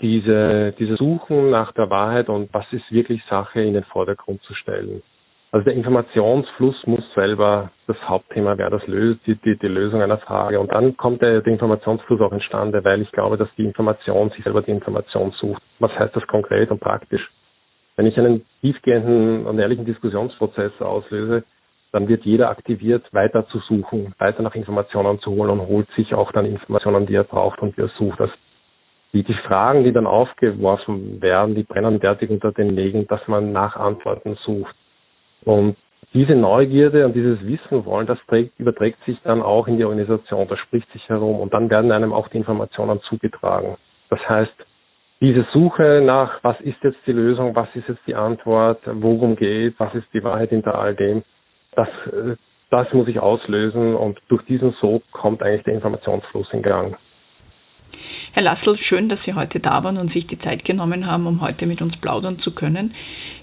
diese, 0.00 0.74
diese 0.76 0.96
Suchen 0.96 1.50
nach 1.50 1.70
der 1.70 1.88
Wahrheit 1.88 2.28
und 2.28 2.52
was 2.52 2.66
ist 2.72 2.90
wirklich 2.90 3.22
Sache 3.30 3.60
in 3.60 3.74
den 3.74 3.84
Vordergrund 3.84 4.42
zu 4.42 4.54
stellen. 4.54 5.04
Also 5.50 5.64
der 5.64 5.74
Informationsfluss 5.74 6.86
muss 6.86 7.04
selber 7.14 7.70
das 7.86 7.96
Hauptthema 8.06 8.58
werden, 8.58 8.78
das 8.78 8.86
löst 8.86 9.20
die, 9.26 9.34
die, 9.36 9.56
die 9.56 9.68
Lösung 9.68 10.02
einer 10.02 10.18
Frage. 10.18 10.60
Und 10.60 10.72
dann 10.72 10.96
kommt 10.98 11.22
der, 11.22 11.40
der 11.40 11.52
Informationsfluss 11.52 12.20
auch 12.20 12.32
entstande, 12.32 12.84
weil 12.84 13.00
ich 13.00 13.10
glaube, 13.12 13.38
dass 13.38 13.48
die 13.56 13.64
Information 13.64 14.28
sich 14.30 14.44
selber 14.44 14.60
die 14.60 14.72
Information 14.72 15.32
sucht. 15.40 15.62
Was 15.78 15.98
heißt 15.98 16.14
das 16.14 16.26
konkret 16.26 16.70
und 16.70 16.80
praktisch? 16.80 17.26
Wenn 17.96 18.06
ich 18.06 18.18
einen 18.18 18.44
tiefgehenden 18.60 19.46
und 19.46 19.58
ehrlichen 19.58 19.86
Diskussionsprozess 19.86 20.72
auslöse, 20.80 21.44
dann 21.92 22.08
wird 22.08 22.24
jeder 22.24 22.50
aktiviert, 22.50 23.06
weiter 23.14 23.46
zu 23.48 23.58
suchen, 23.60 24.14
weiter 24.18 24.42
nach 24.42 24.54
Informationen 24.54 25.18
zu 25.20 25.30
holen 25.30 25.50
und 25.50 25.66
holt 25.66 25.88
sich 25.96 26.12
auch 26.12 26.30
dann 26.32 26.44
Informationen, 26.44 27.06
die 27.06 27.14
er 27.14 27.24
braucht 27.24 27.60
und 27.60 27.76
die 27.76 27.80
er 27.80 27.90
sucht. 27.98 28.20
Das 28.20 28.30
die, 29.14 29.22
die 29.22 29.34
Fragen, 29.46 29.84
die 29.84 29.92
dann 29.92 30.06
aufgeworfen 30.06 31.22
werden, 31.22 31.54
die 31.54 31.62
brennen 31.62 31.98
derartig 31.98 32.28
unter 32.28 32.52
den 32.52 32.74
Nägeln, 32.74 33.06
dass 33.06 33.26
man 33.26 33.52
nach 33.52 33.74
Antworten 33.76 34.36
sucht. 34.44 34.74
Und 35.44 35.76
diese 36.14 36.34
Neugierde 36.34 37.04
und 37.04 37.14
dieses 37.14 37.44
Wissen 37.46 37.84
wollen, 37.84 38.06
das 38.06 38.18
trägt, 38.28 38.58
überträgt 38.58 39.02
sich 39.04 39.18
dann 39.24 39.42
auch 39.42 39.68
in 39.68 39.76
die 39.76 39.84
Organisation, 39.84 40.48
das 40.48 40.58
spricht 40.60 40.90
sich 40.92 41.06
herum 41.08 41.40
und 41.40 41.52
dann 41.52 41.68
werden 41.68 41.92
einem 41.92 42.12
auch 42.12 42.28
die 42.28 42.38
Informationen 42.38 43.00
zugetragen. 43.02 43.76
Das 44.08 44.26
heißt, 44.28 44.54
diese 45.20 45.44
Suche 45.52 46.00
nach, 46.04 46.42
was 46.42 46.60
ist 46.60 46.82
jetzt 46.82 46.98
die 47.06 47.12
Lösung, 47.12 47.54
was 47.54 47.68
ist 47.74 47.88
jetzt 47.88 48.06
die 48.06 48.14
Antwort, 48.14 48.80
worum 48.84 49.36
geht, 49.36 49.74
was 49.78 49.94
ist 49.94 50.06
die 50.14 50.22
Wahrheit 50.22 50.50
hinter 50.50 50.78
all 50.78 50.94
dem, 50.94 51.22
das, 51.74 51.88
das 52.70 52.92
muss 52.92 53.08
ich 53.08 53.20
auslösen 53.20 53.94
und 53.94 54.18
durch 54.28 54.42
diesen 54.46 54.72
Sog 54.80 55.02
kommt 55.10 55.42
eigentlich 55.42 55.64
der 55.64 55.74
Informationsfluss 55.74 56.48
in 56.52 56.62
Gang. 56.62 56.96
Herr 58.32 58.42
Lassel, 58.42 58.76
schön, 58.78 59.08
dass 59.08 59.18
Sie 59.24 59.34
heute 59.34 59.58
da 59.58 59.82
waren 59.82 59.96
und 59.96 60.12
sich 60.12 60.26
die 60.26 60.38
Zeit 60.38 60.64
genommen 60.64 61.06
haben, 61.06 61.26
um 61.26 61.40
heute 61.40 61.66
mit 61.66 61.82
uns 61.82 61.96
plaudern 62.00 62.38
zu 62.38 62.52
können. 62.52 62.94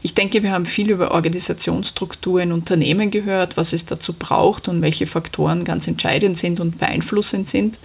Ich 0.05 0.13
denke, 0.13 0.43
wir 0.43 0.51
haben 0.51 0.67
viel 0.67 0.91
über 0.91 1.09
Organisationsstruktur 1.09 2.39
in 2.39 2.51
Unternehmen 2.51 3.09
gehört, 3.09 3.57
was 3.57 3.73
es 3.73 3.83
dazu 3.87 4.13
braucht 4.13 4.67
und 4.67 4.83
welche 4.83 5.07
Faktoren 5.07 5.65
ganz 5.65 5.87
entscheidend 5.87 6.39
sind 6.41 6.59
und 6.59 6.77
beeinflussend 6.77 7.49
sind. 7.49 7.75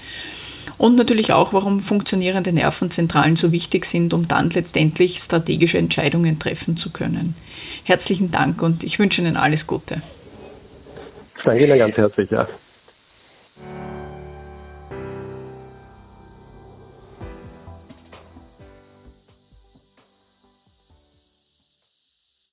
Und 0.77 0.97
natürlich 0.97 1.33
auch, 1.33 1.55
warum 1.55 1.81
funktionierende 1.85 2.53
Nervenzentralen 2.53 3.37
so 3.37 3.53
wichtig 3.53 3.87
sind, 3.91 4.12
um 4.12 4.29
dann 4.29 4.51
letztendlich 4.51 5.18
strategische 5.25 5.79
Entscheidungen 5.79 6.39
treffen 6.39 6.77
zu 6.77 6.91
können. 6.93 7.37
Herzlichen 7.85 8.31
Dank 8.31 8.61
und 8.61 8.83
ich 8.85 8.99
wünsche 8.99 9.23
Ihnen 9.23 9.39
alles 9.39 9.66
Gute. 9.66 10.03
Danke 11.43 11.64
Ihnen 11.64 11.79
ganz 11.79 11.97
herzlich, 11.97 12.31
ja. 12.31 12.47